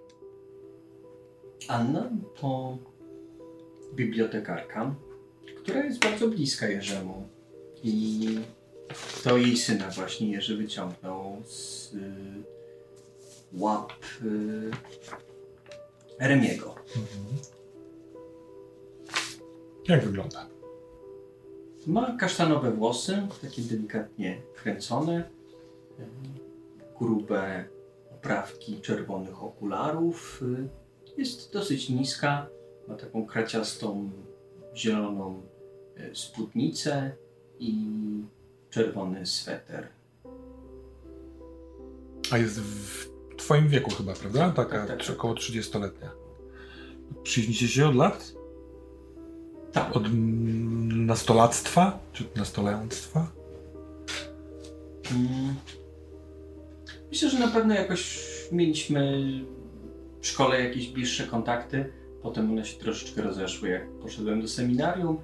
[1.68, 2.10] Anna
[2.42, 2.78] to
[3.96, 4.96] bibliotekarka,
[5.64, 7.28] która jest bardzo bliska Jerzemu.
[7.84, 8.40] I
[9.24, 12.00] to jej syna właśnie Jerzy wyciągnął z y,
[13.54, 13.94] łap
[14.26, 14.72] y,
[16.20, 16.76] Remiego.
[19.88, 20.48] Jak wygląda?
[21.88, 25.30] Ma kasztanowe włosy, takie delikatnie kręcone,
[27.00, 27.66] grube
[28.14, 30.44] oprawki czerwonych okularów.
[31.18, 32.48] Jest dosyć niska,
[32.88, 34.10] ma taką kraciastą,
[34.76, 35.42] zieloną
[35.98, 37.12] y, spódnicę
[37.60, 37.74] i
[38.70, 39.88] czerwony sweter.
[42.32, 44.50] A jest w twoim wieku chyba, prawda?
[44.50, 45.16] Taka Tak, tak, tak.
[45.16, 46.12] około 30-letnia.
[47.24, 48.34] Przyjaźnicie się od lat?
[49.72, 52.00] Tak, Od mm, nastolactwa?
[52.14, 53.28] Czy nastolenstwa?
[55.12, 55.56] Mm.
[57.12, 58.20] Myślę, że na pewno jakoś
[58.52, 59.24] mieliśmy
[60.22, 61.94] w szkole jakieś bliższe kontakty.
[62.22, 65.18] Potem one się troszeczkę rozeszły, jak poszedłem do seminarium.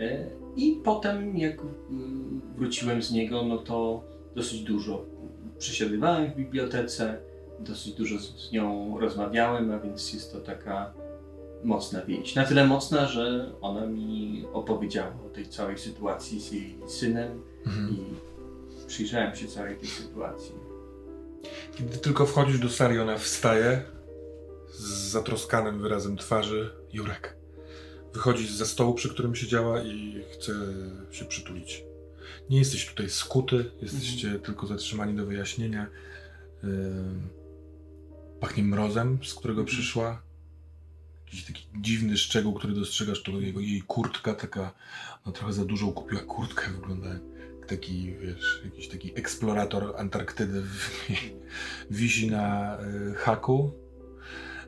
[0.00, 0.26] E,
[0.56, 1.64] I potem, jak y,
[2.56, 4.04] wróciłem z niego, no to
[4.36, 5.04] dosyć dużo
[5.58, 7.18] przesiadywałem w bibliotece,
[7.60, 10.92] dosyć dużo z nią rozmawiałem, a więc jest to taka
[11.64, 12.34] mocna więź.
[12.34, 17.90] Na tyle mocna, że ona mi opowiedziała o tej całej sytuacji z jej synem Mhm.
[17.90, 17.98] i
[18.86, 20.52] przyjrzałem się całej tej sytuacji.
[21.74, 23.82] Kiedy tylko wchodzisz do sali, ona wstaje
[24.72, 26.70] z zatroskanym wyrazem twarzy.
[26.92, 27.36] Jurek.
[28.12, 30.52] Wychodzi za stołu, przy którym siedziała i chce
[31.10, 31.84] się przytulić.
[32.50, 35.86] Nie jesteś tutaj skuty, jesteście tylko zatrzymani do wyjaśnienia.
[36.64, 37.28] Ym,
[38.44, 39.66] Pachnie mrozem, z którego Mhm.
[39.76, 40.22] przyszła.
[41.24, 44.72] Jakiś taki dziwny szczegół, który dostrzegasz, to jego, jej kurtka, taka,
[45.26, 50.90] no trochę za dużą kupiła kurtkę, wygląda jak taki, wiesz, jakiś taki eksplorator Antarktydy w,
[51.98, 53.72] wisi na y, haku.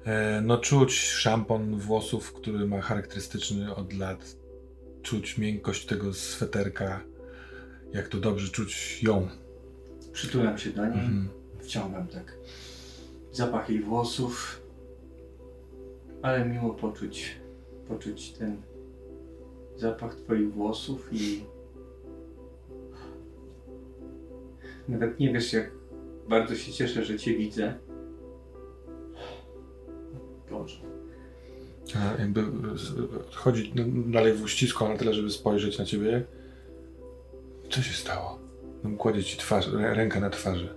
[0.05, 4.37] E, no czuć szampon włosów, który ma charakterystyczny od lat.
[5.03, 7.01] Czuć miękkość tego sweterka.
[7.93, 9.29] Jak to dobrze czuć ją.
[10.13, 11.29] Przytulam się do niej, Mhm.
[11.63, 12.37] wciągam tak
[13.37, 14.63] zapach jej włosów,
[16.23, 17.37] ale miło poczuć,
[17.89, 18.63] poczuć ten
[19.77, 21.45] zapach twoich włosów i
[24.89, 25.71] nawet nie wiesz jak
[26.29, 27.75] bardzo się cieszę, że cię widzę.
[30.51, 30.77] Boże.
[32.19, 32.43] Jakby
[32.79, 32.95] z-
[33.35, 33.73] chodzi
[34.07, 36.25] dalej w uścisku na tyle, żeby spojrzeć na ciebie.
[37.71, 38.39] Co się stało?
[38.85, 40.69] No, kładzie ci twarz, rę- rękę na twarzy.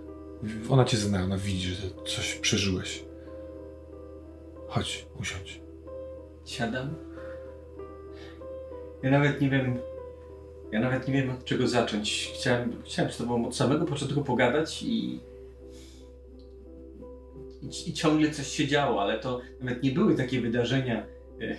[0.69, 3.03] Ona cię zna, ona widzi, że coś przeżyłeś.
[4.67, 5.61] Chodź, usiądź.
[6.45, 6.95] Siadam.
[9.03, 9.79] Ja nawet nie wiem.
[10.71, 12.31] Ja nawet nie wiem od czego zacząć.
[12.35, 15.19] Chciałem, chciałem z tobą od samego początku pogadać i,
[17.61, 17.89] i.
[17.89, 21.05] I ciągle coś się działo, ale to nawet nie były takie wydarzenia,
[21.41, 21.55] e,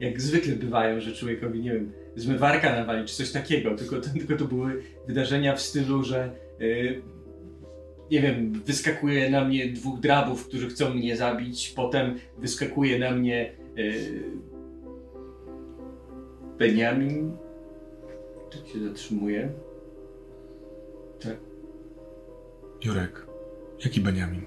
[0.00, 3.76] jak zwykle bywają, że człowiekowi, nie wiem, zmywarka nawali czy coś takiego.
[3.76, 6.30] Tylko tylko to były wydarzenia w stylu, że.
[8.10, 13.10] E, nie wiem, wyskakuje na mnie dwóch drabów, którzy chcą mnie zabić, potem wyskakuje na
[13.10, 14.22] mnie Yy,
[16.58, 17.36] Benjamin
[18.50, 19.52] tak się zatrzymuje.
[21.20, 21.36] Tak.
[22.84, 23.26] Jurek,
[23.84, 24.42] jaki Beniamin?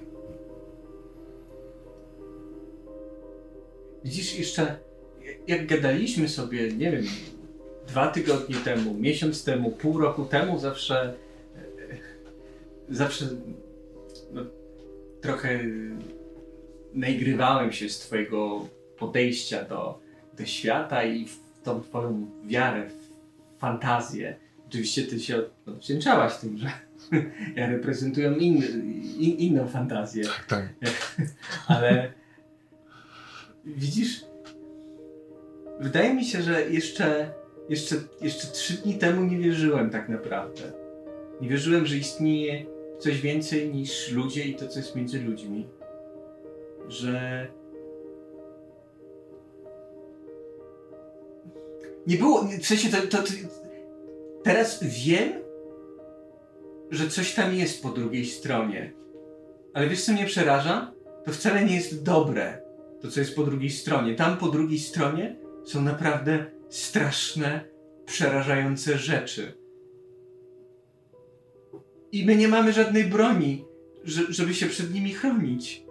[4.04, 4.78] Widzisz, jeszcze
[5.46, 7.04] jak gadaliśmy sobie, nie wiem,
[7.86, 11.14] dwa tygodnie temu, miesiąc temu, pół roku temu, zawsze e,
[12.90, 13.24] zawsze
[14.32, 14.42] no,
[15.20, 15.60] trochę
[16.94, 18.68] naigrywałem się z twojego
[18.98, 20.00] podejścia do,
[20.38, 23.10] do świata i w tą twoją wiarę, w
[23.60, 24.36] fantazję.
[24.68, 26.70] Oczywiście ty się odwdzięczałaś tym, że
[27.56, 28.66] ja reprezentuję inny,
[29.18, 30.24] in, inną fantazję.
[30.24, 31.16] Tak, tak.
[31.68, 32.12] Ale
[33.64, 34.24] widzisz,
[35.80, 37.32] wydaje mi się, że jeszcze,
[37.68, 40.62] jeszcze, jeszcze trzy dni temu nie wierzyłem tak naprawdę.
[41.40, 42.66] Nie wierzyłem, że istnieje
[43.00, 45.68] coś więcej niż ludzie i to, co jest między ludźmi.
[46.88, 47.46] Że.
[52.06, 52.42] Nie było.
[52.42, 53.32] W sensie to, to, to.
[54.42, 55.32] Teraz wiem,
[56.90, 58.92] że coś tam jest po drugiej stronie.
[59.74, 60.92] Ale wiesz, co mnie przeraża?
[61.24, 62.62] To wcale nie jest dobre,
[63.00, 64.14] to co jest po drugiej stronie.
[64.14, 67.60] Tam po drugiej stronie są naprawdę straszne,
[68.06, 69.59] przerażające rzeczy.
[72.12, 73.64] I my nie mamy żadnej broni,
[74.04, 75.82] że, żeby się przed nimi chronić.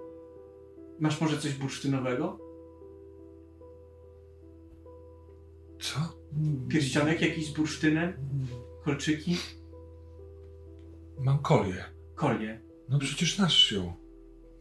[1.00, 2.40] Masz może coś bursztynowego?
[5.80, 6.00] Co?
[6.70, 8.14] Pierścionek jakiś z bursztynem?
[8.86, 9.38] Kolczyki?
[11.20, 11.86] Mam kolię.
[12.16, 12.62] Kolie.
[12.90, 13.94] No przecież znasz ją.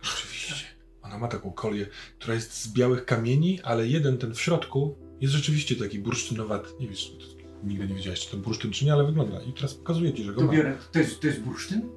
[0.02, 0.54] Rzeczywiście.
[1.02, 1.86] Ona ma taką kolię,
[2.18, 6.68] która jest z białych kamieni, ale jeden ten w środku jest rzeczywiście taki bursztynowaty.
[6.80, 9.42] Nie wiesz, to- nigdy nie wiedziałeś, czy to bursztyn, czy nie, ale wygląda.
[9.42, 10.76] I teraz pokazuję ci, że go To biorę.
[10.92, 11.88] To jest, to jest bursztyn?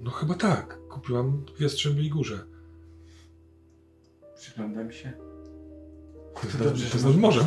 [0.00, 0.78] No chyba tak.
[0.88, 2.44] Kupiłam w Jastrzębiej Górze.
[4.40, 5.12] Przyglądam się.
[6.34, 7.44] To dobrze, dobrze, że to masz może.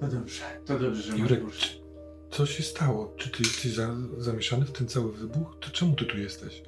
[0.00, 0.42] To dobrze.
[0.66, 1.84] To dobrze, że masz Jurek, bursztyn.
[2.30, 3.14] Co się stało?
[3.16, 5.56] Czy ty jesteś za, zamieszany w ten cały wybuch?
[5.60, 6.62] To czemu ty tu jesteś?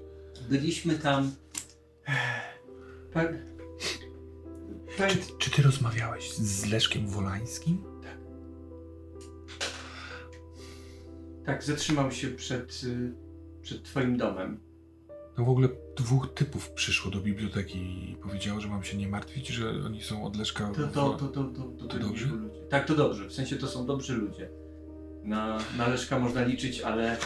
[0.50, 1.34] Byliśmy tam.
[3.12, 3.24] Pa...
[4.98, 5.06] Pa...
[5.08, 7.82] Czy, czy ty rozmawiałeś z Leszkiem Wolańskim?
[11.46, 13.12] Tak, zatrzymał się przed, y,
[13.62, 14.60] przed twoim domem.
[15.38, 19.48] No w ogóle dwóch typów przyszło do biblioteki i powiedziało, że mam się nie martwić,
[19.48, 22.26] że oni są od Leszka To, to, to, to, to, to, dobrze?
[22.26, 22.60] ludzie.
[22.68, 23.28] Tak, to dobrze.
[23.28, 24.48] W sensie to są dobrzy ludzie.
[25.24, 27.16] Na, na Leszka można liczyć, ale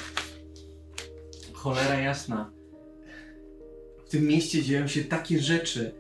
[1.53, 2.51] cholera jasna.
[4.07, 5.93] W tym mieście dzieją się takie rzeczy,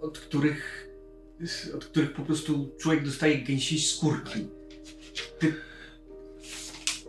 [0.00, 0.88] od których,
[1.74, 4.46] od których po prostu człowiek dostaje gęsiej skórki.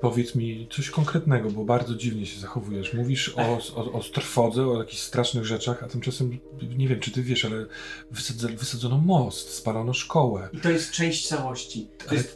[0.01, 2.93] Powiedz mi coś konkretnego, bo bardzo dziwnie się zachowujesz.
[2.93, 6.39] Mówisz o, o, o trwodze, o jakichś strasznych rzeczach, a tymczasem
[6.77, 7.65] nie wiem, czy ty wiesz, ale
[8.11, 10.49] wysadza, wysadzono most, spalono szkołę.
[10.53, 11.87] I to jest część całości.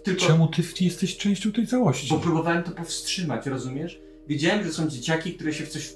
[0.04, 0.26] Tylko...
[0.26, 2.10] czemu ty jesteś częścią tej całości?
[2.10, 4.02] Bo próbowałem to powstrzymać, rozumiesz?
[4.28, 5.94] Wiedziałem, że są dzieciaki, które się w coś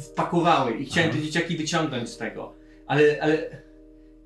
[0.00, 1.18] wpakowały i chciałem Aha.
[1.18, 2.52] te dzieciaki wyciągnąć z tego.
[2.86, 3.62] Ale, ale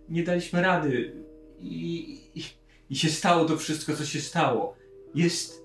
[0.09, 1.13] nie daliśmy rady.
[1.61, 2.43] I, i,
[2.91, 4.77] I się stało to wszystko, co się stało.
[5.15, 5.60] Jest.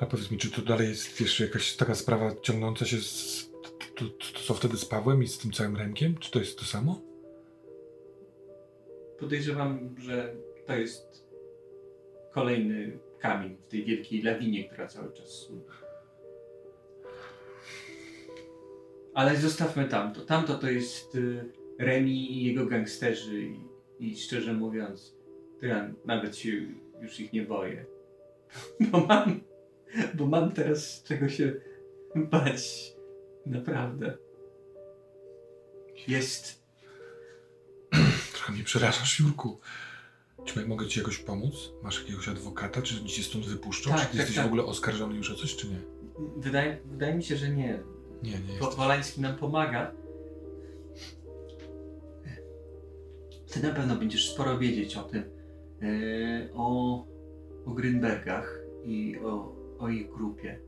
[0.00, 3.50] A powiedz mi, czy to dalej jest, wiesz, jakaś taka sprawa ciągnąca się z...
[3.94, 6.18] To, to, co wtedy z Pawłem i z tym całym Remkiem?
[6.18, 7.00] Czy to jest to samo?
[9.18, 10.34] Podejrzewam, że
[10.66, 11.26] to jest
[12.32, 15.48] kolejny kamień w tej wielkiej lawinie, która cały czas.
[19.14, 20.20] Ale zostawmy tamto.
[20.20, 21.44] Tamto to jest y,
[21.78, 23.60] Remi i jego gangsterzy i,
[23.98, 25.16] i szczerze mówiąc,
[25.62, 26.50] ja nawet się
[27.02, 27.86] już ich nie boję.
[28.90, 29.40] Bo mam,
[30.14, 31.54] bo mam teraz czego się
[32.16, 32.92] bać.
[33.46, 34.16] Naprawdę.
[36.08, 36.64] Jest
[38.32, 39.60] Trochę mnie przerażasz, Jurku.
[40.44, 41.54] Czy mogę ci jakoś pomóc?
[41.82, 42.82] Masz jakiegoś adwokata?
[42.82, 43.90] Czy cię stąd wypuszczą?
[43.90, 44.44] Tak, czy tak, jesteś tak.
[44.44, 45.78] w ogóle oskarżony już o coś, czy nie?
[46.36, 47.82] Wydaje, wydaje mi się, że nie.
[48.22, 48.76] Nie, nie jest.
[48.76, 49.92] Wolański nam pomaga.
[53.52, 55.22] Ty na pewno będziesz sporo wiedzieć o tym.
[55.82, 56.94] e, o,
[57.66, 58.46] o Grünbergach
[58.84, 60.60] i o, o ich grupie.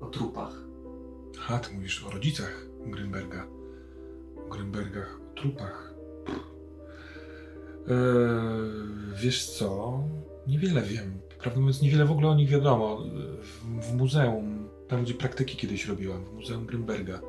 [0.00, 0.52] O trupach.
[1.38, 3.46] Aha, ty mówisz o rodzicach Grünberga.
[4.36, 5.94] O Grünbergach, o trupach.
[7.88, 7.94] Eee,
[9.22, 10.00] wiesz co?
[10.46, 11.18] Niewiele wiem.
[11.38, 12.98] Prawdę mówiąc, niewiele w ogóle o nich wiadomo.
[13.40, 17.20] W, w muzeum, tam gdzie praktyki kiedyś robiłam, w Muzeum Grünberga,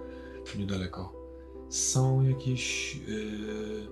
[0.51, 1.13] tu niedaleko,
[1.69, 3.87] są jakieś eee,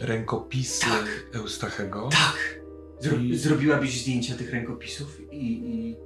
[0.00, 1.30] rękopisy Tak.
[1.34, 2.08] Eustachego.
[2.12, 2.65] Tak!
[3.00, 5.96] Zro, I- zrobiłabyś zdjęcia tych rękopisów i, i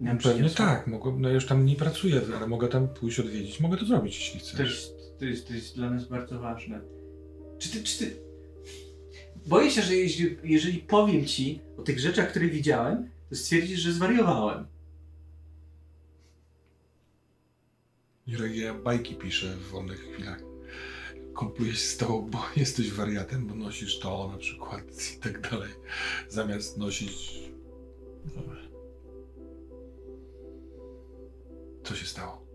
[0.00, 3.60] nam Pewnie tak, mogę, no już tam nie pracuję, ale mogę tam pójść odwiedzić.
[3.60, 4.56] Mogę to zrobić, jeśli chcesz.
[4.56, 6.80] To jest, to, jest, to jest dla nas bardzo ważne.
[7.58, 8.16] Czy ty, czy ty...
[9.46, 13.92] Boję się, że jeśli, jeżeli powiem ci o tych rzeczach, które widziałem, to stwierdzisz, że
[13.92, 14.66] zwariowałem.
[18.26, 20.49] Jurek, ja bajki piszę w wolnych chwilach.
[21.40, 24.82] Kumpluję się z tobą, bo jesteś wariatem, bo nosisz to na przykład
[25.16, 25.68] i tak dalej.
[26.28, 27.42] Zamiast nosić...
[28.36, 28.56] Dobra.
[31.84, 32.46] Co się stało?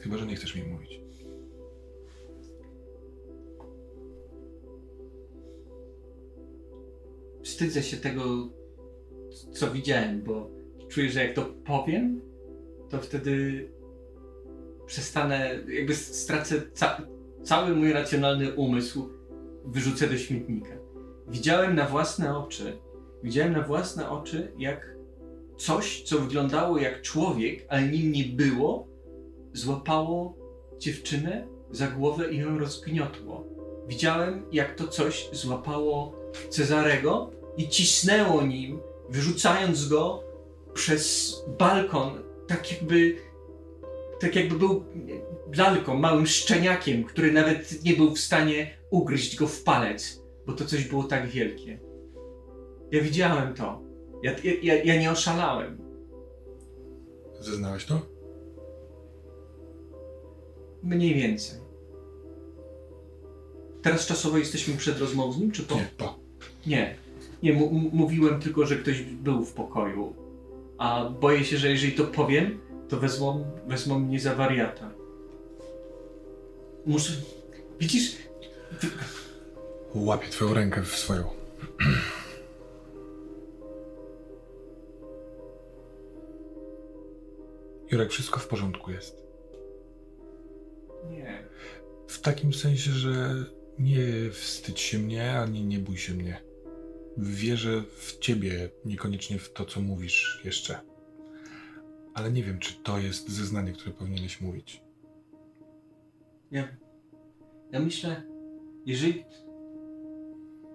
[0.00, 1.00] Chyba, że nie chcesz mi mówić.
[7.44, 8.48] Wstydzę się tego,
[9.52, 10.50] co widziałem, bo
[10.88, 12.20] czuję, że jak to powiem,
[12.88, 13.68] to wtedy
[14.88, 17.00] przestanę, jakby stracę ca
[17.44, 19.10] cały mój racjonalny umysł,
[19.64, 20.72] wyrzucę do śmietnika.
[21.28, 22.78] Widziałem na własne oczy,
[23.22, 24.96] widziałem na własne oczy, jak
[25.56, 28.88] coś, co wyglądało jak człowiek, ale nim nie było,
[29.52, 30.34] złapało
[30.78, 33.44] dziewczynę za głowę i ją rozgniotło.
[33.88, 36.14] Widziałem, jak to coś złapało
[36.50, 40.22] Cezarego i cisnęło nim, wyrzucając go
[40.74, 43.16] przez balkon, tak jakby,
[44.20, 44.84] tak jakby był
[45.56, 50.64] lalką, małym szczeniakiem, który nawet nie był w stanie ugryźć go w palec, bo to
[50.64, 51.78] coś było tak wielkie.
[52.90, 53.82] Ja widziałem to.
[54.22, 54.32] Ja,
[54.62, 55.78] ja, ja nie oszalałem.
[57.40, 58.00] Zeznałeś to?
[60.82, 61.60] Mniej więcej.
[63.82, 65.74] Teraz czasowo jesteśmy przed rozmową z nim, czy po?
[65.74, 66.18] Nie, po.
[66.66, 66.96] Nie.
[67.42, 67.52] Nie,
[67.92, 70.12] mówiłem tylko, że ktoś był w pokoju.
[70.78, 74.90] A boję się, że jeżeli to powiem, to wezmą, wezmą mnie za wariata.
[76.86, 77.12] Muszę.
[77.80, 78.16] Widzisz?
[79.94, 81.24] Łapię twoją rękę w swoją.
[87.90, 89.16] Jurek, wszystko w porządku jest.
[91.10, 91.44] Nie.
[92.08, 93.44] W takim sensie, że
[93.78, 96.42] nie wstydź się mnie, ani nie bój się mnie.
[97.16, 100.87] Wierzę w ciebie, niekoniecznie w to, co mówisz jeszcze.
[102.18, 104.82] Ale nie wiem, czy to jest zeznanie, które powinieneś mówić.
[106.50, 106.68] Ja,
[107.72, 108.22] ja myślę,
[108.86, 109.24] jeżeli,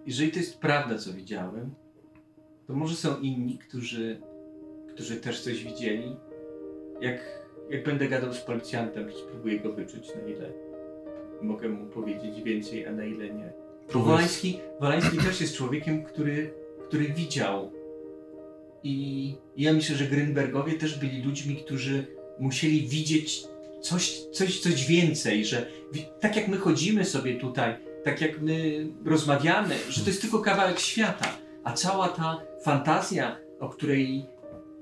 [0.06, 1.76] jeżeli to jest prawda, co widziałem,
[2.68, 4.22] to może są inni, którzy,
[4.94, 6.16] którzy też coś widzieli.
[7.02, 7.20] Jak,
[7.70, 10.54] jak będę gadał z policjantem, spróbuję go wyczuć, na ile
[11.42, 13.54] mogę mu powiedzieć więcej, a na ile nie.
[13.94, 16.54] Bo Wolański, Wolański też jest człowiekiem, który,
[16.88, 17.72] który widział.
[18.84, 22.08] I ja myślę, że Grynbergowie też byli ludźmi, którzy
[22.40, 23.44] musieli widzieć
[23.82, 25.66] coś, coś, coś więcej, że
[26.20, 30.80] tak jak my chodzimy sobie tutaj, tak jak my rozmawiamy, że to jest tylko kawałek
[30.80, 34.26] świata, a cała ta fantazja, o której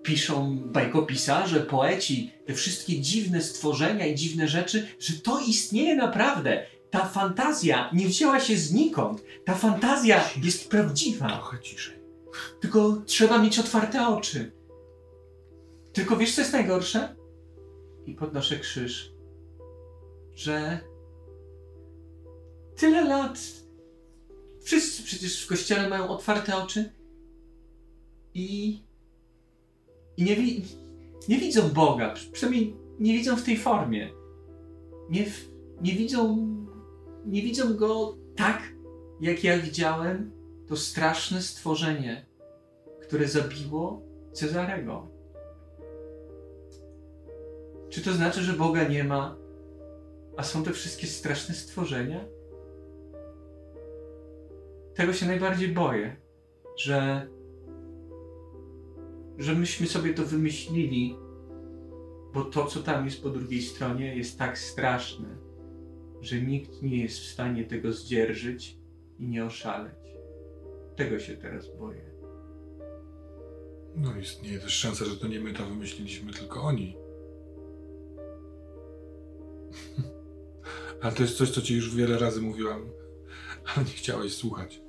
[0.04, 6.66] piszą bajkopisarze, poeci, te wszystkie dziwne stworzenia i dziwne rzeczy, że to istnieje naprawdę.
[6.90, 9.24] Ta fantazja nie wzięła się znikąd.
[9.46, 11.28] Ta fantazja jest prawdziwa.
[11.28, 12.01] Trochę ciszej.
[12.60, 14.52] Tylko trzeba mieć otwarte oczy.
[15.94, 17.16] Tylko wiesz, co jest najgorsze?
[18.06, 19.14] I podnoszę krzyż.
[20.36, 20.80] Że
[22.76, 23.40] tyle lat.
[24.62, 26.92] Wszyscy przecież w kościele mają otwarte oczy.
[28.34, 28.80] I.
[30.18, 30.66] I nie, wi-
[31.28, 32.14] nie widzą Boga.
[32.14, 34.10] Przy- Przynajmniej nie widzą w tej formie.
[35.10, 35.50] Nie, w-
[35.82, 36.48] nie widzą.
[37.26, 38.74] Nie widzą go tak,
[39.22, 40.32] jak ja widziałem
[40.72, 42.26] to straszne stworzenie,
[43.02, 44.02] które zabiło
[44.34, 45.08] Cezarego.
[47.90, 49.38] Czy to znaczy, że Boga nie ma,
[50.38, 52.26] a są te wszystkie straszne stworzenia?
[54.96, 56.16] Tego się najbardziej boję,
[56.78, 57.28] że,
[59.38, 61.18] że myśmy sobie to wymyślili,
[62.34, 65.38] bo to, co tam jest po drugiej stronie, jest tak straszne,
[66.22, 68.78] że nikt nie jest w stanie tego zdzierżyć
[69.20, 70.01] i nie oszaleć.
[71.02, 72.02] Tego się teraz boję.
[73.96, 76.98] No istnieje też szansa, że to nie my to wymyśliliśmy, tylko oni.
[81.02, 82.90] Ale to jest coś, co ci już wiele razy mówiłam,
[83.66, 84.82] ale nie chciałeś słuchać.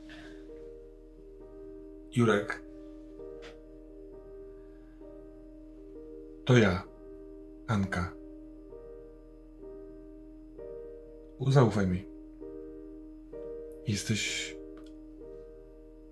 [2.16, 2.62] Jurek.
[6.44, 6.82] To ja,
[7.66, 8.14] Anka.
[11.48, 12.04] Zaufaj mi.
[13.86, 14.54] Jesteś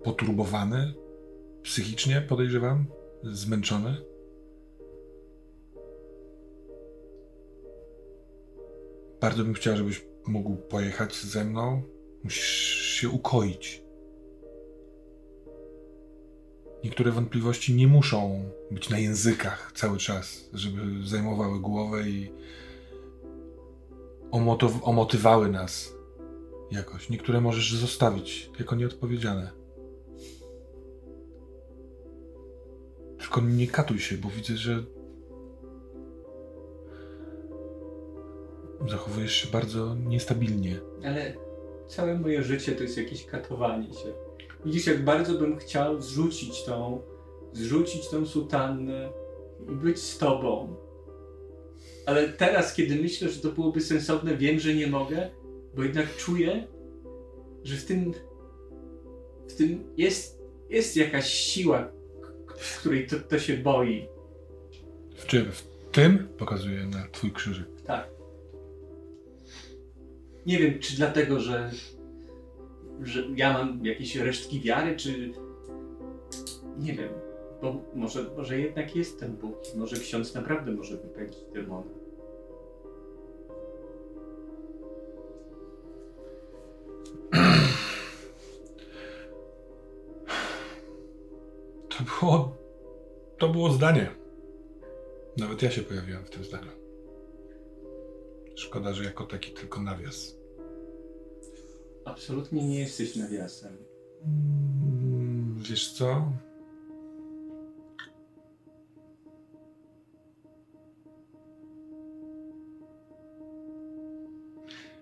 [0.03, 0.93] poturbowany,
[1.63, 2.85] psychicznie, podejrzewam,
[3.23, 3.95] zmęczony.
[9.21, 11.81] Bardzo bym chciał, żebyś mógł pojechać ze mną.
[12.23, 13.83] Musisz się ukoić.
[16.83, 22.31] Niektóre wątpliwości nie muszą być na językach cały czas, żeby zajmowały głowę i
[24.83, 25.93] omotywały nas
[26.71, 27.09] jakoś.
[27.09, 29.60] Niektóre możesz zostawić jako nieodpowiedziane.
[33.31, 34.83] Tylko nie katuj się, bo widzę, że
[38.89, 40.79] zachowujesz się bardzo niestabilnie.
[41.05, 41.33] Ale
[41.87, 44.13] całe moje życie to jest jakieś katowanie się.
[44.65, 47.01] Widzisz, jak bardzo bym chciał zrzucić tą,
[47.53, 49.09] zrzucić tą sutannę
[49.69, 50.75] i być z tobą.
[52.05, 55.29] Ale teraz, kiedy myślę, że to byłoby sensowne, wiem, że nie mogę,
[55.75, 56.67] bo jednak czuję,
[57.63, 58.13] że w tym,
[59.47, 62.00] w tym jest, jest jakaś siła,
[62.61, 64.07] w której to, to się boi.
[65.15, 65.51] W czym?
[65.51, 66.27] W tym?
[66.37, 67.67] Pokazuję na twój krzyżyk.
[67.85, 68.09] Tak.
[70.45, 71.71] Nie wiem, czy dlatego, że,
[73.01, 75.31] że ja mam jakieś resztki wiary, czy.
[76.79, 77.13] Nie wiem.
[77.61, 79.55] Bo może, może jednak jest ten Bóg.
[79.75, 82.00] Może ksiądz naprawdę może wypędzić demona.
[91.97, 92.57] To było...
[93.37, 94.09] To było zdanie.
[95.37, 96.71] Nawet ja się pojawiłem w tym zdaniu.
[98.55, 100.35] Szkoda, że jako taki tylko nawias.
[102.05, 103.77] Absolutnie nie jesteś nawiasem.
[104.25, 106.31] Mm, Wiesz co?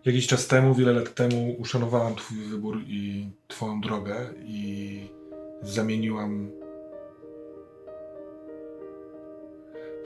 [0.05, 5.01] Jakiś czas temu, wiele lat temu, uszanowałam Twój wybór i Twoją drogę i
[5.61, 6.51] zamieniłam.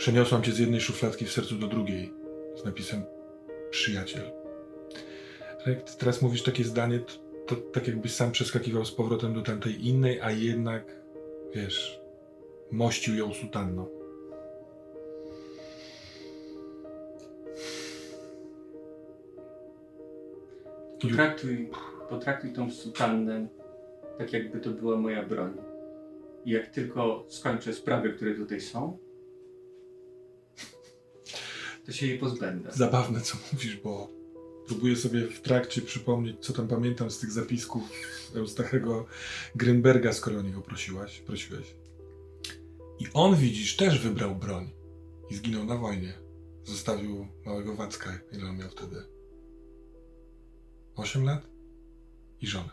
[0.04, 2.14] Przeniosłam Cię z jednej szufladki w sercu do drugiej
[2.56, 3.04] z napisem
[3.70, 4.32] przyjaciel.
[5.66, 7.14] Ale jak Ty teraz mówisz takie zdanie, to
[7.48, 10.96] to tak jakbyś sam przeskakiwał z powrotem do tamtej innej, a jednak,
[11.56, 12.02] wiesz,
[12.72, 13.86] mościł ją sutanną.
[21.02, 21.70] Potraktuj,
[22.10, 23.48] potraktuj tą sutannę
[24.18, 25.58] tak, jakby to była moja broń.
[26.46, 29.03] I jak tylko skończę sprawy, które tutaj są,
[31.86, 32.72] to się jej pozbędę.
[32.74, 34.10] Zabawne, co mówisz, bo
[34.68, 37.84] próbuję sobie w trakcie przypomnieć, co tam pamiętam z tych zapisków
[38.36, 39.06] Eustachego
[39.56, 41.76] Grynberga, skoro o niego prosiłaś, prosiłeś.
[43.00, 44.70] I on, widzisz, też wybrał broń
[45.30, 46.14] i zginął na wojnie.
[46.64, 49.04] Zostawił małego Wacka, ile on miał wtedy?
[50.96, 51.48] 8 lat?
[52.42, 52.70] I żonę.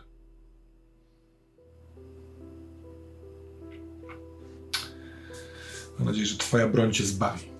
[5.99, 7.50] Mam nadzieję, że twoja broń cię zbawi.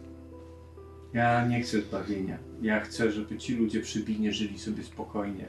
[1.14, 2.38] Ja nie chcę zbawienia.
[2.62, 5.46] Ja chcę, żeby ci ludzie przy Binie żyli sobie spokojnie.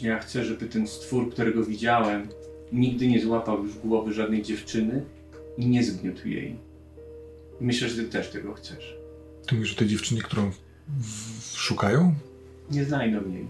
[0.00, 2.28] Ja chcę, żeby ten stwór, którego widziałem,
[2.72, 5.04] nigdy nie złapał już głowy żadnej dziewczyny
[5.58, 6.56] i nie zgniótł jej.
[7.60, 8.96] Myślę, że ty też tego chcesz.
[9.46, 10.58] Ty mówisz o tej dziewczynie, którą w,
[10.98, 12.14] w, szukają?
[12.70, 13.46] Nie znajdą jej.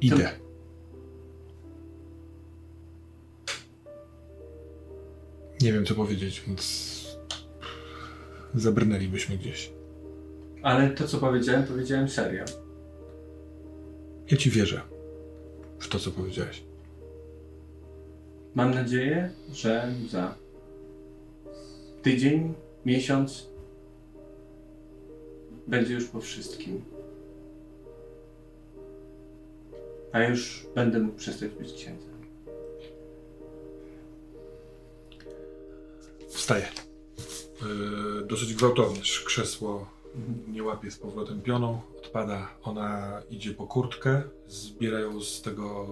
[0.00, 0.45] Idę.
[5.60, 6.96] Nie wiem, co powiedzieć, więc
[8.54, 9.72] zabrnęlibyśmy gdzieś.
[10.62, 12.44] Ale to, co powiedziałem, powiedziałem serio.
[14.30, 14.80] Ja ci wierzę
[15.78, 16.62] w to, co powiedziałeś.
[18.54, 20.34] Mam nadzieję, że za
[22.02, 22.54] tydzień,
[22.86, 23.46] miesiąc
[25.66, 26.84] będzie już po wszystkim.
[30.12, 32.15] A już będę mógł przestać być księdzem.
[36.46, 36.68] Wstaję.
[37.62, 39.00] Yy, dosyć gwałtownie.
[39.24, 39.90] Krzesło
[40.48, 41.80] nie łapie z powrotem pioną.
[41.98, 42.48] Odpada.
[42.62, 44.22] Ona idzie po kurtkę.
[44.48, 45.86] Zbiera ją z tego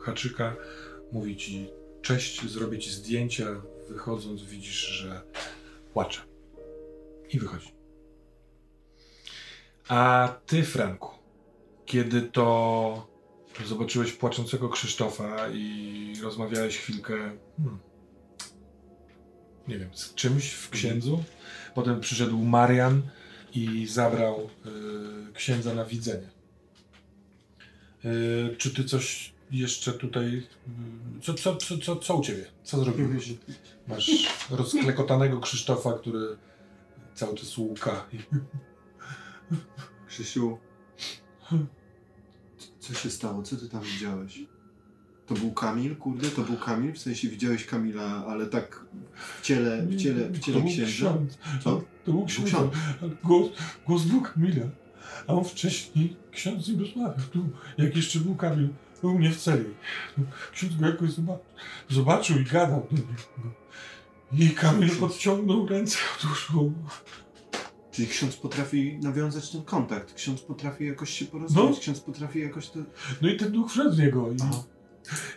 [0.00, 0.56] haczyka.
[1.12, 1.68] Mówi ci
[2.02, 3.46] cześć, zrobię ci zdjęcia.
[3.88, 5.22] Wychodząc widzisz, że
[5.92, 6.20] płacze.
[7.30, 7.72] I wychodzi.
[9.88, 11.10] A ty, Franku,
[11.86, 13.06] kiedy to
[13.66, 17.14] zobaczyłeś płaczącego Krzysztofa i rozmawiałeś chwilkę,
[17.56, 17.87] hmm,
[19.68, 21.24] nie wiem, z czymś w księdzu.
[21.74, 23.02] Potem przyszedł Marian
[23.54, 24.50] i zabrał
[25.30, 26.28] y, księdza na widzenie.
[28.04, 30.26] Y, czy ty coś jeszcze tutaj.
[30.26, 32.44] y, Co, co, co, co, co u ciebie?
[32.64, 33.34] Co zrobiłeś?
[33.88, 34.10] Masz
[34.50, 36.36] rozklekotanego Krzysztofa, który
[37.14, 38.06] cały czas łuka.
[38.12, 38.18] I
[40.08, 40.58] Krzysiu,
[42.80, 43.42] co się stało?
[43.42, 44.40] Co ty tam widziałeś?
[45.28, 46.28] To był Kamil, kurde?
[46.28, 46.92] To był Kamil?
[46.92, 48.84] W sensie widziałeś Kamila, ale tak
[49.38, 50.90] w ciele, w ciele, w To ciele był księdza?
[50.92, 51.38] ksiądz.
[51.64, 51.82] Co?
[52.04, 52.48] To był ksiądz.
[52.48, 52.72] ksiądz.
[53.24, 53.48] Głos,
[53.86, 54.66] głos był Kamila.
[55.26, 57.14] A on wcześniej ksiądz z rozmawiał.
[57.32, 57.48] Tu,
[57.78, 58.68] jak jeszcze był Kamil,
[59.02, 59.64] był u mnie w celi.
[60.52, 61.44] Ksiądz go jakoś zobaczył,
[61.90, 63.54] zobaczył i gadał do niego.
[64.32, 66.72] I Kamil odciągnął rękę od uszu.
[67.92, 71.80] Czyli ksiądz potrafi nawiązać ten kontakt, ksiądz potrafi jakoś się porozumieć, No.
[71.80, 72.78] ksiądz potrafi jakoś to...
[73.22, 74.62] No i ten duch wszedł w niego i, Aha.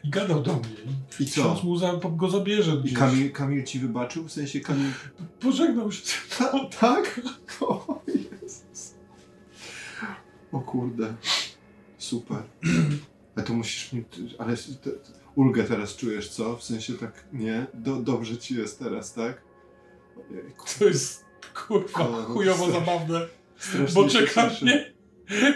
[0.04, 0.70] I gadał do mnie.
[1.20, 1.42] I, I co?
[1.42, 2.94] ksiądz mu za, go zabierze I gdzieś.
[2.94, 4.24] Kamil, Kamil ci wybaczył?
[4.24, 4.92] W sensie Kamil...
[5.40, 6.02] Pożegnał się.
[6.38, 7.22] Ta, tak?
[7.62, 8.94] O Jezus.
[10.52, 11.14] O kurde.
[11.98, 12.38] Super.
[13.36, 14.04] Ale to musisz mi...
[14.38, 14.90] Ale te,
[15.36, 16.58] ulgę teraz czujesz, co?
[16.58, 17.66] W sensie tak, nie?
[17.74, 19.42] Do, dobrze ci jest teraz, tak?
[20.32, 20.66] Ojejku.
[20.80, 23.28] To jest kurwa O, no chujowo strasznie- zabawne.
[23.58, 24.94] Strasznie Bo czeka mnie.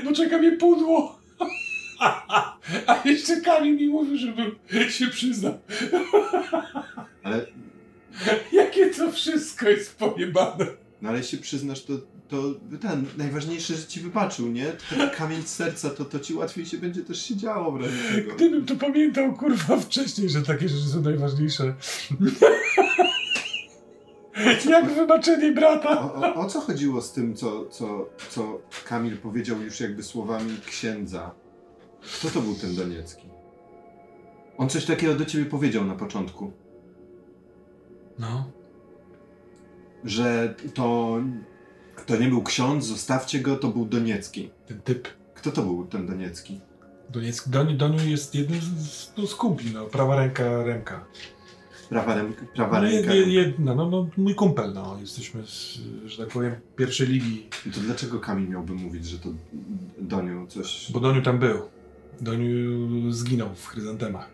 [0.03, 1.14] Bo czeka mnie pudło.
[2.87, 4.55] A jeszcze Kamil mi mówił, żebym
[4.89, 5.57] się przyznał.
[7.23, 7.45] Ale,
[8.51, 10.65] Jakie to wszystko jest pojebane.
[11.01, 11.93] no ale się przyznasz, to,
[12.27, 12.37] to
[12.81, 14.65] ten, najważniejsze, że ci wybaczył, nie?
[14.89, 17.97] Taki kamień z serca, to, to ci łatwiej się będzie też się działo w razie
[18.15, 18.35] tego.
[18.35, 21.73] Gdybym to pamiętał, kurwa, wcześniej, że takie rzeczy są najważniejsze.
[24.69, 26.01] Jak wybaczenie brata.
[26.01, 30.57] O, o, o co chodziło z tym, co, co, co Kamil powiedział już jakby słowami
[30.65, 31.31] księdza?
[32.19, 33.27] Kto to był ten Doniecki?
[34.57, 36.51] On coś takiego do ciebie powiedział na początku,
[38.19, 38.45] No.
[40.03, 41.17] że to,
[42.05, 44.49] to nie był ksiądz, zostawcie go, to był Doniecki.
[44.67, 45.07] Ten typ.
[45.35, 46.59] Kto to był ten Doniecki?
[47.09, 49.85] Doniec, Doni, Doniu jest jednym z, no, z kumpli, no.
[49.85, 51.05] Prawa ręka, ręka.
[51.89, 53.11] Prawa, ręka, prawa No, ręka.
[53.11, 54.97] jed- jedna, no, no, mój kumpel, no.
[55.01, 57.49] Jesteśmy, z, że tak powiem, pierwszej ligi.
[57.73, 59.29] To dlaczego Kamil miałby mówić, że to
[59.99, 60.91] Doniu coś...
[60.91, 61.57] Bo Doniu tam był.
[62.21, 64.29] Doniu zginął w chryzantemach.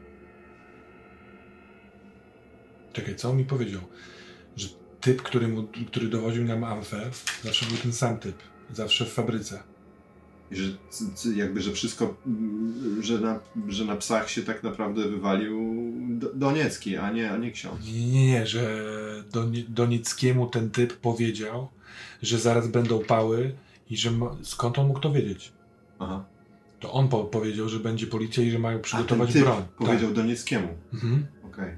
[2.93, 3.81] Czekaj, co on mi powiedział?
[4.57, 4.67] Że
[5.01, 7.09] typ, który, mu, który dowodził nam amfę,
[7.43, 8.35] zawsze był ten sam typ.
[8.73, 9.63] Zawsze w fabryce.
[10.51, 10.71] I Że,
[11.35, 15.71] jakby, że wszystko, mm, że na, że na psach się tak naprawdę wywalił
[16.09, 17.85] Do- Doniecki, a nie, a nie ksiądz.
[17.85, 18.83] Nie, nie, nie, że
[19.31, 21.67] Doni- Donieckiemu ten typ powiedział,
[22.21, 23.55] że zaraz będą pały
[23.89, 25.51] i że ma, skąd on mógł to wiedzieć?
[25.99, 26.25] Aha.
[26.81, 29.63] To on po, powiedział, że będzie policja i że mają A przygotować ten typ broń.
[29.77, 30.15] powiedział Tak.
[30.15, 30.67] Donieckiemu.
[30.93, 31.25] Mhm.
[31.45, 31.73] Okej.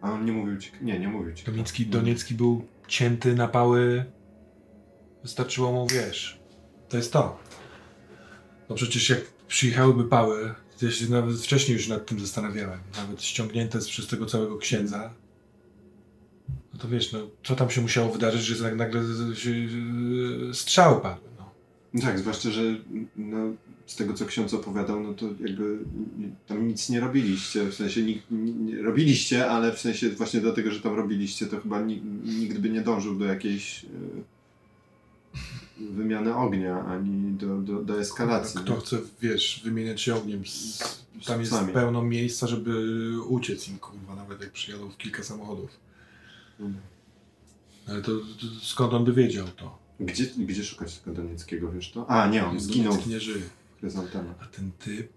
[0.00, 0.70] A on nie mówił ci...
[0.82, 1.44] Nie, nie mówił ci.
[1.44, 4.04] Doniecki, Doniecki był cięty na pały.
[5.22, 6.40] Wystarczyło mu, wiesz.
[6.88, 7.38] To jest to.
[8.68, 12.80] No przecież jak przyjechałyby pały, ja się nawet wcześniej już nad tym zastanawiałem.
[12.96, 15.14] Nawet ściągnięte z- przez tego całego księdza.
[16.72, 19.02] No to wiesz, no co tam się musiało wydarzyć, że tak nagle
[19.34, 19.50] się
[20.50, 21.28] e, strzały padły.
[21.94, 22.62] No tak, zwłaszcza, że
[23.16, 23.38] no,
[23.86, 25.78] z tego co ksiądz opowiadał, no to jakby
[26.46, 30.80] tam nic nie robiliście, w sensie nik, nie, robiliście, ale w sensie właśnie dlatego, że
[30.80, 33.88] tam robiliście, to chyba ni, nikt by nie dążył do jakiejś e,
[35.80, 38.60] wymiany ognia, ani do, do, do eskalacji.
[38.60, 40.78] Kto chce, wiesz, wymieniać się ogniem, z,
[41.26, 41.72] tam jest psami.
[41.72, 45.70] pełno miejsca, żeby uciec im, kurwa, nawet jak przyjadą w kilka samochodów.
[46.60, 46.80] Mhm.
[47.88, 49.78] Ale to, to skąd on by wiedział to?
[50.00, 52.10] Gdzie, gdzie szukać tego Donieckiego, wiesz to?
[52.10, 53.42] A, nie, on zginął nie żyje.
[54.42, 55.12] A ten typ...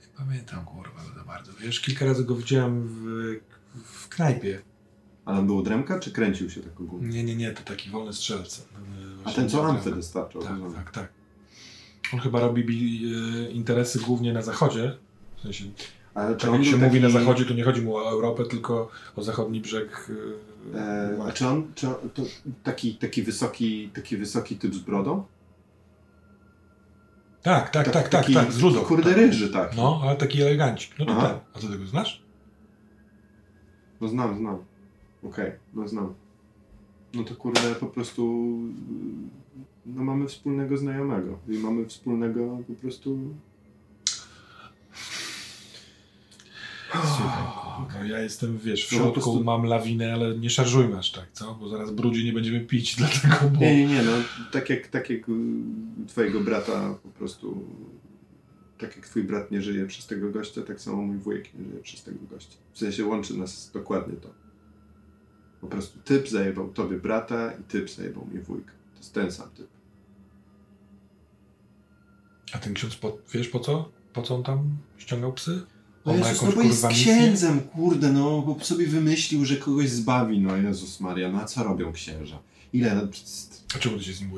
[0.00, 1.52] Nie pamiętam, kurwa, za bardzo.
[1.60, 3.04] Wiesz, kilka razy go widziałem w,
[3.84, 4.62] w knajpie.
[5.24, 7.08] Ale on był dremka, czy kręcił się tak ogólnie?
[7.08, 8.66] Nie, nie, nie, to taki wolny strzelec.
[9.24, 10.42] A ten co Amfę dostarczał?
[10.42, 10.72] Tak, rozumiem.
[10.74, 11.08] tak, tak.
[12.14, 13.12] On chyba robi bi,
[13.46, 14.96] e, interesy głównie na zachodzie.
[15.36, 15.64] W sensie,
[16.14, 17.96] Ale czy tak on jak się był mówi na taki- zachodzie, to nie chodzi mu
[17.96, 20.10] o Europę, tylko o zachodni brzeg.
[20.74, 22.22] e, E, a czy on, czy on to
[22.62, 25.24] taki, taki, wysoki, taki wysoki typ z brodą?
[27.46, 28.80] Tak, tak, tak, tak, taki, tak, z rudą.
[28.80, 29.16] Kurde tak.
[29.16, 29.76] ryży tak.
[29.76, 30.98] No, ale taki elegancik.
[30.98, 31.28] No to Aha.
[31.28, 31.38] ten.
[31.54, 32.22] A co tego znasz?
[34.00, 34.58] No znam, znam.
[35.22, 36.14] Okej, no znam.
[37.14, 38.48] No to kurde po prostu
[39.86, 43.18] no mamy wspólnego znajomego i mamy wspólnego po prostu
[47.02, 47.42] Słuchaj,
[48.00, 51.26] no ja jestem, wiesz, w No środku prostu- mam lawinę, ale nie szarżujmy aż tak,
[51.32, 51.54] co?
[51.54, 53.60] Bo zaraz brudzi nie będziemy pić, dlatego, bo...
[53.60, 54.12] Nie, nie, nie, no
[54.52, 55.32] tak jak, tak jak y,
[56.08, 57.64] twojego brata po prostu
[58.78, 61.80] tak jak twój brat nie żyje przez tego gościa, tak samo mój wujek nie żyje
[61.82, 62.56] przez tego gościa.
[62.72, 64.28] W sensie łączy nas dokładnie to.
[65.60, 68.72] Po prostu typ zajebał tobie brata i typ zajebał mi wujka.
[68.92, 69.66] To jest ten sam typ.
[72.52, 73.88] A ten ksiądz, po, wiesz po co?
[74.12, 75.66] Po co on tam ściągał psy?
[76.06, 77.14] No Jezus, jakąś, no bo jest kurwa, misję?
[77.14, 81.64] księdzem, kurde, no, bo sobie wymyślił, że kogoś zbawi, no Jezus Maria, no a co
[81.64, 82.38] robią księża?
[82.72, 83.08] Ile,
[83.76, 84.30] A czemu ty się z nim?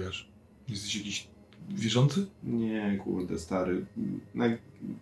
[0.69, 1.28] Jesteś jakiś
[1.70, 2.27] wierzący?
[2.43, 3.86] nie, kurde, stary,
[4.35, 4.45] na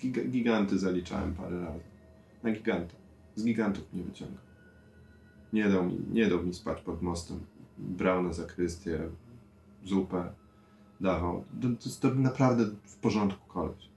[0.01, 1.85] giga, giganty zaliczałem parę razy,
[2.43, 2.95] na giganta,
[3.35, 4.39] z gigantów mnie wyciąga.
[5.53, 7.41] Nie dał mi, nie dał mi spać pod mostem,
[7.79, 9.01] brał na zakrystię,
[9.85, 10.33] zupę,
[11.01, 13.89] dawał, to, to jest to naprawdę w porządku koleś.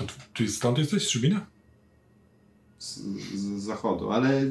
[0.00, 0.04] A
[0.34, 1.46] ty, stąd jesteś, z Szybina?
[2.78, 2.98] z,
[3.34, 4.42] z zachodu, ale,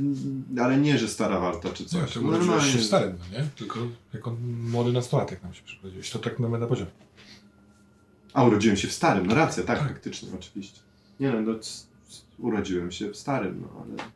[0.61, 2.13] ale nie, że stara warta czy Nie, coś.
[2.13, 3.49] to urodziłeś się w starym, no nie?
[3.55, 3.79] Tylko
[4.13, 6.09] jako młody nastolatek nam się przeprowadziłeś.
[6.11, 6.91] To tak na poziomie.
[8.33, 9.87] A urodziłem się w starym, no racja, tak, Tak.
[9.87, 10.79] faktycznie, oczywiście.
[11.19, 11.53] Nie no, no
[12.39, 14.09] urodziłem się w starym, no ale...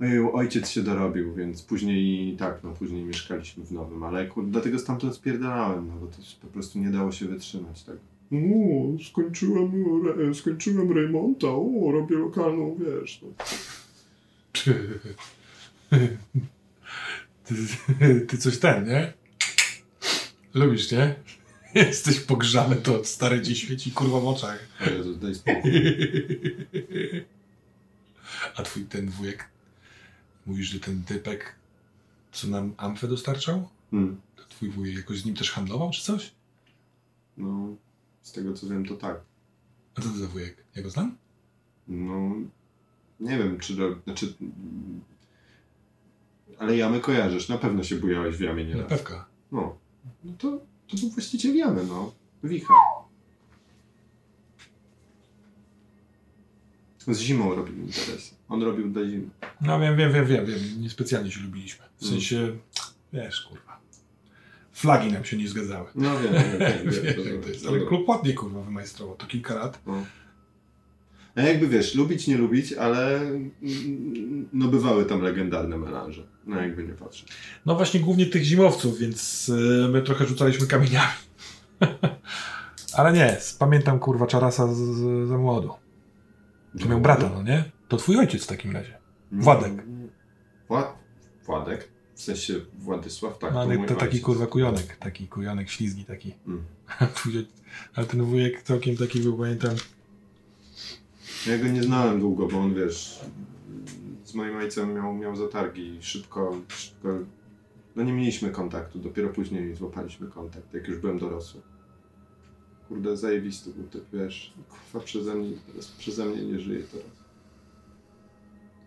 [0.00, 5.14] Ojej, ojciec się dorobił, więc później tak, no później mieszkaliśmy w nowym, ale dlatego stamtąd
[5.14, 7.96] spierdalałem, no bo to po prostu nie dało się wytrzymać tak.
[8.32, 9.72] O, skończyłem,
[10.06, 13.28] re, skończyłem Raymonta, o, robię lokalną, wiesz, no.
[14.52, 14.74] Ty,
[17.98, 19.12] ty, ty coś ten, nie?
[20.54, 21.14] Lubisz, nie?
[21.74, 24.68] Jesteś pogrzany, to stare ci świeci kurwa w oczach.
[24.86, 25.72] O Jezu, daj spokój.
[28.56, 29.48] A twój ten wujek,
[30.46, 31.54] mówisz, że ten typek,
[32.32, 33.68] co nam amfę dostarczał?
[33.90, 34.20] Hmm.
[34.36, 36.32] To twój wujek jakoś z nim też handlował, czy coś?
[37.36, 37.76] No,
[38.22, 39.20] z tego co wiem, to tak.
[39.94, 40.64] A co to za wujek?
[40.76, 41.16] Ja go znam?
[41.88, 42.34] No,
[43.20, 43.76] nie wiem, czy.
[43.76, 44.34] ro- Znaczy.
[46.58, 48.88] Ale jamy kojarzysz, na pewno się bujałeś w jamie Na nieraz.
[48.88, 49.26] pewka.
[49.52, 49.76] No,
[50.24, 52.12] no to, to był właściciel jamy, no.
[52.44, 52.74] Wicha.
[57.08, 58.34] Z zimą robił interesy.
[58.48, 59.28] On robił dla zimy.
[59.60, 60.58] No wiem, wiem, wiem, wiem, wiem.
[60.82, 61.84] Niespecjalnie się lubiliśmy.
[61.96, 62.12] W Mm.
[62.14, 62.56] sensie,
[63.12, 63.80] wiesz, kurwa.
[64.82, 65.86] Flagi nam się nie zgadzały.
[65.94, 66.90] No wiem, wiem,
[67.24, 67.66] wiem, to jest.
[67.66, 69.16] Ale klub ładnie, kurwa, wymajstrował.
[69.16, 69.80] To kilka lat.
[69.86, 70.04] No.
[71.34, 73.20] A jakby wiesz, lubić, nie lubić, ale
[74.52, 76.26] no bywały tam legendarne melanże.
[76.46, 77.28] No jakby nie patrzeć.
[77.66, 81.12] No właśnie głównie tych zimowców, więc y, my trochę rzucaliśmy kamieniami.
[82.96, 85.70] Ale nie, pamiętam kurwa Czarasa z, z, za młodu.
[86.80, 87.64] To miał brata, no nie?
[87.88, 88.98] To twój ojciec w takim razie.
[89.32, 89.72] Władek.
[90.68, 90.94] Wład...
[91.46, 91.88] Władek?
[92.14, 93.50] W sensie Władysław, tak.
[93.50, 96.34] No, to ale mój to taki kurwa kujonek, taki kujonek ślizgi taki.
[96.46, 96.64] Mm.
[97.94, 99.76] Ale ten wujek całkiem taki był, pamiętam.
[101.46, 103.20] Ja go nie znałem długo, bo on wiesz,
[104.24, 107.18] z moim ojcem miał, miał zatargi i szybko, szybko,
[107.96, 111.60] no nie mieliśmy kontaktu, dopiero później złapaliśmy kontakt, jak już byłem dorosły.
[112.88, 115.56] Kurde, zajebisty był typ, wiesz, kurwa przeze mnie,
[115.98, 117.06] przeze mnie nie żyje teraz.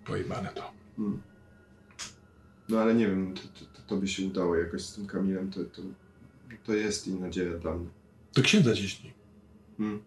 [0.06, 0.72] Pojebane to.
[1.00, 1.22] Mm.
[2.70, 5.52] No ale nie wiem, to, to, to, to by się udało jakoś z tym Kamilem,
[5.52, 5.82] to, to,
[6.64, 7.88] to jest i nadzieja dla mnie.
[8.34, 9.14] To księdza ciśnij.
[9.80, 10.00] Mm.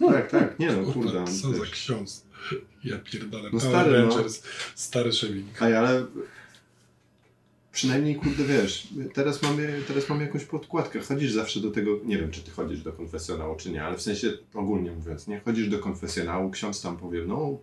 [0.12, 2.26] tak, tak, nie no, kurde, on, Co za ksiądz.
[2.84, 3.50] Ja pierdolę.
[3.52, 4.08] No Power stary, no.
[4.08, 4.42] Rangers,
[4.74, 5.62] Stary szewik.
[5.62, 6.06] Ej, ale
[7.72, 11.00] przynajmniej, kurde, wiesz, teraz mamy, teraz mamy jakąś podkładkę.
[11.00, 14.02] Chodzisz zawsze do tego, nie wiem, czy ty chodzisz do konfesjonału, czy nie, ale w
[14.02, 15.40] sensie ogólnie mówiąc, nie?
[15.40, 17.58] Chodzisz do konfesjonału, ksiądz tam powie, no,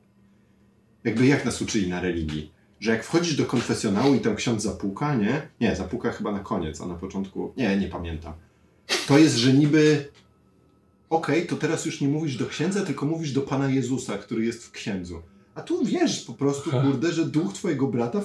[1.04, 2.52] jakby jak nas uczyli na religii,
[2.82, 5.48] że jak wchodzisz do konfesjonału i tam ksiądz zapuka, nie?
[5.62, 8.34] Nie, zapuka chyba na koniec, a na początku, nie, nie pamiętam.
[9.08, 10.06] To jest, że niby,
[11.10, 14.66] okej, to teraz już nie mówisz do księdza, tylko mówisz do Pana Jezusa, który jest
[14.66, 15.22] w księdzu.
[15.56, 18.22] A tu wiesz po prostu, kurde, że duch twojego brata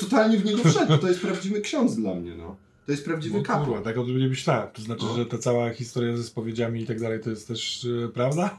[0.00, 0.98] totalnie w niego wszedł.
[0.98, 2.56] To jest prawdziwy ksiądz dla mnie, no.
[2.86, 3.66] To jest prawdziwy No, kapłan.
[3.66, 4.68] kurwa, tak o tym nie myślałem.
[4.72, 5.16] To znaczy, No.
[5.16, 8.58] że ta cała historia ze spowiedziami i tak dalej to jest też e, prawda?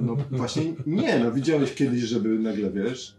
[0.00, 3.14] No właśnie nie, no widziałeś kiedyś, żeby nagle, wiesz,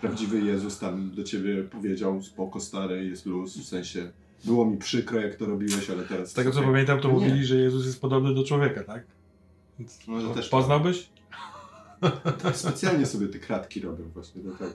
[0.00, 4.10] prawdziwy Jezus tam do ciebie powiedział, spoko stary, jest luz, w sensie
[4.44, 6.30] było mi przykro, jak to robiłeś, ale teraz...
[6.30, 7.14] Z tego co pamiętam, to Nie.
[7.14, 9.04] mówili, że Jezus jest podobny do człowieka, tak?
[9.78, 11.10] Więc No, to też Poznałbyś?
[12.42, 14.72] Tak, specjalnie sobie te kratki robią właśnie do tego.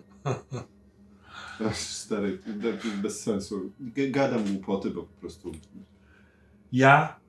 [1.65, 2.39] Ach, Stary,
[3.01, 3.71] bez sensu.
[4.09, 5.51] Gadam głupoty, bo po prostu...
[6.71, 7.19] Ja,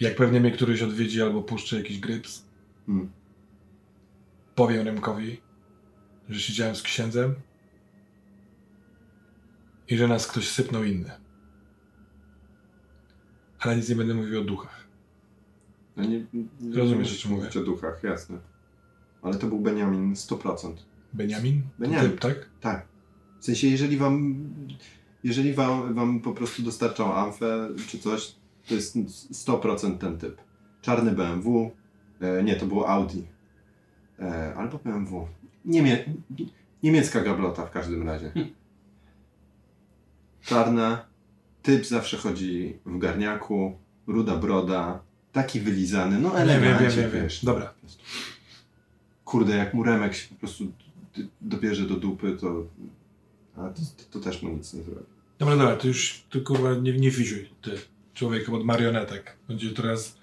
[0.00, 2.44] jak pewnie mnie któryś odwiedzi albo puszczę jakiś gryps,
[2.86, 3.10] Hmm.
[4.54, 5.40] powiem Remkowi,
[6.28, 7.34] że siedziałem z księdzem
[9.88, 11.10] i że nas ktoś sypnął inny.
[13.58, 14.86] Ale nic nie będę mówił o duchach.
[15.96, 16.26] Ja nie,
[16.60, 17.48] nie Rozumiesz, o czym mówię.
[17.60, 18.38] o duchach, jasne.
[19.22, 20.74] Ale to był Beniamin 100%.
[21.12, 21.62] Beniamin?
[21.78, 22.10] Beniamin.
[22.10, 22.48] Typ, tak?
[22.60, 22.86] Tak.
[23.40, 24.44] W sensie, jeżeli wam,
[25.24, 28.34] jeżeli wam, wam po prostu dostarczał amfę czy coś,
[28.68, 30.40] to jest 100% ten typ.
[30.80, 31.70] Czarny BMW,
[32.20, 33.22] e, nie, to było Audi.
[34.18, 35.28] E, albo BMW.
[35.64, 36.04] Niemie,
[36.82, 38.32] niemiecka gablota w każdym razie.
[40.42, 41.04] Czarna,
[41.62, 45.00] typ zawsze chodzi w garniaku, ruda broda,
[45.32, 47.44] taki wylizany, no Nie wiem, wiesz.
[47.44, 47.74] Dobra.
[49.24, 50.64] Kurde, jak mu Remek się po prostu
[51.40, 52.66] dobierze do dupy, to,
[53.56, 55.06] a to, to też mu nic nie zrobi.
[55.38, 57.70] Dobra, dobra, to już ty kurwa nie, nie fizuj, ty.
[58.14, 59.36] Człowiekiem od marionetek.
[59.48, 60.16] Będzie teraz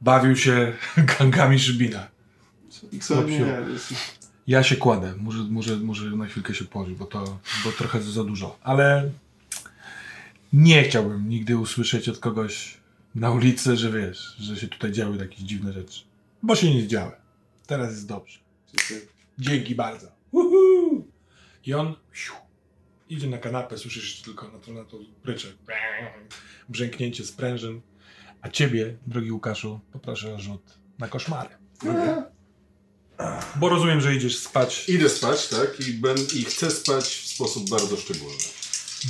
[0.00, 0.72] bawił się
[1.18, 2.08] gangami Szybina.
[3.00, 3.62] Co Chłop nie,
[4.46, 8.24] Ja się kładę, muszę, muszę, muszę na chwilkę się położyć, bo to bo trochę za
[8.24, 8.58] dużo.
[8.62, 9.10] Ale
[10.52, 12.76] nie chciałbym nigdy usłyszeć od kogoś
[13.14, 16.04] na ulicy, że wiesz, że się tutaj działy jakieś dziwne rzeczy.
[16.42, 17.12] Bo się nie działy.
[17.66, 18.38] Teraz jest dobrze.
[19.38, 20.06] Dzięki bardzo.
[20.30, 21.06] Uhu!
[21.66, 22.34] I on siu,
[23.08, 25.48] idzie na kanapę, słyszysz tylko na to, na to rycze.
[26.68, 27.80] Brzęknięcie sprężyn.
[28.42, 31.48] A ciebie, drogi Łukaszu, poproszę o rzut na koszmary.
[33.56, 34.88] Bo rozumiem, że idziesz spać.
[34.88, 35.80] Idę spać, tak?
[35.80, 38.38] I, ben, I chcę spać w sposób bardzo szczególny.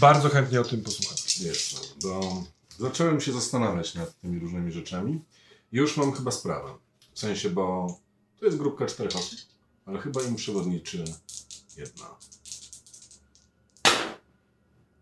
[0.00, 1.16] Bardzo chętnie o tym posłucham.
[1.40, 2.44] Jest, bo
[2.78, 5.24] zacząłem się zastanawiać nad tymi różnymi rzeczami.
[5.72, 6.70] I już mam chyba sprawę.
[7.14, 7.98] W sensie, bo
[8.40, 9.38] to jest grupka czterech osób,
[9.86, 11.04] ale chyba im przewodniczy
[11.76, 12.04] jedna.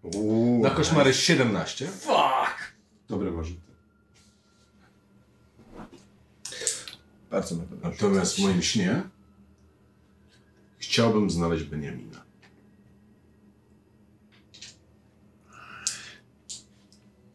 [0.03, 1.87] Uuu, Na koszmary 17.
[1.89, 2.75] Fuck!
[3.09, 3.74] Dobre warzyty.
[7.35, 7.77] Bardzo pewno.
[7.91, 9.03] Natomiast w moim śnie
[10.79, 12.25] chciałbym znaleźć Beniamina.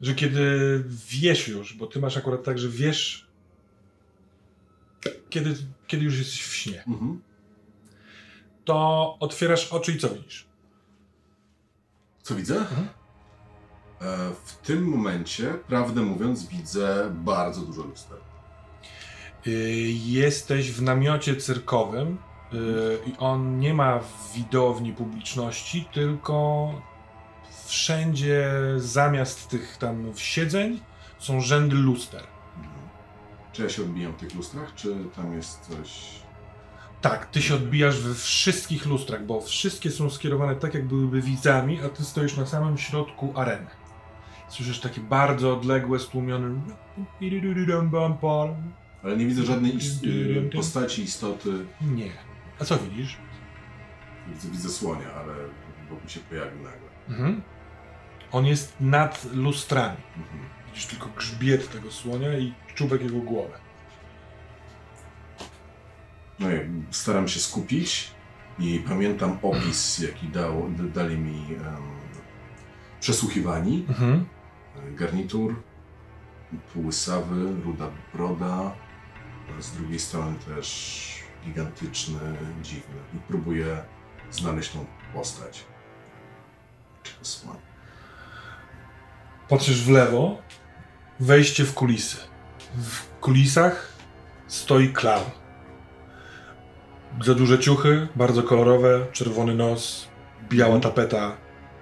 [0.00, 3.26] że kiedy wiesz już, bo ty masz akurat tak, że wiesz,
[5.30, 5.54] kiedy,
[5.86, 7.20] kiedy już jesteś w śnie, Mhm.
[8.64, 10.49] to otwierasz oczy i co widzisz?
[12.30, 12.56] Co widzę?
[12.60, 12.64] E,
[14.44, 18.18] w tym momencie, prawdę mówiąc, widzę bardzo dużo luster.
[19.46, 19.50] Y,
[20.04, 22.18] Jesteś w namiocie cyrkowym
[22.52, 24.00] y, i on nie ma
[24.34, 26.68] widowni publiczności, tylko
[27.66, 30.80] wszędzie zamiast tych tam siedzeń
[31.18, 32.22] są rzędy luster.
[32.56, 32.88] Mhm.
[33.52, 36.20] Czy ja się odbijam w tych lustrach, czy tam jest coś...
[37.00, 41.80] Tak, ty się odbijasz we wszystkich lustrach, bo wszystkie są skierowane tak, jak byłyby widzami,
[41.86, 43.66] a ty stoisz na samym środku areny.
[44.48, 46.60] Słyszysz takie bardzo odległe, stłumione.
[49.02, 50.04] Ale nie widzę żadnej ist-
[50.56, 51.50] postaci, istoty.
[51.80, 52.10] Nie.
[52.60, 53.16] A co widzisz?
[54.28, 55.32] Widzę, widzę słonia, ale
[55.90, 56.88] wokół się pojawił nagle.
[57.08, 57.42] Mhm.
[58.32, 59.96] On jest nad lustrami.
[60.16, 60.38] Mhm.
[60.68, 63.54] Widzisz tylko grzbiet tego słonia i czubek jego głowy.
[66.40, 68.10] No i staram się skupić
[68.58, 71.82] i pamiętam opis, jaki dał, dali mi em,
[73.00, 73.84] przesłuchiwani.
[73.88, 74.26] Mhm.
[74.90, 75.62] Garnitur,
[76.72, 78.74] półłysawy, ruda broda,
[79.58, 82.20] a z drugiej strony też gigantyczny,
[82.62, 83.00] dziwny.
[83.14, 83.82] I próbuję
[84.30, 85.64] znaleźć tą postać.
[89.48, 90.42] Patrzysz w lewo,
[91.20, 92.16] wejście w kulisy.
[92.76, 93.92] W kulisach
[94.46, 95.30] stoi clown.
[97.24, 100.08] Za duże ciuchy, bardzo kolorowe, czerwony nos,
[100.48, 101.36] biała tapeta,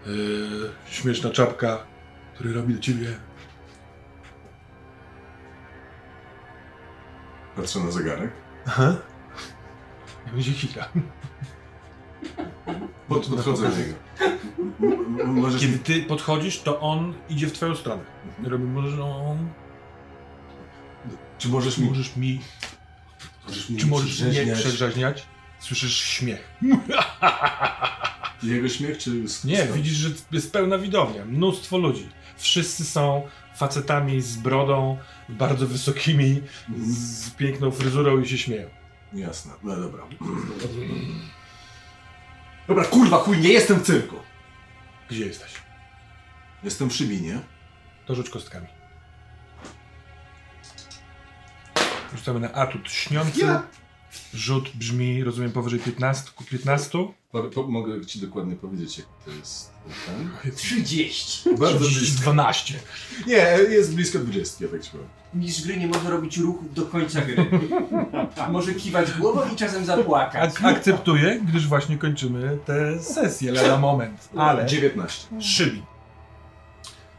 [0.06, 0.12] yy,
[0.90, 1.78] śmieszna czapka,
[2.34, 3.06] który robi do ciebie.
[7.56, 8.30] Patrzę na zegarek.
[8.66, 8.96] Aha.
[10.26, 10.88] Jak będzie chwila.
[13.08, 13.94] Pod, podchodzę do niego.
[15.20, 18.02] M- Możesz Kiedy ty podchodzisz, to on idzie w twoją stronę.
[18.46, 19.48] I robi, możesz, on,
[21.38, 21.88] Czy możesz mi...
[21.88, 22.40] możesz mi,
[23.48, 25.26] Możesz czy możesz mnie przedrzeźniać przedrzeźniać?
[25.60, 26.54] Słyszysz śmiech.
[28.42, 29.10] Jego śmiech, czy...
[29.44, 32.08] Nie, widzisz, że jest pełna widownia, mnóstwo ludzi.
[32.36, 34.98] Wszyscy są facetami z brodą,
[35.28, 36.42] bardzo wysokimi,
[36.78, 38.68] z piękną fryzurą i się śmieją.
[39.12, 40.02] Jasne, no dobra.
[42.68, 44.16] Dobra, kurwa, chuj, nie jestem w cyrku.
[45.10, 45.50] Gdzie jesteś?
[46.64, 47.40] Jestem w Szybinie.
[48.06, 48.66] To rzuć kostkami.
[52.18, 53.40] Rzucamy na atut śniący.
[53.40, 53.62] Ja.
[54.34, 56.30] Rzut brzmi, rozumiem, powyżej 15.
[56.50, 56.98] 15.
[57.32, 59.72] Po, po, mogę ci dokładnie powiedzieć, jak to jest
[60.42, 60.52] ten.
[60.56, 61.50] 30.
[61.58, 62.22] Bardzo blisko.
[62.22, 62.74] 12.
[63.26, 65.06] Nie, jest blisko 20, ja tak ci powiem.
[65.34, 67.46] Mistrz gry nie może robić ruchów do końca gry.
[68.52, 70.54] może kiwać głową i czasem zapłakać.
[70.56, 74.28] Ak akceptuję, gdyż właśnie kończymy tę sesję lada moment.
[74.36, 75.40] Ale 19.
[75.40, 75.82] szybi.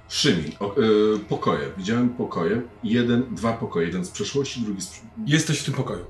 [0.10, 0.52] Szymin.
[0.60, 0.76] O,
[1.16, 1.70] y, pokoje.
[1.78, 2.62] Widziałem pokoje.
[2.84, 3.86] Jeden, dwa pokoje.
[3.88, 4.88] Jeden z przeszłości, drugi z...
[4.90, 6.06] przy- Jesteś w tym pokoju.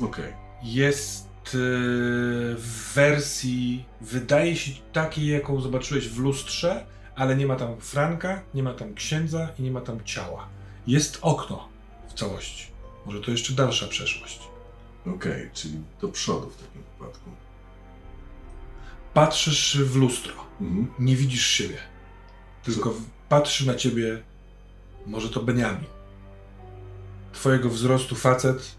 [0.00, 0.32] Okej.
[0.62, 1.50] Jest e,
[2.56, 6.86] w wersji, wydaje się takiej, jaką zobaczyłeś w lustrze,
[7.16, 10.48] ale nie ma tam Franka, nie ma tam księdza i nie ma tam ciała.
[10.86, 11.68] Jest okno
[12.08, 12.66] w całości.
[13.06, 14.40] Może to jeszcze dalsza przeszłość.
[15.16, 17.30] Okej, czyli do przodu w takim wypadku.
[19.14, 20.86] Patrzysz w lustro, Mhm.
[20.98, 21.76] nie widzisz siebie.
[22.64, 22.94] Tylko
[23.28, 24.22] patrzy na ciebie,
[25.06, 25.84] może to Beniamin.
[27.32, 28.76] Twojego wzrostu facet,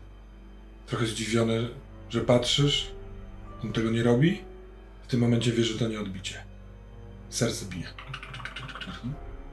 [0.88, 1.70] trochę zdziwiony,
[2.10, 2.92] że patrzysz,
[3.64, 4.42] on tego nie robi.
[5.04, 6.44] W tym momencie wie, że to nie odbicie.
[7.30, 7.88] Serce bije.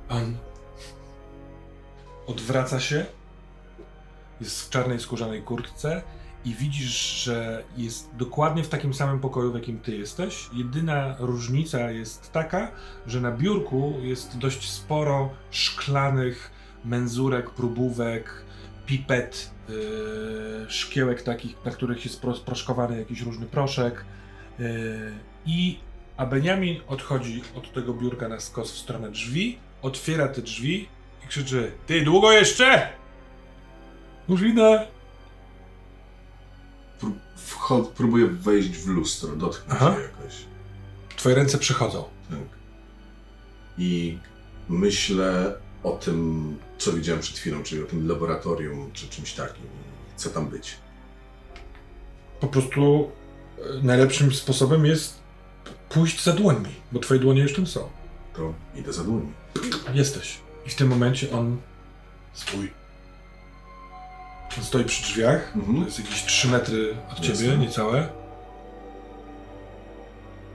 [0.08, 0.36] On
[2.26, 3.06] odwraca się,
[4.40, 6.02] jest w czarnej skórzanej kurtce
[6.44, 10.48] i widzisz, że jest dokładnie w takim samym pokoju, w jakim ty jesteś.
[10.52, 12.70] Jedyna różnica jest taka,
[13.06, 16.50] że na biurku jest dość sporo szklanych
[16.84, 18.44] menzurek, próbówek,
[18.86, 19.74] pipet, yy,
[20.68, 24.04] szkiełek takich, na których jest pros- proszkowany jakiś różny proszek.
[24.58, 24.66] Yy,
[25.46, 25.78] I
[26.16, 30.88] a Beniamin odchodzi od tego biurka na skos w stronę drzwi, otwiera te drzwi
[31.24, 32.88] i krzyczy: Ty, długo jeszcze?
[34.28, 34.86] Idę.
[37.36, 39.94] Pró- próbuję wejść w lustro, dotknąć Aha.
[39.96, 40.34] się jakoś.
[41.16, 42.04] Twoje ręce przychodzą.
[42.30, 42.38] Tak.
[43.78, 44.18] I
[44.68, 49.64] myślę o tym, co widziałem przed chwilą, czyli o tym laboratorium, czy czymś takim.
[50.16, 50.76] Chcę tam być.
[52.40, 53.10] Po prostu
[53.58, 55.18] e, najlepszym sposobem jest
[55.88, 57.88] pójść za dłońmi, bo twoje dłonie już tam są.
[58.34, 59.32] To idę za dłońmi.
[59.94, 60.38] Jesteś.
[60.66, 61.56] I w tym momencie on.
[62.32, 62.70] Stój.
[64.62, 65.52] Stoi przy drzwiach.
[65.56, 65.78] Mhm.
[65.78, 68.08] To jest jakieś 3 metry od ciebie, niecałe.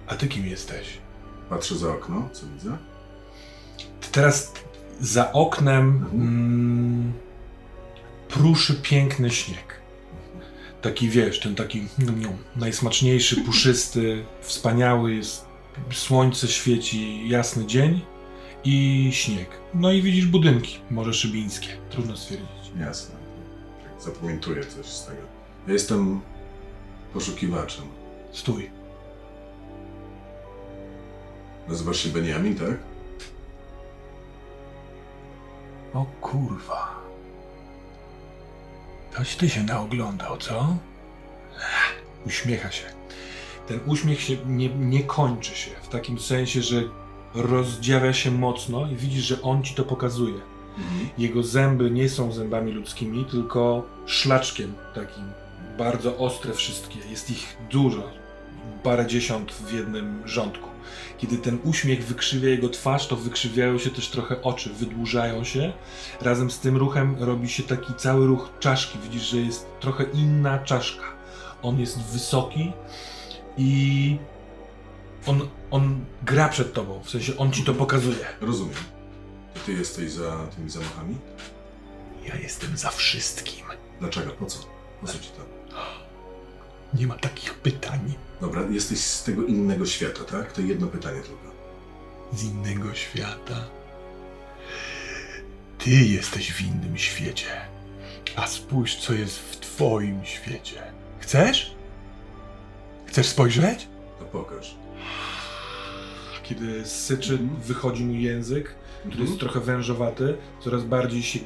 [0.07, 0.97] A ty kim jesteś?
[1.49, 2.77] Patrzę za okno, co widzę?
[4.01, 4.53] Ty teraz
[5.01, 6.21] za oknem Mhm.
[6.21, 7.13] mm,
[8.29, 9.79] pruszy piękny śnieg.
[10.81, 15.45] Taki wiesz, ten taki mm, najsmaczniejszy, puszysty, wspaniały jest.
[15.91, 18.01] Słońce świeci, jasny dzień
[18.63, 19.49] i śnieg.
[19.73, 21.67] No i widzisz budynki, może szybińskie.
[21.89, 22.47] Trudno stwierdzić.
[22.79, 23.15] Jasne.
[23.99, 25.21] Zapamiętuję coś z tego.
[25.67, 26.21] Ja jestem
[27.13, 27.85] poszukiwaczem.
[28.31, 28.69] Stój.
[31.67, 32.77] Nazywasz się Benjamin, tak?
[35.93, 36.99] O kurwa.
[39.15, 40.75] Toś ty się naoglądał, co?
[41.57, 42.85] Ech, Uśmiecha się.
[43.67, 46.83] Ten uśmiech się nie, nie kończy się, w takim sensie, że
[47.33, 50.39] rozdziawia się mocno i widzisz, że on ci to pokazuje.
[51.17, 55.23] Jego zęby nie są zębami ludzkimi, tylko szlaczkiem takim.
[55.77, 56.99] Bardzo ostre wszystkie.
[57.11, 58.03] Jest ich dużo.
[58.83, 60.69] Parędziesiąt w jednym rządku.
[61.17, 65.73] Kiedy ten uśmiech wykrzywia jego twarz, to wykrzywiają się też trochę oczy, wydłużają się.
[66.21, 68.99] Razem z tym ruchem robi się taki cały ruch czaszki.
[69.03, 71.03] Widzisz, że jest trochę inna czaszka.
[71.61, 72.71] On jest wysoki
[73.57, 74.17] i
[75.27, 77.01] on, on gra przed tobą.
[77.03, 78.25] W sensie on ci to pokazuje.
[78.41, 78.98] Rozumiem.
[79.65, 81.17] Ty jesteś za tymi zamachami?
[82.27, 83.65] Ja jestem za wszystkim.
[83.99, 84.31] Dlaczego?
[84.31, 84.59] Po co?
[85.01, 85.45] Po co ci to?
[86.93, 88.13] Nie ma takich pytań.
[88.41, 90.51] Dobra, jesteś z tego innego świata, tak?
[90.53, 91.49] To jedno pytanie tylko.
[92.33, 93.65] z innego świata.
[95.77, 97.47] Ty jesteś w innym świecie.
[98.35, 100.81] A spójrz, co jest w twoim świecie.
[101.19, 101.75] Chcesz?
[103.05, 103.87] Chcesz spojrzeć?
[104.19, 104.75] To pokaż.
[106.43, 108.75] Kiedy syczy, wychodzi mu język,
[109.07, 111.39] który jest trochę wężowaty, coraz bardziej się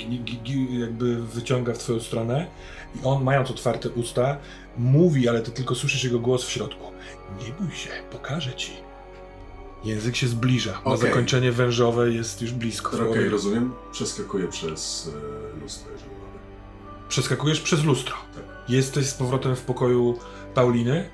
[0.80, 2.48] jakby wyciąga w twoją stronę
[2.96, 4.38] i on, mając otwarte usta,
[4.78, 6.92] mówi, ale ty tylko słyszysz jego głos w środku.
[7.40, 8.72] Nie bój się, pokażę ci.
[9.84, 11.10] Język się zbliża, Okej.
[11.10, 13.10] zakończenie wężowe, jest już blisko.
[13.10, 13.74] Okej, rozumiem.
[13.92, 15.12] Przeskakuję przez
[15.58, 16.40] e, lustro, jeżeli mogę.
[17.10, 18.16] Przeskakujesz przez lustro.
[18.36, 18.44] Tak.
[18.70, 20.20] Jesteś z powrotem w pokoju
[20.54, 21.10] Pauliny.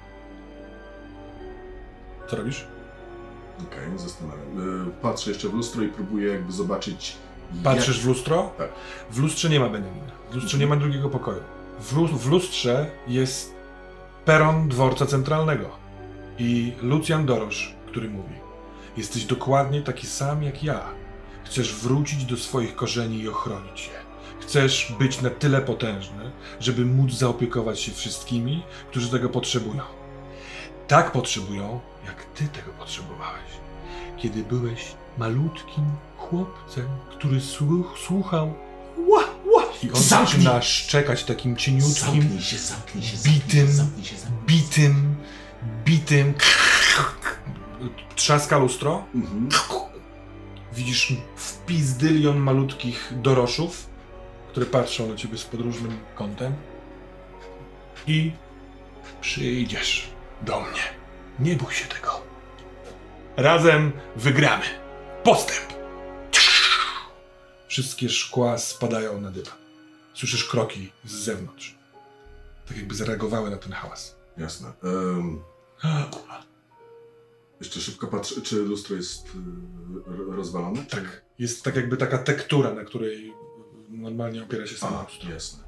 [2.29, 2.67] Co robisz?
[3.67, 4.87] Okej, zastanawiam.
[4.87, 7.15] E, patrzę jeszcze w lustro i próbuję jakby zobaczyć.
[7.63, 8.51] Patrzysz w lustro?
[8.57, 8.69] Tak.
[9.11, 10.11] W lustrze nie ma Benjamina.
[10.31, 11.41] W lustrze nie ma drugiego pokoju.
[11.79, 13.53] W, lu- w lustrze jest
[14.25, 15.69] peron dworca centralnego
[16.39, 18.35] i Lucjan Dorosz, który mówi:
[18.97, 20.81] Jesteś dokładnie taki sam jak ja.
[21.45, 23.99] Chcesz wrócić do swoich korzeni i ochronić je.
[24.39, 29.81] Chcesz być na tyle potężny, żeby móc zaopiekować się wszystkimi, którzy tego potrzebują.
[30.87, 33.48] Tak potrzebują, jak ty tego potrzebowałeś.
[34.19, 34.85] Kiedy byłeś
[35.17, 35.83] malutkim
[36.17, 38.53] chłopcem, który słuch, słuchał
[38.97, 39.23] ła,
[39.55, 40.43] ła, i on Zamknij!
[40.43, 44.63] zaczyna szczekać takim cieniutkim, Zamknij się, zamknij się, bitym, zamknij się, zamknij się.
[44.63, 45.15] bitym,
[45.85, 46.33] bitym.
[48.15, 49.03] Trzaska lustro.
[49.15, 49.49] Mhm.
[50.73, 53.89] Widzisz wpizdylion malutkich doroszów,
[54.49, 56.53] które patrzą na ciebie z podróżnym kątem.
[58.07, 58.31] I
[59.21, 60.09] przyjdziesz
[60.41, 60.81] do mnie.
[61.39, 62.21] Nie bój się tego.
[63.39, 64.65] Razem wygramy.
[65.23, 65.73] Postęp!
[67.67, 69.53] Wszystkie szkła spadają na dywan.
[70.13, 71.77] Słyszysz kroki z zewnątrz.
[72.67, 74.15] Tak jakby zareagowały na ten hałas.
[74.37, 74.73] Jasne.
[74.83, 75.41] Em,
[77.61, 79.27] jeszcze szybko patrzę, czy lustro jest
[80.05, 80.85] ro- rozwalone?
[80.85, 81.21] Tak.
[81.39, 83.33] Jest tak jakby taka tektura, na której
[83.89, 85.29] normalnie opiera się samo lustro.
[85.29, 85.63] jasne.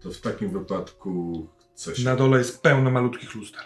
[0.00, 2.04] To w takim wypadku chcę się...
[2.04, 3.62] Na dole jest pełno malutkich luster.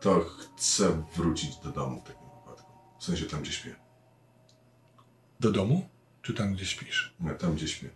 [0.00, 0.24] To
[0.56, 2.72] chcę wrócić do domu w takim wypadku.
[2.98, 3.76] W sensie tam, gdzie śpię.
[5.40, 5.88] Do domu?
[6.22, 7.14] Czy tam, gdzie śpisz?
[7.20, 7.90] Nie, tam, gdzie śpię.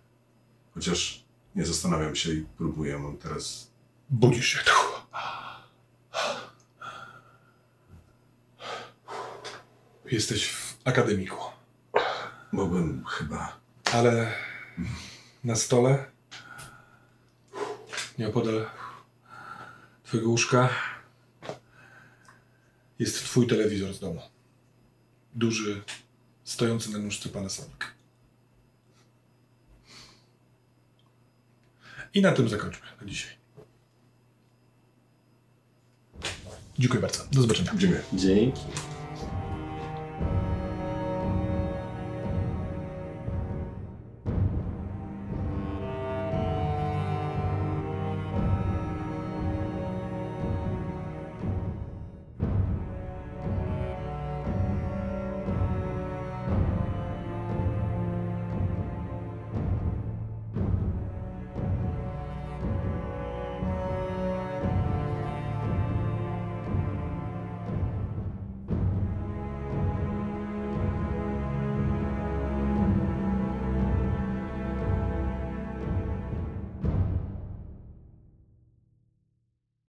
[0.75, 1.25] Chociaż
[1.55, 3.71] nie zastanawiam się i próbuję, mam teraz
[4.11, 4.59] Budzisz się.
[10.05, 11.37] Jesteś w akademiku,
[12.53, 13.57] Mogłem chyba.
[13.93, 14.33] ale
[15.45, 16.05] na stole,
[18.19, 18.67] nieopodal
[20.05, 20.69] twojego łóżka,
[23.03, 24.21] jest twój telewizor z domu.
[25.35, 25.83] Duży,
[26.45, 27.81] stojący na nóżce Panasonic.
[32.15, 33.33] I na tym zakończmy na dzisiaj.
[36.79, 37.25] Dziękuję bardzo.
[37.33, 37.73] Do zobaczenia.
[37.77, 38.03] Dziękuję.
[38.13, 38.61] Dzięki.